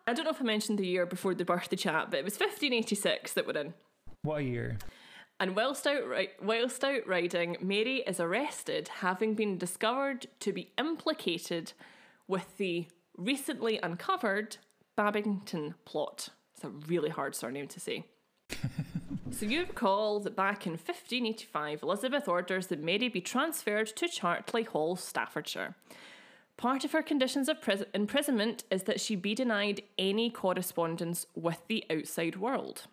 I 0.07 0.13
don't 0.13 0.23
know 0.23 0.31
if 0.31 0.39
I 0.39 0.45
mentioned 0.45 0.77
the 0.77 0.85
year 0.85 1.07
before 1.07 1.33
the 1.33 1.43
birthday 1.43 1.75
chat, 1.75 2.11
but 2.11 2.19
it 2.19 2.23
was 2.23 2.33
1586 2.33 3.33
that 3.33 3.47
we're 3.47 3.59
in. 3.59 3.73
What 4.21 4.41
a 4.41 4.43
year. 4.43 4.77
And 5.39 5.55
whilst 5.55 5.87
out, 5.87 6.07
ri- 6.07 6.29
whilst 6.41 6.83
out 6.83 7.07
riding, 7.07 7.57
Mary 7.61 8.03
is 8.07 8.19
arrested, 8.19 8.89
having 8.99 9.33
been 9.33 9.57
discovered 9.57 10.27
to 10.41 10.53
be 10.53 10.71
implicated 10.77 11.73
with 12.27 12.57
the 12.57 12.87
recently 13.17 13.79
uncovered 13.81 14.57
Babington 14.95 15.73
plot. 15.83 16.29
It's 16.53 16.63
a 16.63 16.69
really 16.69 17.09
hard 17.09 17.35
surname 17.35 17.67
to 17.69 17.79
say. 17.79 18.05
so 19.31 19.45
you 19.45 19.61
recall 19.61 20.19
that 20.21 20.35
back 20.35 20.65
in 20.65 20.73
1585, 20.73 21.83
Elizabeth 21.83 22.27
orders 22.27 22.67
that 22.67 22.83
Mary 22.83 23.09
be 23.09 23.21
transferred 23.21 23.87
to 23.95 24.07
Chartley 24.07 24.63
Hall, 24.63 24.95
Staffordshire. 24.95 25.75
Part 26.57 26.83
of 26.83 26.91
her 26.91 27.03
conditions 27.03 27.47
of 27.47 27.61
pris- 27.61 27.83
imprisonment 27.93 28.63
is 28.71 28.83
that 28.83 28.99
she 28.99 29.15
be 29.15 29.35
denied 29.35 29.81
any 29.97 30.29
correspondence 30.29 31.27
with 31.35 31.61
the 31.67 31.83
outside 31.89 32.37
world. 32.37 32.83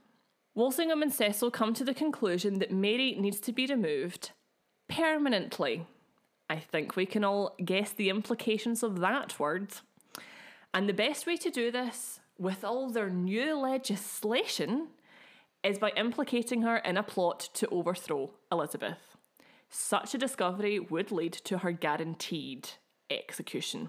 Walsingham 0.55 1.03
and 1.03 1.13
Cecil 1.13 1.51
come 1.51 1.75
to 1.75 1.85
the 1.85 1.95
conclusion 1.95 2.59
that 2.59 2.71
Mary 2.71 3.15
needs 3.19 3.41
to 3.41 3.53
be 3.53 3.67
removed 3.67 4.31
permanently. 4.89 5.87
I 6.51 6.57
think 6.59 6.95
we 6.95 7.07
can 7.07 7.25
all 7.25 7.55
guess 7.65 7.91
the 7.91 8.11
implications 8.11 8.83
of 8.83 9.01
that 9.01 9.41
word. 9.41 9.73
And 10.75 10.89
the 10.89 10.93
best 10.93 11.27
way 11.27 11.37
to 11.39 11.51
do 11.51 11.71
this, 11.71 12.21
with 12.39 12.65
all 12.65 12.91
their 12.91 13.09
new 13.09 13.57
legislation, 13.57 14.89
is 15.65 15.79
by 15.79 15.91
implicating 15.97 16.63
her 16.63 16.77
in 16.77 16.97
a 16.97 17.03
plot 17.03 17.49
to 17.55 17.67
overthrow 17.69 18.31
Elizabeth. 18.53 19.17
Such 19.71 20.15
a 20.15 20.19
discovery 20.19 20.79
would 20.79 21.11
lead 21.11 21.33
to 21.33 21.59
her 21.59 21.73
guaranteed 21.73 22.69
execution. 23.11 23.89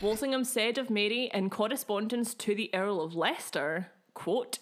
Walsingham 0.00 0.42
said 0.42 0.78
of 0.78 0.90
Mary 0.90 1.30
in 1.32 1.48
correspondence 1.48 2.34
to 2.34 2.56
the 2.56 2.74
Earl 2.74 3.00
of 3.00 3.14
Leicester, 3.14 3.92
quote, 4.14 4.58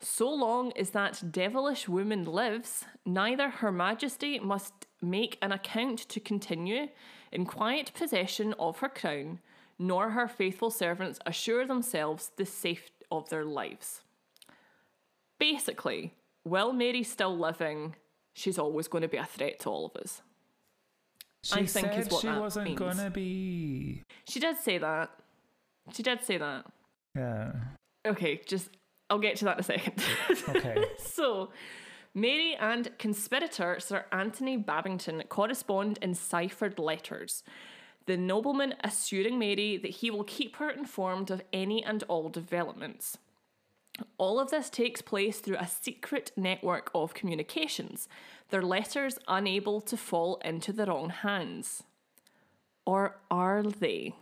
So 0.00 0.28
long 0.28 0.72
as 0.76 0.90
that 0.90 1.32
devilish 1.32 1.88
woman 1.88 2.24
lives, 2.24 2.84
neither 3.06 3.48
Her 3.48 3.72
Majesty 3.72 4.38
must 4.38 4.86
make 5.00 5.38
an 5.40 5.52
account 5.52 6.00
to 6.10 6.20
continue 6.20 6.88
in 7.32 7.46
quiet 7.46 7.92
possession 7.94 8.54
of 8.58 8.80
her 8.80 8.88
crown, 8.90 9.40
nor 9.78 10.10
her 10.10 10.28
faithful 10.28 10.70
servants 10.70 11.18
assure 11.24 11.66
themselves 11.66 12.30
the 12.36 12.44
safety 12.44 12.92
of 13.10 13.30
their 13.30 13.44
lives. 13.44 14.02
Basically, 15.42 16.14
while 16.44 16.72
Mary's 16.72 17.10
still 17.10 17.36
living, 17.36 17.96
she's 18.32 18.58
always 18.58 18.86
going 18.86 19.02
to 19.02 19.08
be 19.08 19.16
a 19.16 19.24
threat 19.24 19.58
to 19.60 19.70
all 19.70 19.86
of 19.86 20.00
us. 20.00 20.22
She 21.42 21.54
I 21.54 21.66
think 21.66 21.68
said 21.68 21.98
is 21.98 22.08
what 22.08 22.20
she 22.20 22.28
wasn't 22.28 22.66
means. 22.66 22.78
gonna 22.78 23.10
be. 23.10 24.04
She 24.28 24.38
did 24.38 24.56
say 24.58 24.78
that. 24.78 25.10
She 25.92 26.04
did 26.04 26.22
say 26.22 26.38
that. 26.38 26.66
Yeah. 27.16 27.54
Okay, 28.06 28.40
just 28.46 28.70
I'll 29.10 29.18
get 29.18 29.34
to 29.38 29.46
that 29.46 29.56
in 29.56 29.60
a 29.60 29.64
second. 29.64 29.94
Okay. 30.48 30.84
so, 30.98 31.50
Mary 32.14 32.54
and 32.54 32.96
conspirator 32.98 33.80
Sir 33.80 34.06
Anthony 34.12 34.56
Babington 34.56 35.24
correspond 35.28 35.98
in 36.00 36.14
ciphered 36.14 36.78
letters. 36.78 37.42
The 38.06 38.16
nobleman 38.16 38.74
assuring 38.84 39.40
Mary 39.40 39.76
that 39.76 39.90
he 39.90 40.08
will 40.12 40.24
keep 40.24 40.56
her 40.56 40.70
informed 40.70 41.32
of 41.32 41.42
any 41.52 41.82
and 41.82 42.04
all 42.04 42.28
developments. 42.28 43.18
All 44.18 44.40
of 44.40 44.50
this 44.50 44.70
takes 44.70 45.02
place 45.02 45.38
through 45.38 45.56
a 45.56 45.66
secret 45.66 46.32
network 46.36 46.90
of 46.94 47.14
communications, 47.14 48.08
their 48.50 48.62
letters 48.62 49.18
unable 49.28 49.80
to 49.82 49.96
fall 49.96 50.40
into 50.44 50.72
the 50.72 50.86
wrong 50.86 51.10
hands. 51.10 51.82
Or 52.86 53.16
are 53.30 53.62
they? 53.62 54.14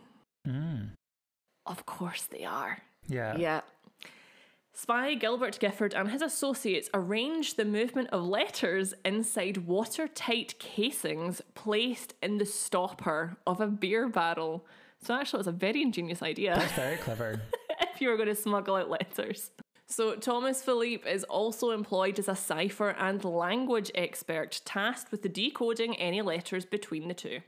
Mm. 0.47 0.91
Of 1.65 1.85
course 1.85 2.23
they 2.23 2.43
are. 2.43 2.79
Yeah. 3.07 3.37
Yeah. 3.37 3.61
Spy 4.73 5.15
Gilbert 5.15 5.59
Gifford 5.59 5.93
and 5.93 6.09
his 6.09 6.21
associates 6.21 6.89
arranged 6.93 7.57
the 7.57 7.65
movement 7.65 8.09
of 8.11 8.23
letters 8.23 8.93
inside 9.03 9.57
watertight 9.57 10.57
casings 10.59 11.41
placed 11.55 12.13
in 12.23 12.37
the 12.37 12.45
stopper 12.45 13.37
of 13.45 13.59
a 13.59 13.67
beer 13.67 14.07
barrel. 14.07 14.65
So, 15.03 15.13
actually, 15.15 15.41
it's 15.41 15.47
a 15.47 15.51
very 15.51 15.81
ingenious 15.81 16.21
idea 16.21 16.55
That's 16.55 16.73
very 16.73 16.97
clever. 16.97 17.41
you 18.01 18.09
were 18.09 18.17
going 18.17 18.29
to 18.29 18.35
smuggle 18.35 18.75
out 18.75 18.89
letters. 18.89 19.51
So, 19.85 20.15
Thomas 20.15 20.63
Philippe 20.63 21.09
is 21.09 21.25
also 21.25 21.71
employed 21.71 22.17
as 22.17 22.29
a 22.29 22.35
cipher 22.35 22.91
and 22.91 23.23
language 23.25 23.91
expert 23.93 24.61
tasked 24.63 25.11
with 25.11 25.33
decoding 25.33 25.97
any 25.97 26.21
letters 26.21 26.65
between 26.65 27.09
the 27.09 27.13
two. 27.13 27.39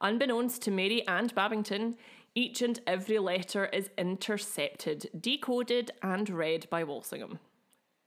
Unbeknownst 0.00 0.62
to 0.62 0.70
Mary 0.70 1.06
and 1.06 1.32
Babington, 1.34 1.96
each 2.34 2.62
and 2.62 2.80
every 2.86 3.18
letter 3.18 3.66
is 3.66 3.90
intercepted, 3.98 5.10
decoded, 5.20 5.90
and 6.02 6.28
read 6.28 6.68
by 6.70 6.82
Walsingham. 6.84 7.38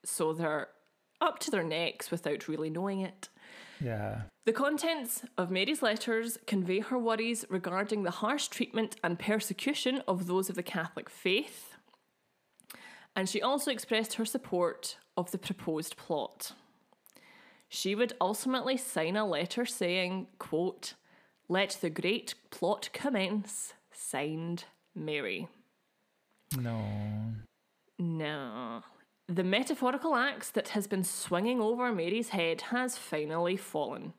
So 0.03 0.33
they're 0.33 0.67
up 1.21 1.39
to 1.39 1.51
their 1.51 1.63
necks 1.63 2.11
without 2.11 2.47
really 2.47 2.69
knowing 2.69 2.99
it. 2.99 3.29
Yeah. 3.79 4.21
The 4.45 4.53
contents 4.53 5.23
of 5.37 5.51
Mary's 5.51 5.81
letters 5.81 6.37
convey 6.47 6.79
her 6.79 6.97
worries 6.97 7.45
regarding 7.49 8.03
the 8.03 8.11
harsh 8.11 8.47
treatment 8.47 8.95
and 9.03 9.19
persecution 9.19 10.01
of 10.07 10.27
those 10.27 10.49
of 10.49 10.55
the 10.55 10.63
Catholic 10.63 11.09
faith. 11.09 11.75
And 13.15 13.29
she 13.29 13.41
also 13.41 13.71
expressed 13.71 14.15
her 14.15 14.25
support 14.25 14.97
of 15.15 15.31
the 15.31 15.37
proposed 15.37 15.97
plot. 15.97 16.53
She 17.69 17.95
would 17.95 18.13
ultimately 18.19 18.77
sign 18.77 19.15
a 19.15 19.25
letter 19.25 19.65
saying, 19.65 20.27
quote, 20.39 20.93
Let 21.47 21.77
the 21.81 21.89
great 21.89 22.35
plot 22.51 22.89
commence, 22.93 23.73
signed 23.91 24.65
Mary. 24.95 25.47
No. 26.57 26.83
No. 27.97 28.83
The 29.29 29.43
metaphorical 29.43 30.15
axe 30.15 30.51
that 30.51 30.69
has 30.69 30.85
been 30.85 31.03
swinging 31.03 31.61
over 31.61 31.91
Mary's 31.93 32.29
head 32.29 32.61
has 32.61 32.97
finally 32.97 33.55
fallen. 33.55 34.13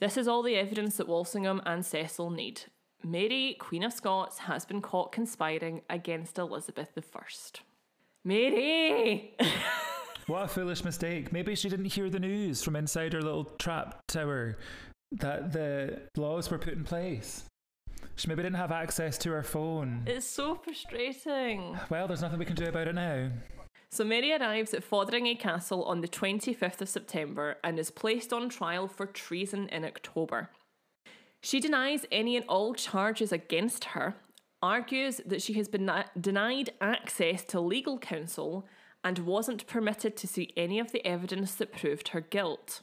This 0.00 0.16
is 0.16 0.26
all 0.26 0.42
the 0.42 0.56
evidence 0.56 0.96
that 0.96 1.06
Walsingham 1.06 1.62
and 1.64 1.86
Cecil 1.86 2.30
need. 2.30 2.62
Mary, 3.04 3.56
Queen 3.58 3.84
of 3.84 3.92
Scots, 3.92 4.38
has 4.38 4.64
been 4.64 4.80
caught 4.80 5.12
conspiring 5.12 5.82
against 5.88 6.38
Elizabeth 6.38 6.90
I. 6.96 7.20
Mary! 8.24 9.36
What 10.28 10.44
a 10.44 10.48
foolish 10.48 10.84
mistake. 10.84 11.32
Maybe 11.32 11.56
she 11.56 11.68
didn't 11.68 11.86
hear 11.86 12.08
the 12.08 12.20
news 12.20 12.62
from 12.62 12.76
inside 12.76 13.12
her 13.12 13.20
little 13.20 13.44
trap 13.44 14.06
tower 14.06 14.56
that 15.10 15.52
the 15.52 16.02
laws 16.16 16.48
were 16.48 16.58
put 16.58 16.74
in 16.74 16.84
place. 16.84 17.44
She 18.14 18.28
maybe 18.28 18.44
didn't 18.44 18.56
have 18.56 18.70
access 18.70 19.18
to 19.18 19.30
her 19.30 19.42
phone. 19.42 20.04
it's 20.06 20.24
so 20.26 20.54
frustrating. 20.54 21.76
Well, 21.90 22.06
there's 22.06 22.22
nothing 22.22 22.38
we 22.38 22.44
can 22.44 22.54
do 22.54 22.66
about 22.66 22.86
it 22.86 22.94
now. 22.94 23.30
So 23.92 24.04
Mary 24.04 24.32
arrives 24.32 24.72
at 24.72 24.88
Fotheringay 24.88 25.38
Castle 25.38 25.84
on 25.84 26.00
the 26.00 26.08
25th 26.08 26.80
of 26.80 26.88
September 26.88 27.58
and 27.62 27.78
is 27.78 27.90
placed 27.90 28.32
on 28.32 28.48
trial 28.48 28.88
for 28.88 29.04
treason 29.04 29.68
in 29.68 29.84
October. 29.84 30.48
She 31.42 31.60
denies 31.60 32.06
any 32.10 32.34
and 32.38 32.46
all 32.48 32.72
charges 32.72 33.32
against 33.32 33.84
her, 33.84 34.14
argues 34.62 35.20
that 35.26 35.42
she 35.42 35.52
has 35.54 35.68
been 35.68 35.90
denied 36.18 36.70
access 36.80 37.44
to 37.44 37.60
legal 37.60 37.98
counsel 37.98 38.66
and 39.04 39.18
wasn't 39.18 39.66
permitted 39.66 40.16
to 40.16 40.26
see 40.26 40.54
any 40.56 40.78
of 40.78 40.92
the 40.92 41.06
evidence 41.06 41.54
that 41.56 41.76
proved 41.76 42.08
her 42.08 42.22
guilt. 42.22 42.80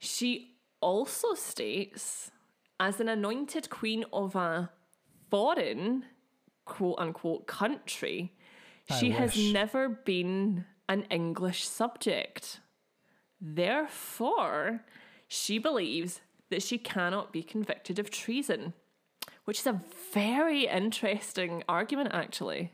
She 0.00 0.56
also 0.80 1.34
states, 1.34 2.32
as 2.80 2.98
an 2.98 3.08
anointed 3.08 3.70
queen 3.70 4.04
of 4.12 4.34
a 4.34 4.70
foreign, 5.30 6.06
quote 6.64 6.98
unquote, 6.98 7.46
country, 7.46 8.32
I 8.90 8.98
she 8.98 9.10
has 9.10 9.36
never 9.36 9.88
been 9.88 10.64
an 10.88 11.02
English 11.10 11.66
subject. 11.66 12.60
Therefore, 13.40 14.84
she 15.28 15.58
believes 15.58 16.20
that 16.50 16.62
she 16.62 16.78
cannot 16.78 17.32
be 17.32 17.42
convicted 17.42 17.98
of 17.98 18.10
treason, 18.10 18.74
which 19.44 19.60
is 19.60 19.66
a 19.66 19.82
very 20.12 20.66
interesting 20.66 21.62
argument, 21.68 22.10
actually, 22.12 22.72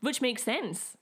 which 0.00 0.20
makes 0.20 0.42
sense. 0.42 0.96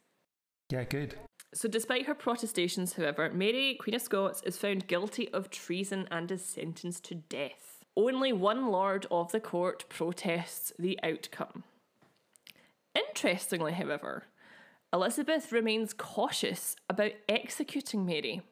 Yeah, 0.71 0.85
good. 0.85 1.17
So, 1.55 1.69
despite 1.69 2.07
her 2.07 2.15
protestations, 2.15 2.95
however, 2.95 3.31
Mary, 3.33 3.77
Queen 3.81 3.95
of 3.95 4.03
Scots, 4.03 4.43
is 4.43 4.59
found 4.59 4.89
guilty 4.89 5.33
of 5.33 5.51
treason 5.51 6.09
and 6.11 6.31
is 6.31 6.45
sentenced 6.45 7.05
to 7.05 7.15
death. 7.15 7.85
Only 7.97 8.33
one 8.33 8.71
lord 8.71 9.07
of 9.11 9.33
the 9.33 9.41
court 9.41 9.89
protests 9.89 10.73
the 10.79 10.99
outcome. 11.03 11.65
Interestingly, 12.95 13.73
however, 13.73 14.25
Elizabeth 14.93 15.53
remains 15.53 15.93
cautious 15.93 16.76
about 16.89 17.12
executing 17.28 18.07
Mary. 18.07 18.43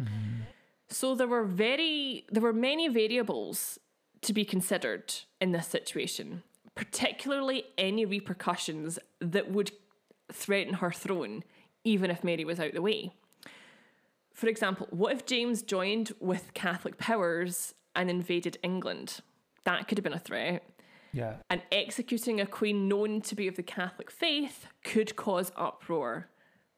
Mm-hmm. 0.00 0.42
So 0.88 1.14
there 1.14 1.28
were 1.28 1.44
very 1.44 2.26
there 2.30 2.42
were 2.42 2.52
many 2.52 2.88
variables 2.88 3.78
to 4.22 4.32
be 4.32 4.44
considered 4.44 5.12
in 5.40 5.52
this 5.52 5.66
situation, 5.66 6.42
particularly 6.74 7.64
any 7.76 8.04
repercussions 8.04 8.98
that 9.20 9.50
would 9.50 9.72
threaten 10.32 10.74
her 10.74 10.90
throne, 10.90 11.44
even 11.84 12.10
if 12.10 12.24
Mary 12.24 12.44
was 12.44 12.60
out 12.60 12.72
the 12.72 12.82
way. 12.82 13.12
For 14.32 14.48
example, 14.48 14.88
what 14.90 15.12
if 15.12 15.26
James 15.26 15.62
joined 15.62 16.12
with 16.20 16.54
Catholic 16.54 16.98
powers 16.98 17.74
and 17.94 18.10
invaded 18.10 18.58
England? 18.62 19.20
That 19.64 19.86
could 19.86 19.98
have 19.98 20.04
been 20.04 20.12
a 20.12 20.18
threat. 20.18 20.64
Yeah. 21.14 21.36
And 21.48 21.62
executing 21.70 22.40
a 22.40 22.46
queen 22.46 22.88
known 22.88 23.20
to 23.22 23.34
be 23.34 23.46
of 23.46 23.56
the 23.56 23.62
Catholic 23.62 24.10
faith 24.10 24.66
could 24.82 25.14
cause 25.14 25.52
uproar 25.56 26.28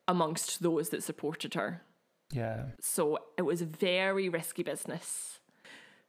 amongst 0.06 0.62
those 0.62 0.90
that 0.90 1.02
supported 1.02 1.54
her. 1.54 1.82
Yeah. 2.30 2.66
So 2.80 3.18
it 3.38 3.42
was 3.42 3.62
very 3.62 4.28
risky 4.28 4.62
business. 4.62 5.40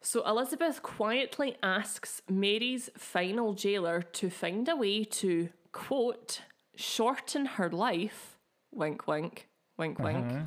So 0.01 0.27
Elizabeth 0.27 0.83
quietly 0.83 1.55
asks 1.63 2.21
Mary's 2.29 2.89
final 2.97 3.53
jailer 3.53 4.01
to 4.01 4.29
find 4.29 4.67
a 4.67 4.75
way 4.75 5.03
to, 5.05 5.49
quote, 5.71 6.41
shorten 6.75 7.45
her 7.45 7.69
life, 7.69 8.37
wink, 8.71 9.07
wink, 9.07 9.47
wink, 9.77 9.99
wink, 9.99 10.25
mm-hmm. 10.25 10.43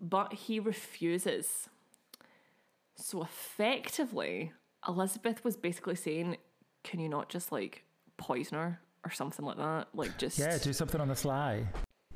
but 0.00 0.32
he 0.34 0.60
refuses. 0.60 1.68
So 2.94 3.22
effectively, 3.22 4.52
Elizabeth 4.86 5.42
was 5.44 5.56
basically 5.56 5.96
saying, 5.96 6.36
can 6.84 7.00
you 7.00 7.08
not 7.08 7.28
just 7.28 7.52
like 7.52 7.84
poison 8.16 8.58
her 8.58 8.80
or 9.04 9.10
something 9.10 9.44
like 9.44 9.56
that? 9.56 9.88
Like 9.94 10.16
just. 10.18 10.38
Yeah, 10.38 10.58
do 10.58 10.72
something 10.72 11.00
on 11.00 11.08
the 11.08 11.16
sly. 11.16 11.66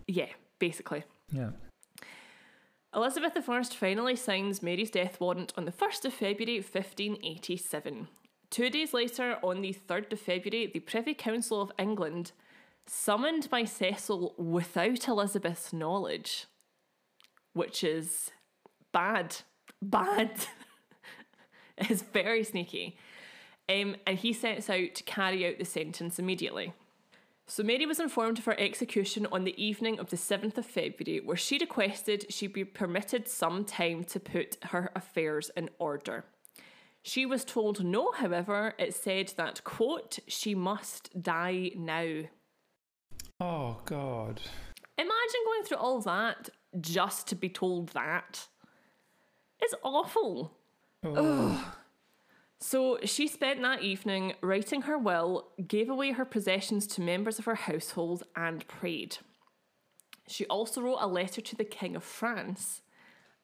Yeah, 0.06 0.28
basically. 0.58 1.04
Yeah. 1.30 1.50
Elizabeth 2.94 3.36
I 3.36 3.62
finally 3.62 4.16
signs 4.16 4.62
Mary's 4.62 4.90
death 4.90 5.20
warrant 5.20 5.52
on 5.56 5.66
the 5.66 5.72
1st 5.72 6.06
of 6.06 6.14
February 6.14 6.60
1587. 6.60 8.08
Two 8.48 8.70
days 8.70 8.94
later, 8.94 9.38
on 9.42 9.60
the 9.60 9.74
3rd 9.74 10.12
of 10.12 10.20
February, 10.20 10.70
the 10.72 10.80
Privy 10.80 11.12
Council 11.12 11.60
of 11.60 11.72
England, 11.78 12.32
summoned 12.86 13.50
by 13.50 13.64
Cecil 13.64 14.34
without 14.38 15.08
Elizabeth's 15.08 15.72
knowledge, 15.72 16.46
which 17.52 17.82
is 17.82 18.30
bad. 18.92 19.36
Bad. 19.82 20.46
it's 21.76 22.02
very 22.02 22.44
sneaky. 22.44 22.96
Um, 23.68 23.96
and 24.06 24.18
he 24.18 24.32
sets 24.32 24.70
out 24.70 24.94
to 24.94 25.02
carry 25.02 25.46
out 25.46 25.58
the 25.58 25.64
sentence 25.64 26.18
immediately. 26.18 26.72
So 27.48 27.62
Mary 27.62 27.86
was 27.86 28.00
informed 28.00 28.38
of 28.38 28.44
her 28.46 28.58
execution 28.58 29.26
on 29.30 29.44
the 29.44 29.62
evening 29.62 30.00
of 30.00 30.10
the 30.10 30.16
7th 30.16 30.58
of 30.58 30.66
February, 30.66 31.20
where 31.24 31.36
she 31.36 31.58
requested 31.58 32.26
she 32.28 32.48
be 32.48 32.64
permitted 32.64 33.28
some 33.28 33.64
time 33.64 34.02
to 34.04 34.18
put 34.18 34.56
her 34.64 34.90
affairs 34.96 35.50
in 35.56 35.70
order. 35.78 36.24
She 37.02 37.24
was 37.24 37.44
told 37.44 37.84
no, 37.84 38.10
however, 38.10 38.74
it 38.78 38.94
said 38.94 39.32
that, 39.36 39.62
quote, 39.62 40.18
she 40.26 40.56
must 40.56 41.22
die 41.22 41.70
now. 41.76 42.22
Oh 43.38 43.80
God. 43.84 44.40
Imagine 44.98 45.40
going 45.44 45.62
through 45.64 45.76
all 45.76 46.00
that 46.00 46.48
just 46.80 47.28
to 47.28 47.36
be 47.36 47.48
told 47.48 47.90
that. 47.90 48.48
It's 49.60 49.74
awful. 49.84 50.56
Oh. 51.04 51.74
So 52.60 52.98
she 53.04 53.28
spent 53.28 53.60
that 53.62 53.82
evening 53.82 54.34
writing 54.40 54.82
her 54.82 54.96
will, 54.96 55.48
gave 55.66 55.88
away 55.90 56.12
her 56.12 56.24
possessions 56.24 56.86
to 56.88 57.00
members 57.02 57.38
of 57.38 57.44
her 57.44 57.54
household, 57.54 58.22
and 58.34 58.66
prayed. 58.66 59.18
She 60.26 60.46
also 60.46 60.80
wrote 60.80 60.98
a 61.00 61.06
letter 61.06 61.40
to 61.40 61.56
the 61.56 61.64
King 61.64 61.94
of 61.94 62.02
France. 62.04 62.80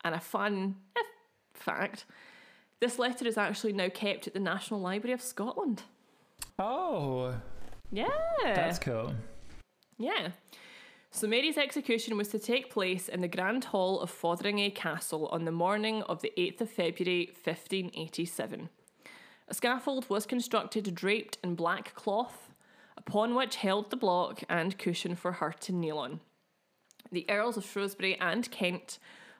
And 0.04 0.14
a 0.14 0.20
fun 0.20 0.76
eh, 0.96 1.00
fact 1.54 2.04
this 2.80 2.98
letter 2.98 3.24
is 3.28 3.38
actually 3.38 3.72
now 3.72 3.88
kept 3.88 4.26
at 4.26 4.34
the 4.34 4.40
National 4.40 4.80
Library 4.80 5.12
of 5.12 5.22
Scotland. 5.22 5.82
Oh, 6.58 7.36
Yeah. 7.92 8.08
that's 8.42 8.80
cool. 8.80 9.14
Yeah. 9.98 10.30
So 11.12 11.28
Mary's 11.28 11.58
execution 11.58 12.16
was 12.16 12.26
to 12.28 12.40
take 12.40 12.72
place 12.72 13.08
in 13.08 13.20
the 13.20 13.28
Grand 13.28 13.66
Hall 13.66 14.00
of 14.00 14.10
Fotheringay 14.10 14.74
Castle 14.74 15.28
on 15.28 15.44
the 15.44 15.52
morning 15.52 16.02
of 16.04 16.22
the 16.22 16.32
8th 16.36 16.62
of 16.62 16.70
February 16.70 17.26
1587. 17.44 18.68
A 19.48 19.54
scaffold 19.54 20.08
was 20.08 20.26
constructed 20.26 20.94
draped 20.94 21.38
in 21.42 21.54
black 21.54 21.94
cloth, 21.94 22.50
upon 22.96 23.34
which 23.34 23.56
held 23.56 23.90
the 23.90 23.96
block 23.96 24.42
and 24.48 24.78
cushion 24.78 25.14
for 25.14 25.32
her 25.32 25.52
to 25.60 25.72
kneel 25.72 25.98
on. 25.98 26.20
The 27.10 27.28
Earls 27.28 27.56
of 27.56 27.66
Shrewsbury 27.66 28.18
and 28.18 28.50
Kent 28.50 28.98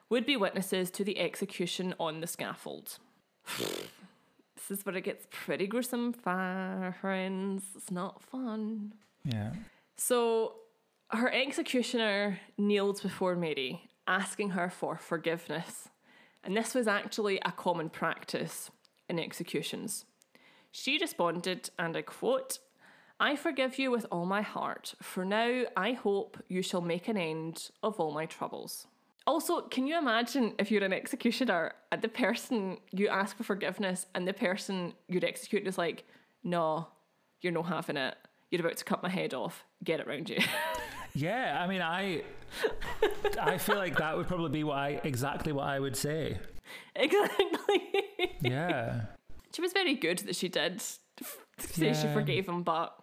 would 0.09 0.25
be 0.25 0.37
witnesses 0.37 0.91
to 0.91 1.03
the 1.03 1.19
execution 1.19 1.95
on 1.99 2.21
the 2.21 2.27
scaffold. 2.27 2.99
this 3.57 4.69
is 4.69 4.85
where 4.85 4.95
it 4.95 5.03
gets 5.03 5.27
pretty 5.31 5.67
gruesome, 5.67 6.13
friends. 6.13 7.63
It's 7.75 7.91
not 7.91 8.21
fun. 8.21 8.93
Yeah. 9.23 9.53
So 9.95 10.55
her 11.09 11.31
executioner 11.31 12.39
kneeled 12.57 13.01
before 13.01 13.35
Mary, 13.35 13.89
asking 14.07 14.51
her 14.51 14.69
for 14.69 14.97
forgiveness. 14.97 15.89
And 16.43 16.57
this 16.57 16.75
was 16.75 16.87
actually 16.87 17.39
a 17.45 17.51
common 17.51 17.89
practice 17.89 18.69
in 19.09 19.19
executions. 19.19 20.05
She 20.71 20.97
responded, 20.99 21.69
and 21.77 21.95
I 21.95 22.01
quote, 22.01 22.59
I 23.19 23.35
forgive 23.35 23.77
you 23.77 23.91
with 23.91 24.05
all 24.11 24.25
my 24.25 24.41
heart, 24.41 24.95
for 25.01 25.23
now 25.23 25.63
I 25.77 25.93
hope 25.93 26.37
you 26.47 26.61
shall 26.61 26.81
make 26.81 27.07
an 27.07 27.17
end 27.17 27.69
of 27.81 27.99
all 27.99 28.11
my 28.11 28.25
troubles. 28.25 28.87
Also, 29.25 29.61
can 29.61 29.87
you 29.87 29.97
imagine 29.97 30.53
if 30.59 30.69
you're 30.69 30.83
an 30.83 30.91
executioner 30.91 31.73
and 31.91 32.01
the 32.01 32.09
person 32.09 32.77
you 32.91 33.07
ask 33.07 33.37
for 33.37 33.43
forgiveness 33.43 34.05
and 34.13 34.27
the 34.27 34.33
person 34.33 34.93
you're 35.07 35.23
executing 35.23 35.67
is 35.67 35.77
like, 35.77 36.03
no, 36.43 36.87
you're 37.41 37.53
not 37.53 37.67
having 37.67 37.95
it. 37.95 38.15
You're 38.51 38.61
about 38.61 38.77
to 38.77 38.83
cut 38.83 39.01
my 39.01 39.09
head 39.09 39.33
off. 39.33 39.63
Get 39.83 39.99
it 39.99 40.07
round 40.07 40.29
you. 40.29 40.39
Yeah, 41.15 41.59
I 41.61 41.67
mean, 41.67 41.81
I, 41.81 42.23
I 43.39 43.59
feel 43.59 43.75
like 43.75 43.97
that 43.97 44.17
would 44.17 44.27
probably 44.27 44.49
be 44.49 44.63
what 44.63 44.77
I 44.77 44.99
exactly 45.03 45.51
what 45.51 45.67
I 45.67 45.79
would 45.79 45.95
say. 45.95 46.39
exactly. 46.95 47.81
Yeah, 48.41 49.01
She 49.53 49.61
was 49.61 49.73
very 49.73 49.95
good 49.95 50.19
that 50.19 50.35
she 50.35 50.49
did 50.49 50.81
say 51.59 51.93
she 51.93 52.07
forgave 52.13 52.47
him, 52.47 52.63
but 52.63 52.95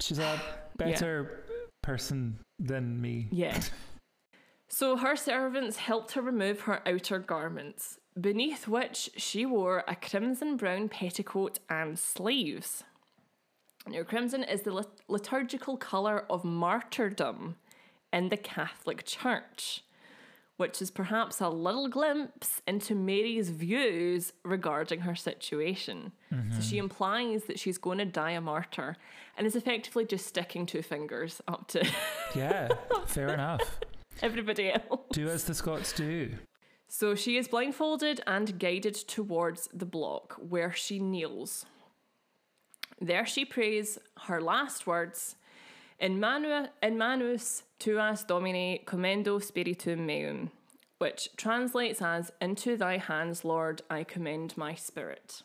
she's 0.00 0.18
a 0.18 0.40
better 0.76 1.44
person 1.82 2.38
than 2.58 3.00
me. 3.00 3.28
yeah. 3.30 3.60
So 4.68 4.96
her 4.96 5.14
servants 5.14 5.76
helped 5.76 6.12
her 6.12 6.22
remove 6.22 6.62
her 6.62 6.80
outer 6.88 7.20
garments, 7.20 7.98
beneath 8.20 8.66
which 8.66 9.10
she 9.16 9.46
wore 9.46 9.84
a 9.86 9.94
crimson 9.94 10.56
brown 10.56 10.88
petticoat 10.88 11.60
and 11.70 11.96
sleeves. 11.98 12.82
Now, 13.86 14.02
crimson 14.02 14.42
is 14.42 14.62
the 14.62 14.72
lit- 14.72 15.02
liturgical 15.06 15.76
colour 15.76 16.24
of 16.28 16.42
martyrdom 16.44 17.56
in 18.12 18.30
the 18.30 18.36
Catholic 18.36 19.04
Church, 19.04 19.84
which 20.56 20.80
is 20.80 20.90
perhaps 20.90 21.40
a 21.40 21.48
little 21.48 21.88
glimpse 21.88 22.62
into 22.66 22.94
Mary's 22.94 23.50
views 23.50 24.32
regarding 24.44 25.00
her 25.00 25.14
situation. 25.14 26.12
So 26.30 26.60
she 26.60 26.76
mm-hmm. 26.76 26.84
implies 26.84 27.44
that 27.44 27.58
she's 27.60 27.78
going 27.78 27.98
to 27.98 28.04
die 28.04 28.32
a 28.32 28.40
martyr 28.40 28.96
and 29.36 29.46
is 29.46 29.54
effectively 29.56 30.04
just 30.04 30.26
sticking 30.26 30.66
two 30.66 30.82
fingers 30.82 31.40
up 31.46 31.68
to 31.68 31.86
Yeah, 32.34 32.68
fair 33.06 33.28
enough. 33.34 33.78
everybody 34.22 34.72
else. 34.72 35.00
Do 35.12 35.28
as 35.28 35.44
the 35.44 35.54
Scots 35.54 35.92
do. 35.92 36.34
So 36.88 37.14
she 37.14 37.36
is 37.36 37.48
blindfolded 37.48 38.20
and 38.26 38.58
guided 38.58 38.94
towards 38.94 39.68
the 39.72 39.86
block 39.86 40.34
where 40.38 40.72
she 40.72 40.98
kneels. 40.98 41.66
There 43.00 43.26
she 43.26 43.44
prays 43.44 43.98
her 44.26 44.40
last 44.40 44.86
words 44.86 45.36
in, 45.98 46.20
manu- 46.20 46.68
in 46.82 46.98
manus 46.98 47.64
tuas 47.84 48.26
domine 48.26 48.78
commendo 48.86 49.42
spiritum 49.42 50.06
meum, 50.06 50.50
which 50.98 51.28
translates 51.36 52.00
as 52.00 52.32
Into 52.40 52.78
thy 52.78 52.96
hands, 52.96 53.44
Lord, 53.44 53.82
I 53.90 54.04
commend 54.04 54.56
my 54.56 54.74
spirit. 54.74 55.42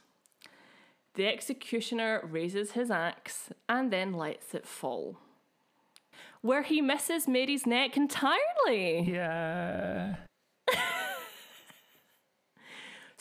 The 1.15 1.27
executioner 1.27 2.21
raises 2.23 2.71
his 2.71 2.89
axe 2.89 3.49
and 3.67 3.91
then 3.91 4.13
lets 4.13 4.53
it 4.53 4.65
fall. 4.65 5.17
Where 6.41 6.63
he 6.63 6.79
misses 6.79 7.27
Mary's 7.27 7.65
neck 7.65 7.97
entirely. 7.97 9.01
Yeah. 9.01 10.15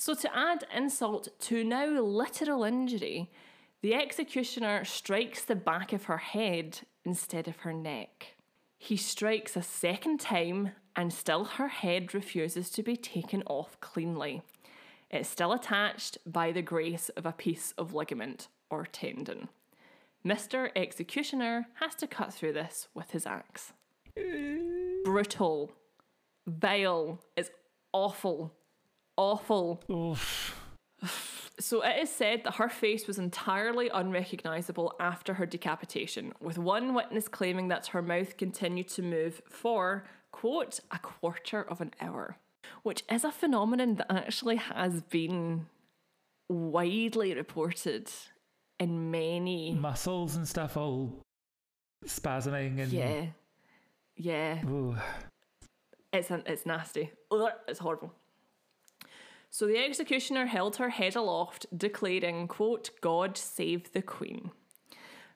So, 0.01 0.15
to 0.15 0.31
add 0.33 0.65
insult 0.73 1.27
to 1.41 1.65
now 1.65 1.89
literal 1.89 2.63
injury, 2.63 3.33
the 3.83 3.97
executioner 3.97 4.85
strikes 4.85 5.45
the 5.45 5.57
back 5.57 5.93
of 5.93 6.05
her 6.05 6.19
head 6.19 6.83
instead 7.05 7.49
of 7.49 7.57
her 7.57 7.73
neck. 7.73 8.38
He 8.79 8.97
strikes 8.97 9.57
a 9.57 9.63
second 9.63 10.21
time, 10.21 10.71
and 10.95 11.13
still 11.13 11.45
her 11.45 11.69
head 11.69 12.15
refuses 12.15 12.71
to 12.71 12.83
be 12.83 12.97
taken 12.97 13.43
off 13.47 13.79
cleanly. 13.81 14.43
It's 15.11 15.29
still 15.29 15.53
attached 15.53 16.19
by 16.27 16.53
the 16.53 16.63
grace 16.63 17.09
of 17.11 17.27
a 17.27 17.33
piece 17.33 17.73
of 17.77 17.93
ligament 17.93 18.49
or 18.71 18.87
tendon. 18.87 19.49
Mr. 20.25 20.71
Executioner 20.77 21.69
has 21.81 21.95
to 21.97 22.07
cut 22.07 22.33
through 22.33 22.53
this 22.53 22.89
with 22.95 23.11
his 23.13 23.27
axe. 23.27 23.73
Brutal. 25.05 25.73
Vile. 26.47 27.21
It's 27.37 27.51
awful. 27.93 28.53
Awful. 29.17 29.83
Oof. 29.91 30.58
So 31.61 31.83
it 31.83 32.01
is 32.01 32.09
said 32.11 32.45
that 32.45 32.55
her 32.55 32.69
face 32.69 33.09
was 33.09 33.19
entirely 33.19 33.89
unrecognisable 33.89 34.95
after 35.01 35.35
her 35.35 35.45
decapitation, 35.45 36.33
with 36.41 36.57
one 36.57 36.95
witness 36.95 37.27
claiming 37.27 37.67
that 37.67 37.89
her 37.89 38.01
mouth 38.01 38.37
continued 38.37 38.87
to 38.91 39.03
move 39.03 39.43
for, 39.49 40.05
quote, 40.31 40.79
a 40.93 41.01
quarter 41.01 41.63
of 41.63 41.81
an 41.81 41.95
hour, 42.01 42.37
which 42.85 43.03
is 43.11 43.25
a 43.25 43.33
phenomenon 43.33 43.97
that 43.97 44.07
actually 44.09 44.55
has 44.55 45.01
been 45.03 45.67
widely 46.49 47.35
reported 47.35 48.09
in 48.79 49.11
many. 49.11 49.75
Muscles 49.75 50.37
and 50.37 50.47
stuff 50.47 50.77
all 50.77 51.13
spasming 52.07 52.81
and 52.81 52.93
Yeah. 52.93 53.27
Yeah. 54.17 54.65
Ooh. 54.67 54.97
It's 56.13 56.31
an, 56.31 56.45
it's 56.47 56.65
nasty. 56.67 57.11
It's 57.67 57.81
horrible. 57.81 58.15
So 59.51 59.67
the 59.67 59.79
executioner 59.79 60.47
held 60.47 60.77
her 60.77 60.91
head 60.91 61.17
aloft, 61.17 61.67
declaring, 61.77 62.49
quote, 62.49 62.91
God 63.01 63.37
save 63.37 63.93
the 63.93 64.03
Queen. 64.03 64.51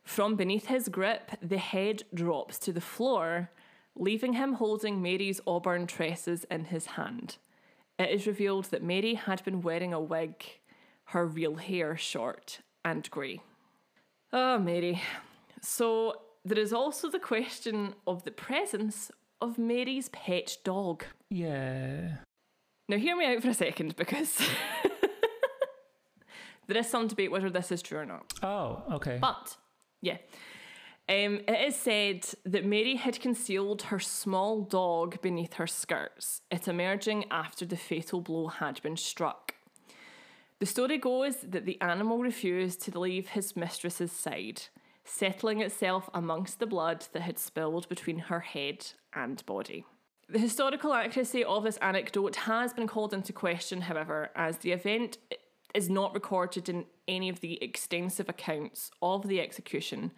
From 0.05 0.37
beneath 0.37 0.67
his 0.67 0.89
grip, 0.89 1.33
the 1.41 1.59
head 1.59 2.03
drops 2.13 2.59
to 2.61 2.73
the 2.73 2.81
floor, 2.81 3.51
leaving 3.95 4.35
him 4.35 4.55
holding 4.55 5.01
Mary's 5.01 5.41
auburn 5.47 5.87
tresses 5.87 6.45
in 6.51 6.67
his 6.67 6.87
hand. 6.87 7.37
It 7.99 8.11
is 8.11 8.27
revealed 8.27 8.67
that 8.67 8.83
Mary 8.83 9.15
had 9.15 9.45
been 9.45 9.61
wearing 9.61 9.93
a 9.93 10.01
wig, 10.01 10.45
her 11.07 11.27
real 11.27 11.57
hair 11.57 11.97
short 11.97 12.61
and 12.85 13.09
grey. 13.11 13.41
Oh, 14.33 14.59
Mary. 14.59 15.01
So 15.61 16.21
there 16.45 16.59
is 16.59 16.73
also 16.73 17.11
the 17.11 17.19
question 17.19 17.95
of 18.07 18.25
the 18.25 18.31
presence 18.31 19.11
of 19.41 19.59
Mary's 19.59 20.09
pet 20.09 20.57
dog. 20.65 21.05
Yeah. 21.29 22.17
Now, 22.89 22.97
hear 22.97 23.17
me 23.17 23.27
out 23.27 23.43
for 23.43 23.51
a 23.51 23.55
second 23.55 23.97
because 23.97 24.37
there 26.67 26.77
is 26.77 26.89
some 26.89 27.09
debate 27.09 27.31
whether 27.31 27.51
this 27.51 27.73
is 27.73 27.83
true 27.83 28.01
or 28.01 28.07
not. 28.07 28.33
Oh, 28.43 28.83
okay. 28.93 29.19
But, 29.21 29.57
yeah. 30.01 30.19
Um, 31.09 31.41
it 31.49 31.69
is 31.69 31.77
said 31.77 32.27
that 32.45 32.65
Mary 32.65 32.97
had 32.97 33.21
concealed 33.21 33.83
her 33.83 33.99
small 33.99 34.63
dog 34.63 35.21
beneath 35.21 35.55
her 35.55 35.67
skirts, 35.67 36.43
it 36.51 36.69
emerging 36.69 37.25
after 37.31 37.67
the 37.67 37.77
fatal 37.77 38.21
blow 38.21 38.49
had 38.49 38.81
been 38.83 38.97
struck. 38.97 39.55
The 40.61 40.67
story 40.67 40.99
goes 40.99 41.39
that 41.43 41.67
the 41.67 41.81
animal 41.81 42.21
refused 42.21 42.83
to 42.83 42.99
leave 42.99 43.31
his 43.31 43.57
mistress's 43.57 44.13
side, 44.13 44.63
settling 45.05 45.61
itself 45.61 46.09
amongst 46.15 46.61
the 46.61 46.67
blood 46.67 47.07
that 47.13 47.23
had 47.23 47.39
spilled 47.39 47.89
between 47.89 48.19
her 48.19 48.39
head 48.39 48.87
and 49.13 49.45
body. 49.45 49.85
The 50.33 50.39
historical 50.39 50.95
accuracy 50.95 51.45
of 51.45 51.65
this 51.65 51.77
anecdote 51.77 52.37
has 52.37 52.73
been 52.73 52.87
called 52.87 53.13
into 53.13 53.35
question, 53.35 53.83
however, 53.83 54.31
as 54.35 54.57
the 54.57 54.73
event 54.73 55.19
is 55.75 55.91
not 55.91 56.15
recorded 56.15 56.71
in 56.71 56.87
any 57.07 57.29
of 57.29 57.41
the 57.41 57.63
extensive 57.63 58.31
accounts 58.31 58.91
of 59.03 59.29
the 59.29 59.43
execution, 59.43 60.11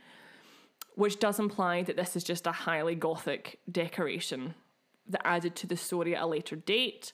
which 0.94 1.18
does 1.18 1.40
imply 1.40 1.82
that 1.82 1.96
this 1.96 2.14
is 2.14 2.22
just 2.22 2.46
a 2.46 2.52
highly 2.52 2.94
gothic 2.94 3.58
decoration 3.68 4.54
that 5.08 5.26
added 5.26 5.56
to 5.56 5.66
the 5.66 5.76
story 5.76 6.14
at 6.14 6.22
a 6.22 6.26
later 6.26 6.54
date, 6.54 7.12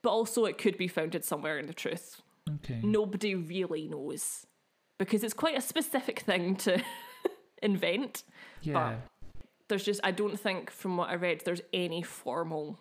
but 0.00 0.10
also 0.10 0.44
it 0.44 0.58
could 0.58 0.78
be 0.78 0.86
founded 0.86 1.24
somewhere 1.24 1.58
in 1.58 1.66
the 1.66 1.74
truth. 1.74 2.22
Okay. 2.48 2.80
nobody 2.84 3.34
really 3.34 3.88
knows 3.88 4.46
because 4.96 5.24
it's 5.24 5.34
quite 5.34 5.58
a 5.58 5.60
specific 5.60 6.20
thing 6.20 6.54
to 6.54 6.80
invent. 7.62 8.22
yeah. 8.62 8.98
There's 9.68 9.84
just, 9.84 10.00
I 10.02 10.10
don't 10.10 10.38
think 10.38 10.70
from 10.70 10.96
what 10.96 11.10
I 11.10 11.14
read, 11.14 11.42
there's 11.44 11.60
any 11.72 12.02
formal 12.02 12.78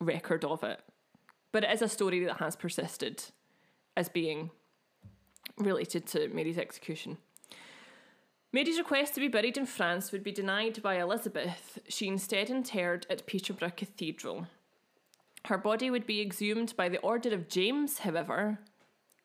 record 0.00 0.44
of 0.44 0.62
it. 0.62 0.80
But 1.52 1.64
it 1.64 1.70
is 1.70 1.82
a 1.82 1.88
story 1.88 2.24
that 2.24 2.38
has 2.38 2.54
persisted 2.54 3.24
as 3.96 4.08
being 4.08 4.50
related 5.56 6.06
to 6.08 6.28
Mary's 6.28 6.58
execution. 6.58 7.18
Mary's 8.52 8.78
request 8.78 9.14
to 9.14 9.20
be 9.20 9.28
buried 9.28 9.56
in 9.58 9.66
France 9.66 10.12
would 10.12 10.22
be 10.22 10.32
denied 10.32 10.82
by 10.82 10.98
Elizabeth. 10.98 11.78
She 11.88 12.08
instead 12.08 12.48
interred 12.48 13.06
at 13.10 13.26
Peterborough 13.26 13.72
Cathedral. 13.76 14.46
Her 15.46 15.58
body 15.58 15.90
would 15.90 16.06
be 16.06 16.20
exhumed 16.20 16.74
by 16.76 16.88
the 16.88 17.00
order 17.00 17.34
of 17.34 17.48
James, 17.48 18.00
however, 18.00 18.58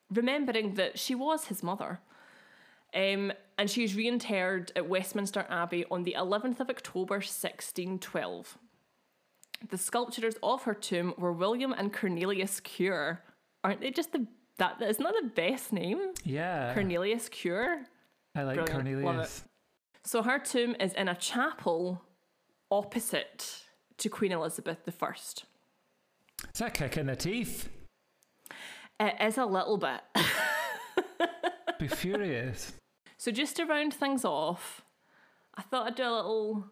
remembering 0.10 0.76
that 0.76 0.99
she 0.99 1.16
was 1.16 1.45
his 1.45 1.64
mother. 1.64 1.99
Um, 2.94 3.34
and 3.58 3.70
she 3.70 3.84
is 3.84 3.96
reinterred 3.96 4.72
at 4.76 4.88
Westminster 4.88 5.46
Abbey 5.50 5.86
on 5.89 6.04
the 6.04 6.16
11th 6.18 6.60
of 6.60 6.70
October 6.70 7.16
1612. 7.16 8.58
The 9.70 9.78
sculptures 9.78 10.36
of 10.44 10.64
her 10.64 10.74
tomb 10.74 11.14
were 11.18 11.32
William 11.32 11.74
and 11.74 11.94
Cornelius 11.94 12.60
Cure. 12.60 13.22
Aren't 13.64 13.82
they 13.82 13.91
just 13.91 14.12
the 14.12 14.28
that 14.58 14.82
isn't 14.82 15.04
that 15.04 15.16
the 15.22 15.30
best 15.30 15.74
name? 15.74 16.12
Yeah. 16.24 16.74
Cornelius 16.74 17.30
Cure. 17.30 17.84
I 18.36 18.44
like 18.44 18.56
Brilliant. 18.56 18.84
Cornelius. 18.84 19.44
So 20.04 20.22
her 20.22 20.38
tomb 20.38 20.76
is 20.80 20.94
in 20.94 21.08
a 21.08 21.16
chapel 21.16 22.04
opposite 22.70 23.64
to 23.98 24.10
Queen 24.10 24.32
Elizabeth 24.32 24.80
I. 25.02 25.14
It's 26.50 26.62
a 26.62 26.70
kick 26.70 26.98
in 26.98 27.08
the 27.08 27.16
teeth. 27.16 27.70
It 29.00 29.16
is 29.22 29.38
a 29.38 29.46
little 29.46 29.78
bit. 29.78 30.02
Be 31.80 31.88
furious. 31.88 32.74
So 33.24 33.32
just 33.32 33.55
to 33.55 33.63
round 33.63 33.93
things 33.93 34.26
off, 34.26 34.82
I 35.55 35.61
thought 35.61 35.88
I'd 35.88 35.95
do 35.95 36.03
a 36.03 36.11
little 36.11 36.65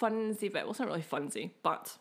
funsy 0.00 0.42
bit. 0.42 0.62
Well, 0.62 0.70
it's 0.70 0.78
not 0.78 0.86
really 0.86 1.02
funsy, 1.02 1.50
but 1.64 1.98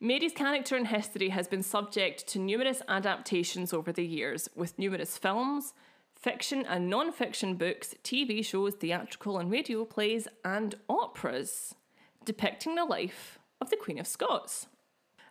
Mary's 0.00 0.32
character 0.32 0.76
in 0.76 0.86
history 0.86 1.28
has 1.28 1.46
been 1.46 1.62
subject 1.62 2.26
to 2.30 2.40
numerous 2.40 2.82
adaptations 2.88 3.72
over 3.72 3.92
the 3.92 4.04
years, 4.04 4.48
with 4.56 4.76
numerous 4.76 5.18
films, 5.18 5.72
fiction 6.16 6.66
and 6.66 6.90
non 6.90 7.12
fiction 7.12 7.54
books, 7.54 7.94
TV 8.02 8.44
shows, 8.44 8.74
theatrical 8.74 9.38
and 9.38 9.52
radio 9.52 9.84
plays, 9.84 10.26
and 10.44 10.74
operas 10.88 11.76
depicting 12.24 12.74
the 12.74 12.84
life 12.84 13.38
of 13.60 13.70
the 13.70 13.76
Queen 13.76 14.00
of 14.00 14.08
Scots. 14.08 14.66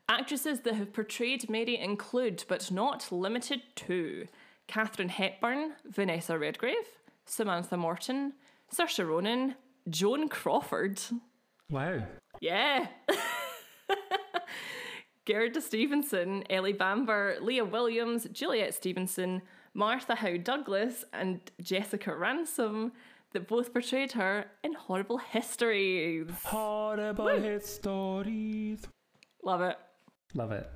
Actresses 0.07 0.61
that 0.61 0.75
have 0.75 0.93
portrayed 0.93 1.49
Mary 1.49 1.77
include, 1.77 2.45
but 2.47 2.71
not 2.71 3.11
limited 3.11 3.63
to, 3.75 4.29
Katharine 4.67 5.09
Hepburn, 5.09 5.73
Vanessa 5.83 6.39
Redgrave, 6.39 7.01
Samantha 7.32 7.77
Morton, 7.77 8.34
Saoirse 8.75 9.07
Ronan, 9.07 9.55
Joan 9.89 10.27
Crawford, 10.27 10.99
Wow. 11.69 12.03
yeah. 12.41 12.88
Gerda 15.25 15.61
Stevenson, 15.61 16.43
Ellie 16.49 16.73
Bamber, 16.73 17.38
Lia 17.41 17.63
Williams, 17.63 18.27
Juliet 18.34 18.73
Stevenson, 18.73 19.41
Martha 19.73 20.15
Howe 20.15 20.36
Douglas, 20.36 21.05
and 21.13 21.39
Jessica 21.61 22.13
Ransom 22.13 22.91
that 23.32 23.47
both 23.47 23.71
portrayed 23.71 24.11
her 24.13 24.47
in 24.63 24.73
horrible 24.73 25.19
histories. 25.19 26.27
Horrible 26.43 27.29
hit 27.29 27.65
stories. 27.65 28.86
Love 29.41 29.61
it. 29.61 29.77
Love 30.34 30.51
it. 30.51 30.69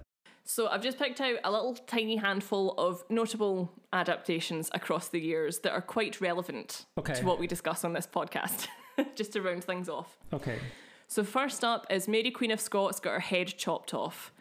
So 0.48 0.68
I've 0.68 0.84
just 0.84 1.00
picked 1.00 1.20
out 1.22 1.38
a 1.44 1.52
little 1.52 1.74
tiny 1.74 2.18
handful 2.18 2.76
of 2.78 3.04
notable 3.10 3.72
adaptations 3.92 4.70
across 4.74 5.08
the 5.10 5.20
years 5.20 5.60
that 5.60 5.72
are 5.72 5.82
quite 5.82 6.22
relevant 6.22 6.86
Okay. 7.00 7.16
to 7.16 7.26
what 7.26 7.40
we 7.40 7.48
discuss 7.48 7.84
on 7.84 7.94
this 7.94 8.06
podcast, 8.08 8.68
just 9.16 9.34
to 9.34 9.42
round 9.42 9.64
things 9.64 9.90
off. 9.90 10.18
Okay. 10.32 10.60
So 11.08 11.24
first 11.24 11.64
up 11.64 11.88
is 11.90 12.08
Mary 12.08 12.30
Queen 12.32 12.52
of 12.52 12.60
Scots 12.62 13.00
got 13.00 13.14
her 13.14 13.20
head 13.20 13.48
chopped 13.58 13.94
off, 13.94 14.32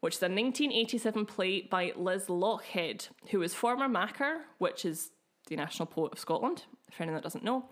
which 0.00 0.14
is 0.16 0.22
a 0.22 0.26
1987 0.26 1.26
play 1.26 1.60
by 1.62 1.92
Liz 1.94 2.26
Lochhead, 2.26 3.08
who 3.30 3.40
is 3.42 3.54
former 3.54 3.88
Makar, 3.88 4.42
which 4.58 4.84
is 4.84 5.10
the 5.46 5.54
national 5.56 5.86
poet 5.86 6.12
of 6.12 6.18
Scotland, 6.18 6.64
for 6.90 7.04
anyone 7.04 7.14
that 7.20 7.24
doesn't 7.24 7.44
know, 7.44 7.66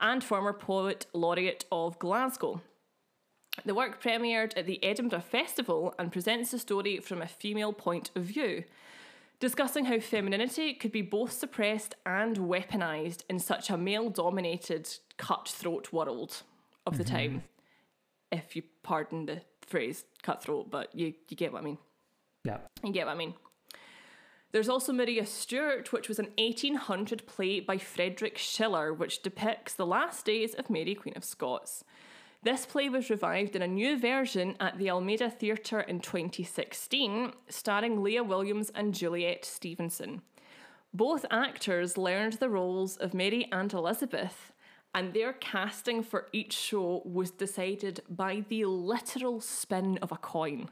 and 0.00 0.22
former 0.22 0.52
poet 0.52 1.06
laureate 1.12 1.64
of 1.72 1.98
Glasgow. 1.98 2.60
The 3.64 3.74
work 3.74 4.02
premiered 4.02 4.56
at 4.56 4.66
the 4.66 4.82
Edinburgh 4.82 5.20
Festival 5.20 5.94
and 5.98 6.10
presents 6.10 6.50
the 6.50 6.58
story 6.58 6.98
from 6.98 7.20
a 7.20 7.28
female 7.28 7.72
point 7.72 8.10
of 8.16 8.24
view, 8.24 8.64
discussing 9.40 9.84
how 9.84 10.00
femininity 10.00 10.74
could 10.74 10.90
be 10.90 11.02
both 11.02 11.32
suppressed 11.32 11.94
and 12.06 12.38
weaponised 12.38 13.24
in 13.28 13.38
such 13.38 13.70
a 13.70 13.76
male 13.76 14.08
dominated, 14.08 14.88
cutthroat 15.18 15.92
world 15.92 16.42
of 16.86 16.96
the 16.96 17.04
mm-hmm. 17.04 17.14
time. 17.14 17.42
If 18.30 18.56
you 18.56 18.62
pardon 18.82 19.26
the 19.26 19.42
phrase 19.66 20.04
cutthroat, 20.22 20.70
but 20.70 20.94
you, 20.94 21.14
you 21.28 21.36
get 21.36 21.52
what 21.52 21.62
I 21.62 21.64
mean. 21.64 21.78
Yeah. 22.44 22.58
You 22.82 22.92
get 22.92 23.06
what 23.06 23.12
I 23.12 23.18
mean. 23.18 23.34
There's 24.52 24.68
also 24.68 24.92
Maria 24.92 25.24
Stuart, 25.24 25.92
which 25.92 26.08
was 26.08 26.18
an 26.18 26.28
1800 26.36 27.26
play 27.26 27.60
by 27.60 27.78
Frederick 27.78 28.36
Schiller, 28.36 28.92
which 28.92 29.22
depicts 29.22 29.72
the 29.74 29.86
last 29.86 30.26
days 30.26 30.54
of 30.54 30.68
Mary, 30.68 30.94
Queen 30.94 31.14
of 31.16 31.24
Scots. 31.24 31.84
This 32.44 32.66
play 32.66 32.88
was 32.88 33.08
revived 33.08 33.54
in 33.54 33.62
a 33.62 33.68
new 33.68 33.96
version 33.96 34.56
at 34.58 34.76
the 34.76 34.90
Almeida 34.90 35.30
Theatre 35.30 35.80
in 35.80 36.00
2016, 36.00 37.32
starring 37.48 38.02
Lia 38.02 38.24
Williams 38.24 38.72
and 38.74 38.92
Juliet 38.92 39.44
Stevenson. 39.44 40.22
Both 40.92 41.24
actors 41.30 41.96
learned 41.96 42.34
the 42.34 42.48
roles 42.48 42.96
of 42.96 43.14
Mary 43.14 43.48
and 43.52 43.72
Elizabeth, 43.72 44.52
and 44.92 45.14
their 45.14 45.32
casting 45.34 46.02
for 46.02 46.26
each 46.32 46.52
show 46.52 47.02
was 47.04 47.30
decided 47.30 48.02
by 48.10 48.44
the 48.48 48.64
literal 48.64 49.40
spin 49.40 49.98
of 50.02 50.10
a 50.10 50.16
coin. 50.16 50.68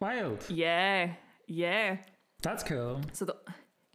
Wild. 0.00 0.44
Yeah, 0.50 1.12
yeah. 1.46 1.96
That's 2.42 2.62
cool. 2.62 3.00
So 3.12 3.24
the, 3.24 3.36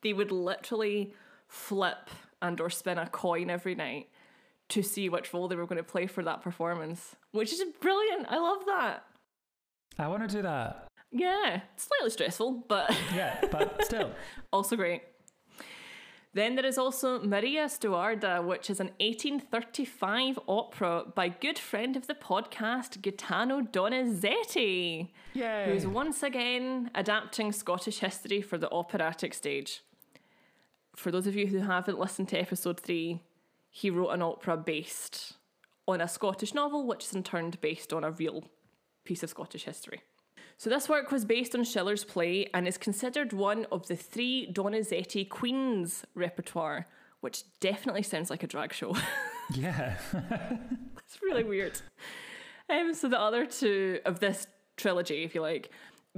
they 0.01 0.13
would 0.13 0.31
literally 0.31 1.13
flip 1.47 2.09
and 2.41 2.59
or 2.59 2.71
spin 2.71 2.97
a 2.97 3.07
coin 3.07 3.51
every 3.51 3.75
night 3.75 4.09
to 4.69 4.81
see 4.81 5.09
which 5.09 5.33
role 5.33 5.47
they 5.47 5.55
were 5.55 5.67
going 5.67 5.77
to 5.77 5.83
play 5.83 6.07
for 6.07 6.23
that 6.23 6.41
performance, 6.41 7.15
which 7.31 7.53
is 7.53 7.63
brilliant. 7.81 8.25
I 8.29 8.37
love 8.37 8.65
that. 8.65 9.03
I 9.99 10.07
want 10.07 10.27
to 10.27 10.35
do 10.35 10.41
that. 10.41 10.87
Yeah, 11.11 11.61
slightly 11.77 12.09
stressful, 12.09 12.65
but 12.67 12.89
Yeah, 13.15 13.39
but 13.51 13.83
still. 13.85 14.11
also 14.51 14.75
great. 14.75 15.03
Then 16.33 16.55
there 16.55 16.65
is 16.65 16.77
also 16.77 17.23
Maria 17.23 17.65
Stuarda, 17.67 18.43
which 18.45 18.69
is 18.69 18.81
an 18.81 18.87
1835 18.99 20.37
opera 20.49 21.03
by 21.15 21.29
good 21.29 21.57
friend 21.57 21.95
of 21.95 22.07
the 22.07 22.13
podcast, 22.13 23.01
Gaetano 23.01 23.61
Donizetti, 23.61 25.11
Yay. 25.33 25.65
who's 25.67 25.87
once 25.87 26.23
again 26.23 26.91
adapting 26.93 27.53
Scottish 27.53 27.99
history 27.99 28.41
for 28.41 28.57
the 28.57 28.69
operatic 28.71 29.33
stage. 29.33 29.81
For 30.95 31.09
those 31.09 31.25
of 31.27 31.37
you 31.37 31.47
who 31.47 31.59
haven't 31.59 31.99
listened 31.99 32.27
to 32.29 32.37
episode 32.37 32.81
three, 32.81 33.21
he 33.75 33.89
wrote 33.89 34.11
an 34.11 34.21
opera 34.21 34.55
based 34.55 35.33
on 35.85 35.99
a 35.99 36.07
Scottish 36.07 36.53
novel, 36.53 36.87
which 36.87 37.03
is 37.03 37.13
in 37.13 37.23
turn 37.23 37.51
based 37.59 37.91
on 37.91 38.05
a 38.05 38.11
real 38.11 38.45
piece 39.03 39.21
of 39.21 39.29
Scottish 39.29 39.65
history. 39.65 40.01
So 40.57 40.69
this 40.69 40.87
work 40.87 41.11
was 41.11 41.25
based 41.25 41.53
on 41.53 41.65
Schiller's 41.65 42.05
play 42.05 42.49
and 42.53 42.69
is 42.69 42.77
considered 42.77 43.33
one 43.33 43.67
of 43.73 43.85
the 43.87 43.97
three 43.97 44.49
Donizetti 44.49 45.27
Queens 45.27 46.05
repertoire, 46.15 46.87
which 47.19 47.43
definitely 47.59 48.03
sounds 48.03 48.29
like 48.29 48.43
a 48.43 48.47
drag 48.47 48.71
show. 48.71 48.95
Yeah. 49.53 49.97
it's 50.97 51.21
really 51.21 51.43
weird. 51.43 51.79
Um, 52.69 52.93
so 52.93 53.09
the 53.09 53.19
other 53.19 53.45
two 53.45 53.99
of 54.05 54.19
this 54.21 54.47
trilogy, 54.77 55.23
if 55.23 55.35
you 55.35 55.41
like, 55.41 55.69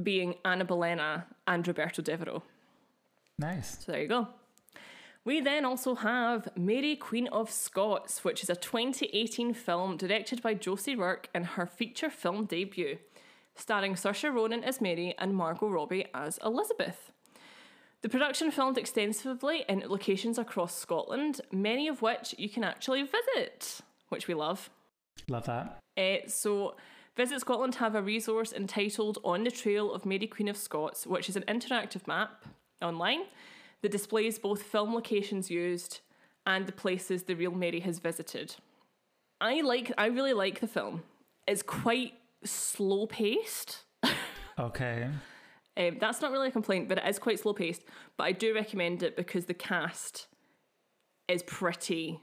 being 0.01 0.35
Anna 0.45 0.63
Bolena 0.63 1.23
and 1.47 1.67
Roberto 1.67 2.03
Devereux. 2.03 2.41
nice. 3.39 3.83
So 3.83 3.91
there 3.91 4.01
you 4.03 4.07
go. 4.07 4.27
We 5.27 5.41
then 5.41 5.65
also 5.65 5.93
have 5.95 6.47
Mary 6.55 6.95
Queen 6.95 7.27
of 7.27 7.51
Scots, 7.51 8.23
which 8.23 8.43
is 8.43 8.49
a 8.49 8.55
2018 8.55 9.53
film 9.53 9.97
directed 9.97 10.41
by 10.41 10.53
Josie 10.53 10.95
Rourke 10.95 11.27
in 11.35 11.43
her 11.43 11.65
feature 11.65 12.09
film 12.09 12.45
debut, 12.45 12.97
starring 13.53 13.95
Saoirse 13.95 14.33
Ronan 14.33 14.63
as 14.63 14.79
Mary 14.79 15.13
and 15.19 15.35
Margot 15.35 15.67
Robbie 15.67 16.05
as 16.13 16.39
Elizabeth. 16.45 17.11
The 18.03 18.07
production 18.07 18.51
filmed 18.51 18.77
extensively 18.77 19.65
in 19.67 19.83
locations 19.85 20.37
across 20.37 20.73
Scotland, 20.73 21.41
many 21.51 21.89
of 21.89 22.01
which 22.01 22.33
you 22.37 22.47
can 22.47 22.63
actually 22.63 23.03
visit, 23.03 23.81
which 24.07 24.29
we 24.29 24.33
love. 24.33 24.69
Love 25.27 25.45
that. 25.47 25.79
Uh, 25.97 26.25
so, 26.27 26.77
Visit 27.17 27.41
Scotland 27.41 27.75
have 27.75 27.95
a 27.95 28.01
resource 28.01 28.53
entitled 28.53 29.17
On 29.25 29.43
the 29.43 29.51
Trail 29.51 29.93
of 29.93 30.05
Mary 30.05 30.27
Queen 30.27 30.47
of 30.47 30.55
Scots, 30.55 31.05
which 31.05 31.27
is 31.27 31.35
an 31.35 31.43
interactive 31.49 32.07
map 32.07 32.45
online 32.81 33.23
that 33.81 33.91
displays 33.91 34.39
both 34.39 34.63
film 34.63 34.93
locations 34.93 35.49
used 35.49 35.99
and 36.45 36.65
the 36.65 36.71
places 36.71 37.23
the 37.23 37.35
real 37.35 37.51
Mary 37.51 37.79
has 37.81 37.99
visited. 37.99 38.55
I 39.39 39.61
like 39.61 39.91
I 39.97 40.07
really 40.07 40.33
like 40.33 40.59
the 40.61 40.67
film. 40.67 41.03
It's 41.47 41.61
quite 41.61 42.13
slow 42.43 43.07
paced. 43.07 43.83
Okay. 44.59 45.07
Um, 45.77 45.97
that's 45.99 46.19
not 46.19 46.31
really 46.31 46.47
a 46.47 46.51
complaint, 46.51 46.89
but 46.89 46.97
it 46.97 47.03
is 47.07 47.19
quite 47.19 47.37
slow 47.39 47.53
paced. 47.53 47.83
But 48.17 48.23
I 48.23 48.31
do 48.31 48.55
recommend 48.55 49.03
it 49.03 49.15
because 49.15 49.45
the 49.45 49.53
cast 49.53 50.25
is 51.27 51.43
pretty 51.43 52.19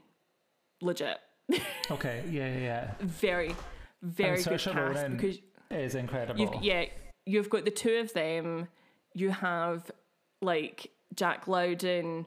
legit. 0.81 1.17
Okay, 1.91 2.23
yeah, 2.29 2.47
yeah, 2.53 2.59
yeah. 2.59 2.91
very, 2.99 3.55
very 4.01 4.35
And 4.35 4.43
good 4.43 4.53
Saoirse 4.59 4.73
cast 4.73 4.75
Ronan 4.75 5.15
because 5.15 5.37
It 5.71 5.79
is 5.79 5.95
incredible. 5.95 6.41
you've 6.41 6.61
yeah 6.61 6.85
you've 7.25 7.49
got 7.49 7.63
the 7.63 7.71
two 7.71 7.95
of 8.03 8.11
them. 8.13 8.67
You 9.13 9.29
have 9.29 9.89
like 10.41 10.91
Jack 11.13 11.47
Lowden, 11.47 12.25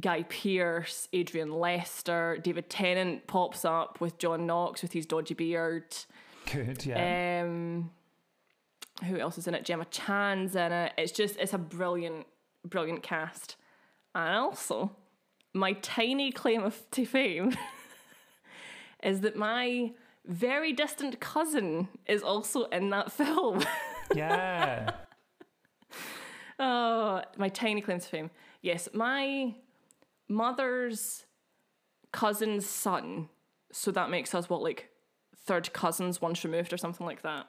Guy 0.00 0.24
Pearce, 0.24 1.08
Adrian 1.12 1.52
Lester, 1.52 2.38
David 2.42 2.68
Tennant 2.68 3.26
pops 3.26 3.64
up 3.64 4.00
with 4.00 4.18
John 4.18 4.46
Knox 4.46 4.82
with 4.82 4.92
his 4.92 5.06
dodgy 5.06 5.34
beard. 5.34 5.94
Good, 6.50 6.84
yeah. 6.84 7.42
Um, 7.44 7.90
who 9.04 9.18
else 9.18 9.38
is 9.38 9.46
in 9.46 9.54
it? 9.54 9.64
Gemma 9.64 9.86
Chan's 9.86 10.56
in 10.56 10.72
it. 10.72 10.92
It's 10.98 11.12
just 11.12 11.36
it's 11.36 11.52
a 11.52 11.58
brilliant, 11.58 12.26
brilliant 12.64 13.02
cast. 13.02 13.56
And 14.14 14.36
also, 14.36 14.96
my 15.52 15.72
tiny 15.74 16.32
claim 16.32 16.62
of 16.62 16.82
to 16.92 17.04
fame 17.04 17.56
is 19.02 19.20
that 19.20 19.36
my 19.36 19.92
very 20.26 20.72
distant 20.72 21.20
cousin 21.20 21.88
is 22.06 22.22
also 22.22 22.64
in 22.64 22.90
that 22.90 23.12
film. 23.12 23.64
yeah. 24.14 24.90
Oh, 26.58 27.22
my 27.36 27.48
tiny 27.48 27.80
claim 27.80 28.00
to 28.00 28.06
fame. 28.06 28.30
Yes, 28.62 28.88
my 28.92 29.54
mother's 30.28 31.24
cousin's 32.12 32.66
son. 32.66 33.28
So 33.72 33.90
that 33.90 34.10
makes 34.10 34.34
us 34.34 34.48
what 34.48 34.62
like 34.62 34.90
third 35.46 35.72
cousins 35.72 36.20
once 36.22 36.44
removed 36.44 36.72
or 36.72 36.76
something 36.76 37.06
like 37.06 37.22
that. 37.22 37.46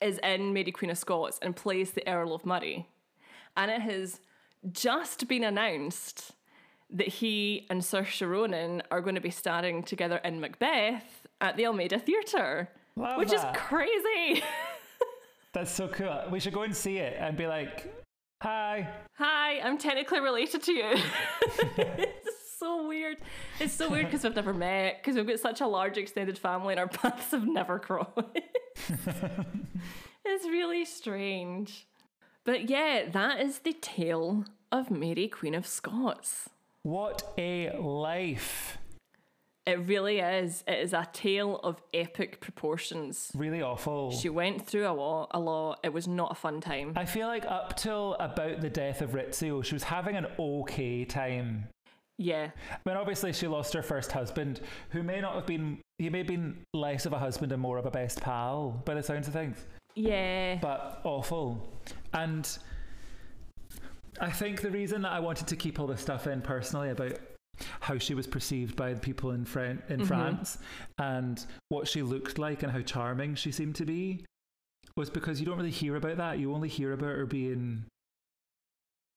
Is 0.00 0.18
in 0.18 0.52
Mary 0.52 0.72
Queen 0.72 0.90
of 0.90 0.98
Scots 0.98 1.38
and 1.40 1.54
plays 1.56 1.92
the 1.92 2.06
Earl 2.08 2.34
of 2.34 2.44
Moray. 2.44 2.86
And 3.56 3.70
it 3.70 3.80
has 3.80 4.20
just 4.72 5.28
been 5.28 5.44
announced 5.44 6.32
that 6.90 7.08
he 7.08 7.66
and 7.70 7.80
Saoirse 7.80 8.28
Ronan 8.28 8.82
are 8.90 9.00
going 9.00 9.14
to 9.14 9.20
be 9.20 9.30
starring 9.30 9.82
together 9.82 10.18
in 10.18 10.40
Macbeth 10.40 11.26
at 11.40 11.56
the 11.56 11.66
Almeida 11.66 11.98
Theatre, 11.98 12.68
Love 12.96 13.16
which 13.16 13.30
that. 13.30 13.54
is 13.54 13.60
crazy. 13.60 14.42
That's 15.52 15.70
so 15.70 15.88
cool. 15.88 16.24
We 16.30 16.40
should 16.40 16.54
go 16.54 16.62
and 16.62 16.74
see 16.74 16.96
it 16.98 17.16
and 17.18 17.36
be 17.36 17.46
like, 17.46 17.92
hi. 18.40 18.88
Hi, 19.18 19.60
I'm 19.60 19.76
technically 19.76 20.20
related 20.20 20.62
to 20.62 20.72
you. 20.72 20.94
it's 21.76 22.58
so 22.58 22.86
weird. 22.86 23.18
It's 23.60 23.74
so 23.74 23.90
weird 23.90 24.06
because 24.06 24.24
we've 24.24 24.34
never 24.34 24.54
met, 24.54 25.02
because 25.02 25.16
we've 25.16 25.26
got 25.26 25.40
such 25.40 25.60
a 25.60 25.66
large 25.66 25.98
extended 25.98 26.38
family 26.38 26.72
and 26.72 26.80
our 26.80 26.88
paths 26.88 27.32
have 27.32 27.46
never 27.46 27.78
crossed. 27.78 28.16
it's 30.24 30.46
really 30.46 30.86
strange. 30.86 31.86
But 32.44 32.70
yeah, 32.70 33.04
that 33.10 33.40
is 33.40 33.58
the 33.58 33.74
tale 33.74 34.46
of 34.72 34.90
Mary, 34.90 35.28
Queen 35.28 35.54
of 35.54 35.66
Scots. 35.66 36.48
What 36.82 37.34
a 37.36 37.76
life. 37.78 38.78
It 39.64 39.78
really 39.86 40.18
is. 40.18 40.64
It 40.66 40.78
is 40.80 40.92
a 40.92 41.06
tale 41.12 41.60
of 41.62 41.80
epic 41.94 42.40
proportions. 42.40 43.30
Really 43.34 43.62
awful. 43.62 44.10
She 44.10 44.28
went 44.28 44.66
through 44.66 44.88
a 44.88 44.90
lot, 44.92 45.28
a 45.30 45.38
lot. 45.38 45.78
It 45.84 45.92
was 45.92 46.08
not 46.08 46.32
a 46.32 46.34
fun 46.34 46.60
time. 46.60 46.94
I 46.96 47.04
feel 47.04 47.28
like 47.28 47.44
up 47.46 47.76
till 47.76 48.14
about 48.14 48.60
the 48.60 48.68
death 48.70 49.02
of 49.02 49.10
Rizzio, 49.12 49.64
she 49.64 49.74
was 49.74 49.84
having 49.84 50.16
an 50.16 50.26
okay 50.38 51.04
time. 51.04 51.68
Yeah. 52.18 52.50
I 52.72 52.76
mean, 52.88 52.96
obviously, 52.96 53.32
she 53.32 53.46
lost 53.46 53.72
her 53.74 53.82
first 53.82 54.10
husband, 54.10 54.60
who 54.90 55.02
may 55.04 55.20
not 55.20 55.34
have 55.36 55.46
been, 55.46 55.78
he 55.98 56.10
may 56.10 56.18
have 56.18 56.26
been 56.26 56.64
less 56.74 57.06
of 57.06 57.12
a 57.12 57.18
husband 57.18 57.52
and 57.52 57.62
more 57.62 57.78
of 57.78 57.86
a 57.86 57.90
best 57.90 58.20
pal 58.20 58.82
by 58.84 58.94
the 58.94 59.02
sounds 59.02 59.28
of 59.28 59.32
things, 59.32 59.64
Yeah. 59.94 60.58
but 60.60 61.00
awful. 61.04 61.72
And 62.12 62.48
I 64.20 64.30
think 64.30 64.60
the 64.60 64.70
reason 64.70 65.02
that 65.02 65.12
I 65.12 65.20
wanted 65.20 65.46
to 65.48 65.56
keep 65.56 65.80
all 65.80 65.86
this 65.86 66.00
stuff 66.00 66.26
in 66.26 66.42
personally 66.42 66.90
about 66.90 67.18
how 67.80 67.98
she 67.98 68.14
was 68.14 68.26
perceived 68.26 68.76
by 68.76 68.92
the 68.92 69.00
people 69.00 69.30
in, 69.32 69.44
Fran- 69.44 69.82
in 69.88 69.98
mm-hmm. 69.98 70.06
France 70.06 70.58
and 70.98 71.44
what 71.68 71.88
she 71.88 72.02
looked 72.02 72.38
like 72.38 72.62
and 72.62 72.72
how 72.72 72.80
charming 72.80 73.34
she 73.34 73.52
seemed 73.52 73.74
to 73.76 73.84
be 73.84 74.24
was 74.96 75.10
because 75.10 75.40
you 75.40 75.46
don't 75.46 75.56
really 75.56 75.70
hear 75.70 75.96
about 75.96 76.16
that. 76.18 76.38
You 76.38 76.52
only 76.52 76.68
hear 76.68 76.92
about 76.92 77.16
her 77.16 77.26
being 77.26 77.84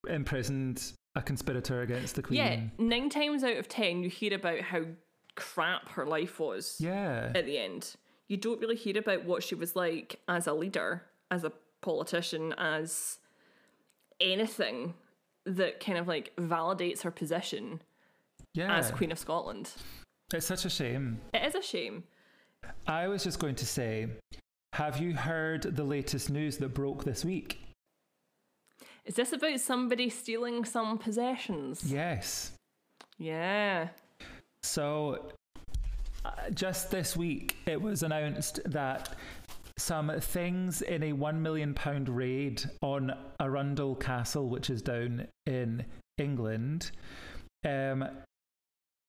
imprisoned, 0.08 0.94
a 1.16 1.22
conspirator 1.22 1.82
against 1.82 2.16
the 2.16 2.22
queen. 2.22 2.38
Yeah, 2.38 2.60
nine 2.78 3.10
times 3.10 3.44
out 3.44 3.58
of 3.58 3.68
ten, 3.68 4.04
you 4.04 4.10
hear 4.10 4.34
about 4.34 4.62
how 4.62 4.84
crap 5.36 5.90
her 5.90 6.06
life 6.06 6.40
was 6.40 6.78
Yeah. 6.80 7.32
at 7.36 7.46
the 7.46 7.58
end. 7.58 7.96
You 8.28 8.38
don't 8.38 8.60
really 8.60 8.76
hear 8.76 8.98
about 8.98 9.26
what 9.26 9.44
she 9.44 9.56
was 9.56 9.76
like 9.76 10.20
as 10.28 10.48
a 10.48 10.54
leader, 10.54 11.04
as 11.30 11.44
a 11.44 11.52
politician, 11.82 12.54
as 12.58 13.18
anything 14.20 14.94
that 15.46 15.80
kind 15.80 15.98
of 15.98 16.08
like 16.08 16.36
validates 16.38 17.02
her 17.02 17.12
position 17.12 17.82
Yeah. 18.56 18.76
as 18.76 18.90
Queen 18.92 19.12
of 19.12 19.20
Scotland. 19.20 19.70
It's 20.34 20.46
such 20.46 20.66
a 20.66 20.70
shame. 20.70 21.20
It 21.34 21.44
is 21.44 21.56
a 21.56 21.62
shame. 21.62 22.04
I 22.88 23.08
was 23.08 23.24
just 23.24 23.40
going 23.40 23.56
to 23.56 23.66
say, 23.66 24.08
have 24.74 24.98
you 24.98 25.14
heard 25.14 25.64
the 25.64 25.84
latest 25.84 26.30
news 26.30 26.58
that 26.58 26.74
broke 26.74 27.04
this 27.04 27.24
week? 27.24 27.60
Is 29.06 29.16
this 29.16 29.34
about 29.34 29.60
somebody 29.60 30.10
stealing 30.10 30.66
some 30.66 30.98
possessions? 30.98 31.84
Yes. 31.92 32.54
Yeah. 33.18 33.90
So, 34.64 35.32
uh, 36.24 36.32
just 36.54 36.90
this 36.90 37.16
week, 37.16 37.58
it 37.68 37.80
was 37.80 38.02
announced 38.02 38.62
that 38.66 39.16
some 39.78 40.12
things 40.20 40.82
in 40.82 41.04
a 41.04 41.14
£1 41.14 41.36
million 41.40 41.76
raid 42.08 42.64
on 42.82 43.14
Arundel 43.40 43.96
Castle, 43.96 44.50
which 44.50 44.70
is 44.70 44.82
down 44.82 45.28
in 45.46 45.86
England, 46.18 46.92
um, 47.66 48.08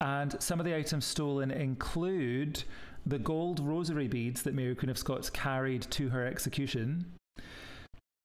and 0.01 0.41
some 0.43 0.61
of 0.61 0.67
the 0.67 0.77
items 0.77 1.05
stolen 1.05 1.51
include 1.51 2.63
the 3.07 3.19
gold 3.19 3.61
rosary 3.61 4.09
beads 4.09 4.43
that 4.43 4.55
Mary 4.55 4.75
Queen 4.75 4.91
of 4.91 4.99
Scots 4.99 5.31
carried 5.31 5.83
to 5.83 6.09
her 6.09 6.27
execution. 6.27 7.07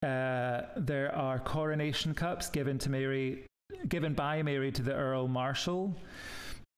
Uh, 0.03 0.61
there 0.75 1.13
are 1.15 1.37
coronation 1.39 2.13
cups 2.13 2.49
given 2.49 2.79
to 2.79 2.89
Mary, 2.89 3.45
given 3.87 4.13
by 4.13 4.41
Mary 4.41 4.71
to 4.71 4.81
the 4.81 4.93
Earl 4.93 5.27
Marshal, 5.27 5.95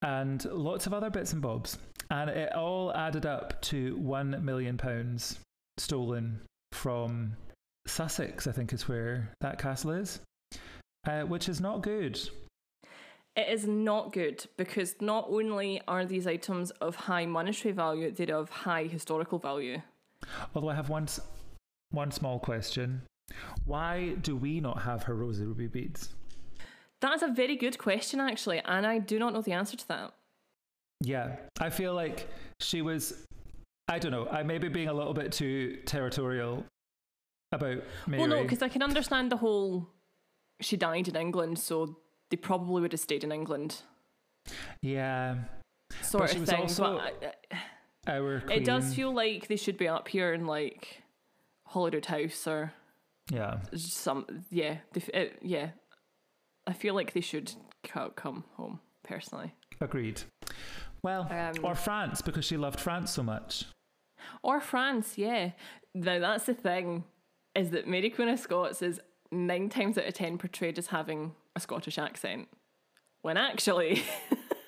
and 0.01 0.43
lots 0.45 0.85
of 0.85 0.93
other 0.93 1.09
bits 1.09 1.31
and 1.31 1.41
bobs. 1.41 1.77
And 2.11 2.29
it 2.29 2.53
all 2.53 2.93
added 2.93 3.25
up 3.25 3.61
to 3.63 3.95
one 3.95 4.43
million 4.43 4.77
pounds 4.77 5.39
stolen 5.77 6.41
from 6.73 7.35
Sussex, 7.87 8.45
I 8.45 8.51
think 8.51 8.73
is 8.73 8.87
where 8.87 9.31
that 9.39 9.57
castle 9.57 9.91
is, 9.91 10.19
uh, 11.07 11.21
which 11.21 11.47
is 11.47 11.61
not 11.61 11.81
good. 11.81 12.19
It 13.35 13.49
is 13.49 13.65
not 13.65 14.13
good 14.13 14.45
because 14.57 14.95
not 15.01 15.25
only 15.27 15.81
are 15.87 16.05
these 16.05 16.27
items 16.27 16.69
of 16.71 16.95
high 16.95 17.25
monetary 17.25 17.73
value, 17.73 18.11
they're 18.11 18.35
of 18.35 18.49
high 18.49 18.83
historical 18.83 19.39
value. 19.39 19.81
Although 20.53 20.69
I 20.69 20.75
have 20.75 20.89
one, 20.89 21.07
one 21.89 22.11
small 22.11 22.39
question. 22.39 23.01
Why 23.65 24.15
do 24.21 24.35
we 24.35 24.59
not 24.59 24.83
have 24.83 25.03
her 25.03 25.15
rosary 25.15 25.47
ruby 25.47 25.67
beads? 25.67 26.09
That's 27.01 27.23
a 27.23 27.27
very 27.27 27.55
good 27.55 27.77
question, 27.79 28.19
actually, 28.19 28.61
and 28.63 28.85
I 28.85 28.99
do 28.99 29.17
not 29.17 29.33
know 29.33 29.41
the 29.41 29.53
answer 29.53 29.75
to 29.77 29.87
that. 29.87 30.13
Yeah, 31.01 31.35
I 31.59 31.69
feel 31.69 31.93
like 31.93 32.29
she 32.59 32.81
was. 32.81 33.25
I 33.89 33.99
don't 33.99 34.11
know. 34.11 34.27
I 34.29 34.43
may 34.43 34.57
be 34.57 34.69
being 34.69 34.87
a 34.87 34.93
little 34.93 35.13
bit 35.13 35.31
too 35.31 35.79
territorial 35.85 36.63
about 37.51 37.83
Mary. 38.07 38.21
Well, 38.21 38.27
no, 38.27 38.43
because 38.43 38.61
I 38.61 38.69
can 38.69 38.81
understand 38.81 39.31
the 39.31 39.37
whole 39.37 39.89
she 40.61 40.77
died 40.77 41.07
in 41.09 41.15
England, 41.15 41.59
so 41.59 41.97
they 42.33 42.37
probably 42.37 42.81
would 42.81 42.91
have 42.91 42.99
stayed 42.99 43.23
in 43.23 43.31
England 43.31 43.83
yeah, 44.81 45.35
sort 46.01 46.29
she 46.31 46.35
of 46.37 46.41
was 46.41 46.49
thing. 46.49 46.61
also 46.61 46.97
but 46.97 47.23
uh, 47.51 47.55
uh, 48.09 48.11
our 48.11 48.35
it 48.51 48.65
does 48.65 48.95
feel 48.95 49.13
like 49.13 49.47
they 49.47 49.55
should 49.55 49.77
be 49.77 49.87
up 49.87 50.07
here 50.07 50.33
in 50.33 50.47
like 50.47 51.03
Holyrood 51.67 52.07
House 52.07 52.47
or 52.47 52.73
Yeah, 53.31 53.59
some. 53.75 54.25
Yeah, 54.49 54.77
it, 54.95 55.09
uh, 55.13 55.33
yeah. 55.41 55.69
I 56.67 56.73
feel 56.73 56.93
like 56.95 57.13
they 57.13 57.21
should 57.21 57.53
come 58.15 58.43
home 58.57 58.79
personally, 59.03 59.53
agreed. 59.79 60.23
Well, 61.03 61.27
Um, 61.31 61.53
or 61.63 61.75
France 61.75 62.21
because 62.21 62.45
she 62.45 62.57
loved 62.57 62.79
France 62.79 63.11
so 63.11 63.23
much. 63.23 63.65
or 64.41 64.59
France. 64.59 65.17
Yeah. 65.17 65.51
Now 65.93 66.19
that's 66.19 66.45
the 66.47 66.53
thing, 66.53 67.05
is 67.55 67.69
that 67.69 67.87
Mary 67.87 68.09
Queen 68.09 68.27
of 68.29 68.39
Scots 68.39 68.81
is 68.81 68.99
nine 69.33 69.69
times 69.69 69.97
out 69.97 70.05
of 70.05 70.13
ten 70.13 70.37
portrayed 70.37 70.77
as 70.77 70.87
having 70.87 71.33
a 71.55 71.59
Scottish 71.59 71.97
accent, 71.97 72.47
when 73.21 73.35
actually 73.37 74.03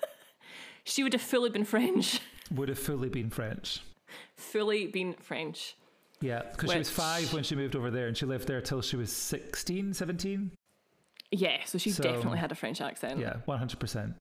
she 0.83 1.03
would 1.03 1.13
have 1.13 1.21
fully 1.21 1.49
been 1.49 1.65
French. 1.65 2.19
Would 2.51 2.69
have 2.69 2.79
fully 2.79 3.09
been 3.09 3.29
French. 3.29 3.81
fully 4.35 4.87
been 4.87 5.13
French. 5.13 5.75
Yeah, 6.21 6.43
because 6.51 6.71
she 6.71 6.77
was 6.77 6.89
five 6.89 7.33
when 7.33 7.43
she 7.43 7.55
moved 7.55 7.75
over 7.75 7.91
there 7.91 8.07
and 8.07 8.15
she 8.15 8.25
lived 8.25 8.47
there 8.47 8.61
till 8.61 8.81
she 8.81 8.95
was 8.95 9.11
16, 9.11 9.93
17. 9.93 10.51
Yeah, 11.31 11.57
so 11.65 11.77
she 11.77 11.89
So- 11.91 12.03
definitely 12.03 12.39
had 12.39 12.51
a 12.51 12.55
French 12.55 12.81
accent. 12.81 13.19
Yeah, 13.19 13.37
100%. 13.47 14.15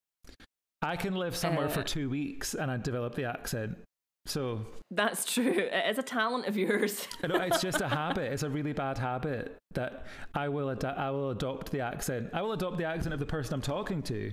I 0.83 0.97
can 0.97 1.15
live 1.15 1.37
somewhere 1.37 1.69
for 1.69 1.81
Uh, 1.81 1.85
two 1.85 2.11
weeks 2.11 2.55
and 2.55 2.71
I 2.71 2.77
develop 2.79 3.15
the 3.15 3.25
accent 3.25 3.79
So 4.27 4.61
That's 4.91 5.31
true. 5.33 5.53
It 5.71 5.91
is 5.91 5.99
a 5.99 6.03
talent 6.03 6.47
of 6.47 6.57
yours. 6.57 7.07
Know, 7.29 7.37
it's 7.41 7.61
just 7.61 7.81
a 7.81 7.89
habit. 7.89 8.33
It's 8.33 8.43
a 8.43 8.51
really 8.51 8.73
bad 8.73 8.99
habit 8.99 9.57
that 9.75 10.07
I 10.35 10.49
will 10.49 10.71
ad- 10.71 10.85
I 10.85 11.11
will 11.11 11.31
adopt 11.31 11.71
the 11.73 11.81
accent. 11.81 12.31
I 12.33 12.43
will 12.43 12.53
adopt 12.53 12.79
the 12.79 12.85
accent 12.85 13.13
of 13.15 13.21
the 13.21 13.27
person 13.27 13.55
I'm 13.55 13.61
talking 13.63 14.03
to. 14.05 14.33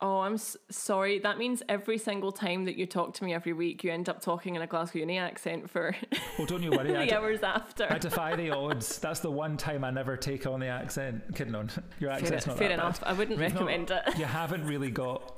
Oh, 0.00 0.20
I'm 0.20 0.34
s- 0.34 0.56
sorry. 0.70 1.18
That 1.20 1.38
means 1.38 1.62
every 1.68 1.96
single 1.98 2.32
time 2.32 2.64
that 2.64 2.76
you 2.76 2.86
talk 2.86 3.14
to 3.14 3.24
me 3.24 3.32
every 3.32 3.52
week, 3.52 3.84
you 3.84 3.92
end 3.92 4.08
up 4.08 4.20
talking 4.20 4.56
in 4.56 4.62
a 4.62 4.66
Glasgow 4.66 4.98
Uni 4.98 5.16
accent 5.18 5.70
for 5.70 5.94
Well, 6.38 6.46
don't 6.46 6.62
you 6.62 6.70
worry. 6.72 6.96
I, 6.96 7.04
the 7.04 7.10
de- 7.10 7.16
hours 7.16 7.42
after. 7.42 7.86
I 7.92 7.98
defy 7.98 8.34
the 8.34 8.50
odds. 8.50 8.98
That's 8.98 9.20
the 9.20 9.30
one 9.30 9.56
time 9.56 9.84
I 9.84 9.90
never 9.90 10.16
take 10.16 10.46
on 10.46 10.58
the 10.60 10.66
accent. 10.66 11.22
Kidding 11.36 11.54
on. 11.54 11.70
Your 12.00 12.10
fair 12.10 12.18
accent's 12.20 12.46
not 12.48 12.58
fair 12.58 12.68
that 12.68 12.76
bad. 12.78 12.82
enough. 12.84 13.02
I 13.04 13.12
wouldn't 13.12 13.38
You've 13.38 13.54
not- 13.54 13.62
recommend 13.66 13.90
it. 13.92 14.18
You 14.18 14.24
haven't 14.24 14.66
really 14.66 14.90
got, 14.90 15.36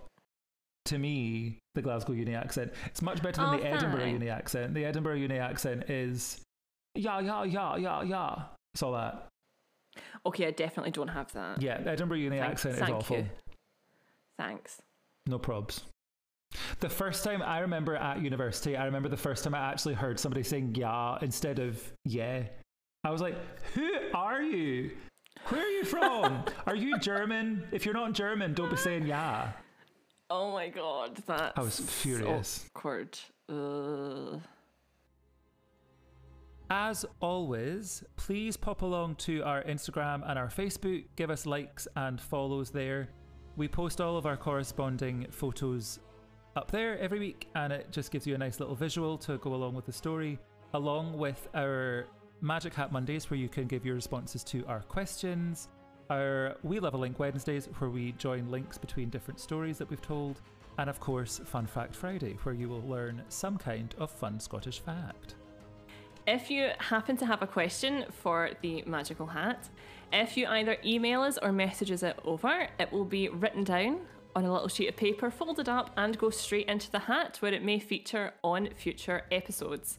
to 0.86 0.98
me, 0.98 1.58
the 1.74 1.82
Glasgow 1.82 2.12
Uni 2.12 2.34
accent. 2.34 2.72
It's 2.86 3.02
much 3.02 3.22
better 3.22 3.40
than 3.42 3.54
Oh, 3.54 3.58
the 3.58 3.66
Edinburgh 3.66 4.00
thanks. 4.00 4.12
Uni 4.12 4.28
accent. 4.30 4.74
The 4.74 4.84
Edinburgh 4.84 5.14
Uni 5.16 5.38
accent 5.38 5.88
is, 5.90 6.40
yeah, 6.94 7.20
yeah, 7.20 7.44
yeah, 7.44 7.76
yeah, 7.76 8.02
yeah. 8.02 8.42
It's 8.74 8.82
all 8.82 8.92
that. 8.92 9.28
Okay, 10.26 10.46
I 10.46 10.50
definitely 10.50 10.90
don't 10.90 11.08
have 11.08 11.32
that. 11.32 11.62
Yeah, 11.62 11.80
the 11.80 11.90
Edinburgh 11.90 12.18
Uni 12.18 12.38
Thank- 12.38 12.52
accent 12.52 12.74
is 12.74 12.80
thank 12.80 12.96
awful. 12.96 13.16
you. 13.18 13.26
Thanks. 14.38 14.80
No 15.26 15.38
probs. 15.38 15.82
The 16.80 16.88
first 16.88 17.24
time 17.24 17.42
I 17.42 17.60
remember 17.60 17.96
at 17.96 18.20
university, 18.20 18.76
I 18.76 18.84
remember 18.84 19.08
the 19.08 19.16
first 19.16 19.42
time 19.44 19.54
I 19.54 19.70
actually 19.70 19.94
heard 19.94 20.20
somebody 20.20 20.42
saying 20.44 20.74
yeah 20.76 21.18
instead 21.22 21.58
of 21.58 21.82
yeah. 22.04 22.44
I 23.04 23.10
was 23.10 23.20
like, 23.20 23.34
who 23.74 23.88
are 24.14 24.40
you? 24.42 24.92
Where 25.48 25.60
are 25.62 25.70
you 25.70 25.84
from? 25.84 26.44
are 26.66 26.76
you 26.76 26.98
German? 26.98 27.64
If 27.72 27.84
you're 27.84 27.94
not 27.94 28.12
German, 28.12 28.54
don't 28.54 28.70
be 28.70 28.76
saying 28.76 29.06
yeah. 29.06 29.52
Oh 30.30 30.52
my 30.52 30.68
god, 30.68 31.16
that's 31.26 31.58
I 31.58 31.62
was 31.62 31.80
furious. 31.80 32.64
awkward. 32.74 33.18
As 36.70 37.04
always, 37.20 38.02
please 38.16 38.56
pop 38.56 38.82
along 38.82 39.16
to 39.16 39.42
our 39.42 39.62
Instagram 39.64 40.28
and 40.28 40.38
our 40.38 40.48
Facebook, 40.48 41.04
give 41.14 41.30
us 41.30 41.44
likes 41.44 41.86
and 41.96 42.20
follows 42.20 42.70
there. 42.70 43.08
We 43.56 43.68
post 43.68 44.00
all 44.00 44.16
of 44.16 44.24
our 44.26 44.36
corresponding 44.36 45.26
photos 45.30 46.00
up 46.56 46.70
there 46.70 46.98
every 46.98 47.18
week, 47.18 47.48
and 47.54 47.72
it 47.72 47.92
just 47.92 48.10
gives 48.10 48.26
you 48.26 48.34
a 48.34 48.38
nice 48.38 48.60
little 48.60 48.74
visual 48.74 49.18
to 49.18 49.36
go 49.38 49.54
along 49.54 49.74
with 49.74 49.84
the 49.86 49.92
story, 49.92 50.38
along 50.72 51.18
with 51.18 51.48
our 51.54 52.06
Magic 52.40 52.74
Hat 52.74 52.90
Mondays, 52.92 53.30
where 53.30 53.38
you 53.38 53.48
can 53.48 53.66
give 53.66 53.84
your 53.84 53.94
responses 53.94 54.42
to 54.44 54.64
our 54.66 54.80
questions, 54.80 55.68
our 56.10 56.56
We 56.62 56.80
Love 56.80 56.94
a 56.94 56.96
Link 56.96 57.18
Wednesdays, 57.18 57.68
where 57.78 57.90
we 57.90 58.12
join 58.12 58.50
links 58.50 58.78
between 58.78 59.10
different 59.10 59.40
stories 59.40 59.78
that 59.78 59.88
we've 59.88 60.02
told, 60.02 60.40
and 60.78 60.90
of 60.90 61.00
course, 61.00 61.40
Fun 61.44 61.66
Fact 61.66 61.94
Friday, 61.94 62.36
where 62.42 62.54
you 62.54 62.68
will 62.68 62.82
learn 62.82 63.22
some 63.28 63.56
kind 63.56 63.94
of 63.98 64.10
fun 64.10 64.40
Scottish 64.40 64.80
fact. 64.80 65.36
If 66.26 66.50
you 66.50 66.70
happen 66.78 67.16
to 67.18 67.26
have 67.26 67.42
a 67.42 67.46
question 67.46 68.06
for 68.10 68.50
the 68.62 68.82
magical 68.86 69.26
hat, 69.26 69.68
if 70.12 70.36
you 70.36 70.46
either 70.46 70.76
email 70.84 71.22
us 71.22 71.38
or 71.42 71.52
messages 71.52 72.02
it 72.02 72.18
over, 72.24 72.68
it 72.78 72.90
will 72.92 73.04
be 73.04 73.28
written 73.28 73.64
down 73.64 74.00
on 74.34 74.44
a 74.44 74.52
little 74.52 74.68
sheet 74.68 74.88
of 74.88 74.96
paper, 74.96 75.30
folded 75.30 75.68
up, 75.68 75.90
and 75.96 76.18
go 76.18 76.30
straight 76.30 76.68
into 76.68 76.90
the 76.90 76.98
hat 76.98 77.36
where 77.40 77.52
it 77.52 77.62
may 77.62 77.78
feature 77.78 78.32
on 78.42 78.68
future 78.74 79.22
episodes. 79.30 79.98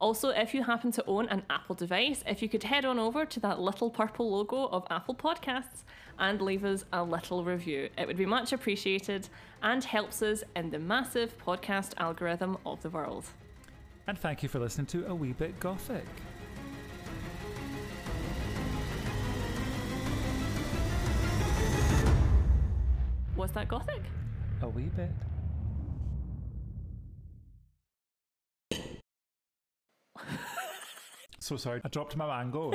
Also, 0.00 0.30
if 0.30 0.54
you 0.54 0.62
happen 0.62 0.90
to 0.90 1.04
own 1.04 1.28
an 1.28 1.42
Apple 1.50 1.74
device, 1.74 2.24
if 2.26 2.40
you 2.40 2.48
could 2.48 2.62
head 2.62 2.86
on 2.86 2.98
over 2.98 3.26
to 3.26 3.38
that 3.40 3.60
little 3.60 3.90
purple 3.90 4.30
logo 4.30 4.66
of 4.68 4.86
Apple 4.88 5.14
Podcasts 5.14 5.84
and 6.18 6.40
leave 6.40 6.64
us 6.64 6.86
a 6.94 7.04
little 7.04 7.44
review, 7.44 7.90
it 7.98 8.06
would 8.06 8.16
be 8.16 8.24
much 8.24 8.54
appreciated 8.54 9.28
and 9.62 9.84
helps 9.84 10.22
us 10.22 10.42
in 10.56 10.70
the 10.70 10.78
massive 10.78 11.36
podcast 11.44 11.92
algorithm 11.98 12.56
of 12.64 12.80
the 12.80 12.88
world. 12.88 13.26
And 14.06 14.18
thank 14.18 14.42
you 14.42 14.48
for 14.48 14.58
listening 14.58 14.86
to 14.86 15.06
A 15.06 15.14
Wee 15.14 15.34
Bit 15.34 15.60
Gothic. 15.60 16.06
Was 23.36 23.52
that 23.52 23.68
gothic? 23.68 24.02
A 24.62 24.68
wee 24.68 24.90
bit. 24.96 25.10
So 31.50 31.56
sorry, 31.56 31.80
I 31.84 31.88
dropped 31.88 32.16
my 32.16 32.28
mango. 32.28 32.72